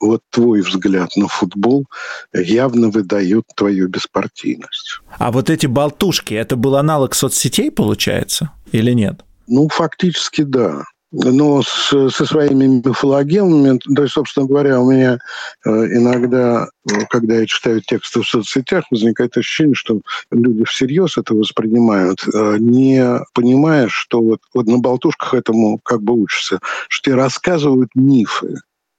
вот 0.00 0.20
твой 0.30 0.60
взгляд 0.60 1.10
на 1.16 1.28
футбол 1.28 1.86
явно 2.32 2.90
выдает 2.90 3.44
твою 3.56 3.88
беспартийность. 3.88 5.00
А 5.18 5.32
вот 5.32 5.50
эти 5.50 5.66
болтушки, 5.66 6.34
это 6.34 6.56
был 6.56 6.76
аналог 6.76 7.14
соцсетей, 7.14 7.70
получается, 7.70 8.52
или 8.72 8.92
нет? 8.92 9.24
Ну, 9.46 9.68
фактически 9.68 10.42
да 10.42 10.84
но 11.12 11.62
с, 11.62 11.88
со 12.10 12.24
своими 12.24 12.66
мифологемами, 12.66 13.78
то 13.78 14.02
есть, 14.02 14.14
собственно 14.14 14.46
говоря, 14.46 14.80
у 14.80 14.90
меня 14.90 15.18
э, 15.64 15.70
иногда, 15.70 16.68
когда 17.10 17.36
я 17.36 17.46
читаю 17.46 17.80
тексты 17.80 18.22
в 18.22 18.26
соцсетях, 18.28 18.84
возникает 18.90 19.36
ощущение, 19.36 19.74
что 19.74 20.00
люди 20.30 20.64
всерьез 20.64 21.16
это 21.16 21.34
воспринимают, 21.34 22.20
э, 22.26 22.56
не 22.58 23.20
понимая, 23.34 23.88
что 23.88 24.20
вот, 24.20 24.40
вот 24.52 24.66
на 24.66 24.78
болтушках 24.78 25.34
этому 25.34 25.78
как 25.82 26.02
бы 26.02 26.14
учатся, 26.14 26.58
что 26.88 27.10
тебе 27.10 27.16
рассказывают 27.16 27.90
мифы, 27.94 28.56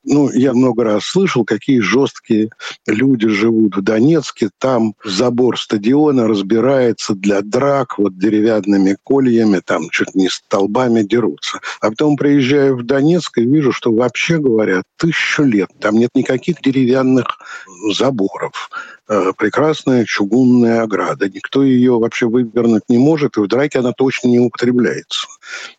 ну, 0.09 0.31
я 0.31 0.53
много 0.53 0.83
раз 0.85 1.03
слышал, 1.03 1.43
какие 1.43 1.79
жесткие 1.79 2.49
люди 2.87 3.27
живут 3.27 3.75
в 3.75 3.81
Донецке. 3.81 4.49
Там 4.57 4.93
забор 5.03 5.59
стадиона 5.59 6.27
разбирается 6.27 7.13
для 7.13 7.41
драк, 7.41 7.97
вот 7.97 8.17
деревянными 8.17 8.97
кольями, 9.03 9.61
там 9.63 9.89
чуть 9.89 10.15
не 10.15 10.29
столбами 10.29 11.03
дерутся. 11.03 11.59
А 11.81 11.89
потом 11.89 12.15
приезжаю 12.15 12.77
в 12.77 12.83
Донецк 12.83 13.37
и 13.37 13.45
вижу, 13.45 13.73
что 13.73 13.91
вообще 13.91 14.37
говорят, 14.37 14.83
тысячу 14.95 15.43
лет, 15.43 15.69
там 15.79 15.95
нет 15.95 16.11
никаких 16.15 16.61
деревянных 16.61 17.25
заборов 17.93 18.69
э, 19.09 19.33
прекрасная 19.37 20.05
чугунная 20.05 20.83
ограда. 20.83 21.29
Никто 21.29 21.63
ее 21.63 21.99
вообще 21.99 22.27
вывернуть 22.27 22.83
не 22.87 22.97
может, 22.97 23.37
и 23.37 23.41
в 23.41 23.47
драке 23.47 23.79
она 23.79 23.91
точно 23.91 24.29
не 24.29 24.39
употребляется. 24.39 25.27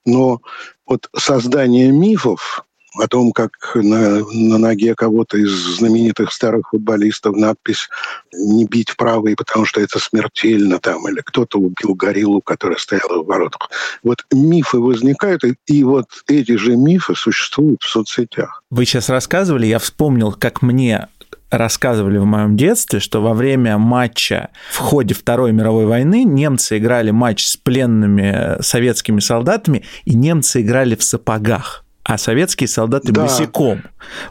Но 0.05 0.41
вот 0.87 1.09
создание 1.17 1.91
мифов, 1.93 2.65
о 3.01 3.09
том, 3.09 3.33
как 3.33 3.51
на, 3.75 4.25
на 4.33 4.59
ноге 4.59 4.95
кого-то 4.95 5.39
из 5.39 5.51
знаменитых 5.51 6.33
старых 6.33 6.71
футболистов 6.71 7.37
надпись 7.37 7.89
«не 8.33 8.67
бить 8.67 8.91
в 8.91 8.97
правый, 8.97 9.37
потому 9.37 9.65
что 9.65 9.81
это 9.81 9.99
смертельно», 9.99 10.79
там, 10.79 11.09
или 11.09 11.21
кто-то 11.25 11.59
убил 11.59 11.95
гориллу, 11.95 12.41
которая 12.41 12.79
стояла 12.79 13.23
в 13.23 13.27
воротах. 13.27 13.71
Вот 14.03 14.25
мифы 14.33 14.79
возникают, 14.79 15.45
и, 15.45 15.55
и 15.67 15.85
вот 15.85 16.07
эти 16.27 16.57
же 16.57 16.77
мифы 16.77 17.15
существуют 17.15 17.83
в 17.83 17.89
соцсетях. 17.89 18.63
Вы 18.71 18.85
сейчас 18.85 19.09
рассказывали, 19.09 19.67
я 19.67 19.79
вспомнил, 19.79 20.33
как 20.33 20.63
мне 20.63 21.09
рассказывали 21.51 22.19
в 22.19 22.25
моем 22.25 22.57
детстве, 22.57 23.01
что 23.01 23.23
во 23.23 23.33
время 23.33 23.79
матча 23.79 24.51
в 24.71 24.79
ходе 24.79 25.15
Второй 25.15 25.53
мировой 25.53 25.87
войны 25.87 26.25
немцы 26.25 26.79
играли 26.79 27.11
матч 27.11 27.47
с 27.47 27.57
пленными 27.57 28.61
советскими 28.61 29.21
солдатами, 29.21 29.85
и 30.05 30.15
немцы 30.15 30.61
играли 30.61 30.95
в 30.95 31.03
сапогах 31.03 31.85
а 32.09 32.17
советские 32.17 32.69
солдаты 32.69 33.13
да. 33.13 33.23
босиком. 33.23 33.83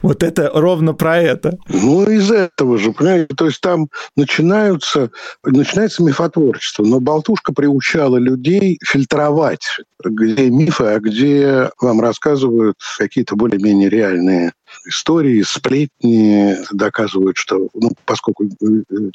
Вот 0.01 0.23
это 0.23 0.49
ровно 0.51 0.93
про 0.95 1.19
это. 1.19 1.59
Ну, 1.69 2.09
из 2.09 2.31
этого 2.31 2.79
же, 2.79 2.91
понимаете, 2.91 3.35
то 3.35 3.45
есть 3.45 3.61
там 3.61 3.89
начинаются, 4.15 5.11
начинается 5.45 6.01
мифотворчество, 6.01 6.83
но 6.83 6.99
болтушка 6.99 7.53
приучала 7.53 8.17
людей 8.17 8.79
фильтровать, 8.83 9.67
где 10.03 10.49
мифы, 10.49 10.85
а 10.85 10.99
где 10.99 11.69
вам 11.79 12.01
рассказывают 12.01 12.77
какие-то 12.97 13.35
более-менее 13.35 13.89
реальные 13.89 14.53
истории, 14.85 15.41
сплетни 15.41 16.57
доказывают, 16.71 17.37
что, 17.37 17.69
ну, 17.73 17.91
поскольку 18.05 18.45
э, 18.45 18.47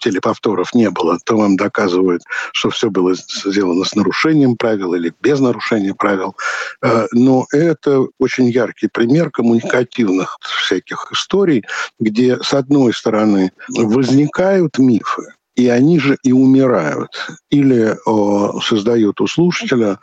телеповторов 0.00 0.74
не 0.74 0.90
было, 0.90 1.18
то 1.24 1.36
вам 1.36 1.56
доказывают, 1.56 2.22
что 2.52 2.70
все 2.70 2.90
было 2.90 3.14
сделано 3.14 3.84
с 3.84 3.94
нарушением 3.94 4.56
правил 4.56 4.94
или 4.94 5.12
без 5.20 5.40
нарушения 5.40 5.94
правил. 5.94 6.36
Э, 6.82 7.06
но 7.12 7.46
это 7.52 8.06
очень 8.18 8.48
яркий 8.48 8.88
пример 8.88 9.30
коммуникативных 9.30 10.38
всяких 10.40 11.08
историй, 11.12 11.64
где, 11.98 12.38
с 12.42 12.52
одной 12.52 12.92
стороны, 12.92 13.52
возникают 13.68 14.78
мифы, 14.78 15.34
и 15.54 15.68
они 15.68 15.98
же 15.98 16.16
и 16.22 16.32
умирают. 16.32 17.10
Или 17.50 17.96
о, 18.06 18.60
создают 18.60 19.20
у 19.20 19.26
слушателя 19.26 19.98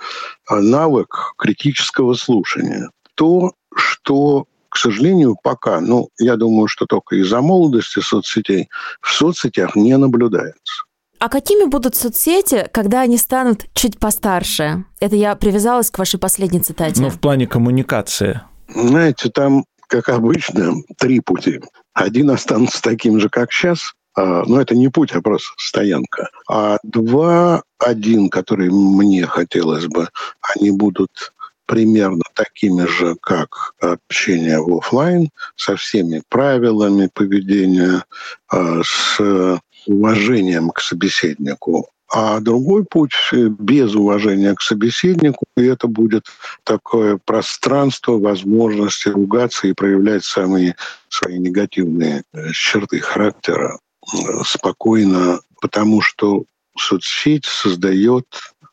э, 0.50 0.56
навык 0.56 1.34
критического 1.38 2.14
слушания. 2.14 2.90
То, 3.16 3.54
что 3.76 4.46
сожалению, 4.80 5.38
пока, 5.42 5.80
ну, 5.80 6.10
я 6.18 6.36
думаю, 6.36 6.68
что 6.68 6.86
только 6.86 7.16
из-за 7.18 7.42
молодости 7.42 8.00
соцсетей, 8.00 8.70
в 9.02 9.12
соцсетях 9.12 9.76
не 9.76 9.98
наблюдается. 9.98 10.84
А 11.20 11.28
какими 11.28 11.66
будут 11.66 11.96
соцсети, 11.96 12.70
когда 12.72 13.02
они 13.02 13.18
станут 13.18 13.66
чуть 13.74 14.00
постарше? 14.00 14.86
Это 15.02 15.18
я 15.18 15.36
привязалась 15.36 15.92
к 15.92 16.00
вашей 16.00 16.18
последней 16.18 16.62
цитате. 16.62 17.02
Ну, 17.02 17.10
в 17.10 17.20
плане 17.20 17.46
коммуникации. 17.46 18.42
Знаете, 18.74 19.30
там, 19.30 19.66
как 19.88 20.08
обычно, 20.08 20.76
три 20.98 21.20
пути. 21.20 21.60
Один 21.94 22.30
останется 22.30 22.82
таким 22.82 23.20
же, 23.20 23.28
как 23.28 23.52
сейчас, 23.52 23.94
а, 24.16 24.44
но 24.46 24.62
это 24.62 24.76
не 24.76 24.88
путь, 24.88 25.12
а 25.12 25.22
просто 25.22 25.50
стоянка. 25.58 26.30
А 26.50 26.78
два, 26.84 27.64
один, 27.80 28.30
который 28.30 28.70
мне 28.70 29.26
хотелось 29.26 29.88
бы, 29.88 30.08
они 30.56 30.72
будут 30.72 31.34
примерно 31.70 32.24
такими 32.34 32.88
же, 32.88 33.16
как 33.22 33.76
общение 33.80 34.60
в 34.60 34.80
офлайн, 34.80 35.30
со 35.56 35.76
всеми 35.76 36.24
правилами 36.28 37.10
поведения, 37.14 38.04
а, 38.48 38.82
с 38.84 39.62
уважением 39.86 40.72
к 40.72 40.80
собеседнику. 40.80 41.88
А 42.12 42.40
другой 42.40 42.86
путь 42.86 43.14
без 43.32 43.94
уважения 43.94 44.56
к 44.56 44.64
собеседнику, 44.64 45.46
и 45.56 45.66
это 45.66 45.88
будет 45.88 46.26
такое 46.64 47.20
пространство 47.24 48.18
возможности 48.18 49.10
ругаться 49.10 49.68
и 49.68 49.74
проявлять 49.74 50.26
самые 50.26 50.76
свои 51.08 51.38
негативные 51.38 52.24
э, 52.34 52.50
черты 52.52 53.00
характера 53.00 53.78
э, 54.12 54.18
спокойно, 54.44 55.40
потому 55.62 56.02
что 56.02 56.46
соцсеть 56.76 57.46
создает 57.46 58.26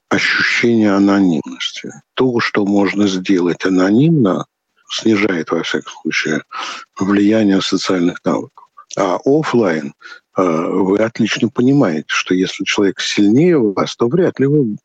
ощущение 0.09 0.95
анонимности. 0.95 1.91
То, 2.15 2.41
что 2.41 2.65
можно 2.65 3.07
сделать 3.07 3.65
анонимно, 3.65 4.47
снижает, 4.89 5.51
во 5.51 5.63
всяком 5.63 5.93
случае, 6.03 6.43
влияние 6.99 7.61
социальных 7.61 8.25
навыков. 8.25 8.69
А 8.97 9.19
офлайн 9.25 9.95
э, 10.37 10.43
вы 10.43 10.99
отлично 10.99 11.49
понимаете, 11.49 12.07
что 12.09 12.35
если 12.35 12.65
человек 12.65 13.01
сильнее 13.01 13.59
вас, 13.59 13.97
то 13.97 14.09
вряд 14.09 14.39
ли 14.39 14.47
вы 14.47 14.79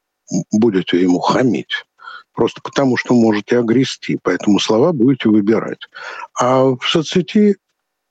будете 0.51 0.99
ему 0.99 1.19
хамить. 1.19 1.85
Просто 2.33 2.61
потому, 2.61 2.97
что 2.97 3.13
можете 3.13 3.59
огрести, 3.59 4.17
поэтому 4.21 4.59
слова 4.59 4.91
будете 4.91 5.29
выбирать. 5.29 5.87
А 6.39 6.63
в 6.63 6.81
соцсети 6.83 7.57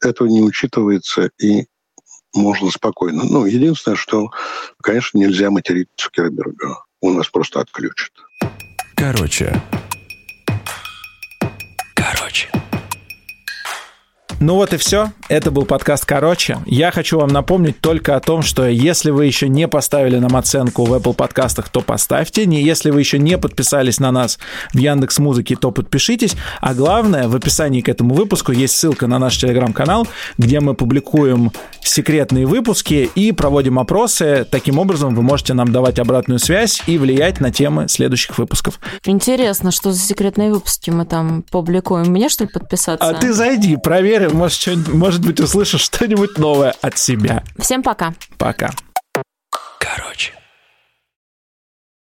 этого 0.01 0.29
не 0.29 0.43
учитывается 0.43 1.31
и 1.41 1.67
можно 2.35 2.71
спокойно. 2.71 3.25
Ну, 3.25 3.47
единственное, 3.47 3.97
что, 3.97 4.31
конечно, 4.81 5.19
нельзя 5.19 5.51
материть 5.51 5.89
Цукерберга 5.97 6.85
он 7.01 7.17
вас 7.17 7.29
просто 7.29 7.61
отключит. 7.61 8.13
Короче. 8.95 9.61
Короче. 11.95 12.49
Ну 14.43 14.55
вот 14.55 14.73
и 14.73 14.79
все. 14.79 15.13
Это 15.29 15.51
был 15.51 15.67
подкаст 15.67 16.07
«Короче». 16.07 16.57
Я 16.65 16.91
хочу 16.93 17.19
вам 17.19 17.29
напомнить 17.29 17.79
только 17.79 18.17
о 18.17 18.21
том, 18.21 18.41
что 18.41 18.67
если 18.67 19.11
вы 19.11 19.27
еще 19.27 19.51
не 19.51 19.69
поставили 19.69 20.17
нам 20.17 20.35
оценку 20.35 20.87
в 20.87 20.95
Apple 20.95 21.13
подкастах, 21.13 21.69
то 21.69 21.83
поставьте. 21.83 22.47
Не, 22.47 22.63
если 22.63 22.89
вы 22.91 23.01
еще 23.01 23.19
не 23.19 23.37
подписались 23.37 24.01
на 24.01 24.11
нас 24.11 24.39
в 24.73 24.79
Яндекс 24.79 25.19
Музыке, 25.19 25.57
то 25.57 25.71
подпишитесь. 25.71 26.37
А 26.63 26.73
главное, 26.73 27.29
в 27.29 27.37
описании 27.37 27.83
к 27.83 27.91
этому 27.91 28.15
выпуску 28.15 28.51
есть 28.51 28.79
ссылка 28.79 29.07
на 29.07 29.19
наш 29.19 29.37
телеграм-канал, 29.37 30.09
где 30.39 30.61
мы 30.61 30.73
публикуем 30.73 31.53
секретные 31.83 32.47
выпуски 32.47 33.11
и 33.15 33.33
проводим 33.33 33.79
опросы. 33.79 34.47
Таким 34.51 34.79
образом, 34.79 35.15
вы 35.15 35.21
можете 35.21 35.53
нам 35.53 35.71
давать 35.71 35.99
обратную 35.99 36.39
связь 36.39 36.83
и 36.87 36.97
влиять 36.97 37.41
на 37.41 37.53
темы 37.53 37.89
следующих 37.89 38.39
выпусков. 38.39 38.81
Интересно, 39.05 39.71
что 39.71 39.93
за 39.93 40.01
секретные 40.01 40.51
выпуски 40.51 40.89
мы 40.89 41.05
там 41.05 41.43
публикуем. 41.51 42.11
Мне, 42.11 42.31
что 42.31 42.45
ли, 42.45 42.51
подписаться? 42.51 43.07
А 43.07 43.13
ты 43.13 43.35
зайди, 43.35 43.77
проверь, 43.77 44.30
может, 44.33 44.61
что-нибудь, 44.61 44.95
может 44.95 45.25
быть, 45.25 45.41
услышишь 45.41 45.83
что-нибудь 45.83 46.39
новое 46.39 46.75
от 46.83 46.99
себя. 46.99 47.43
Всем 47.59 47.83
пока. 47.83 48.15
Пока. 48.39 48.71
Короче. 49.79 50.40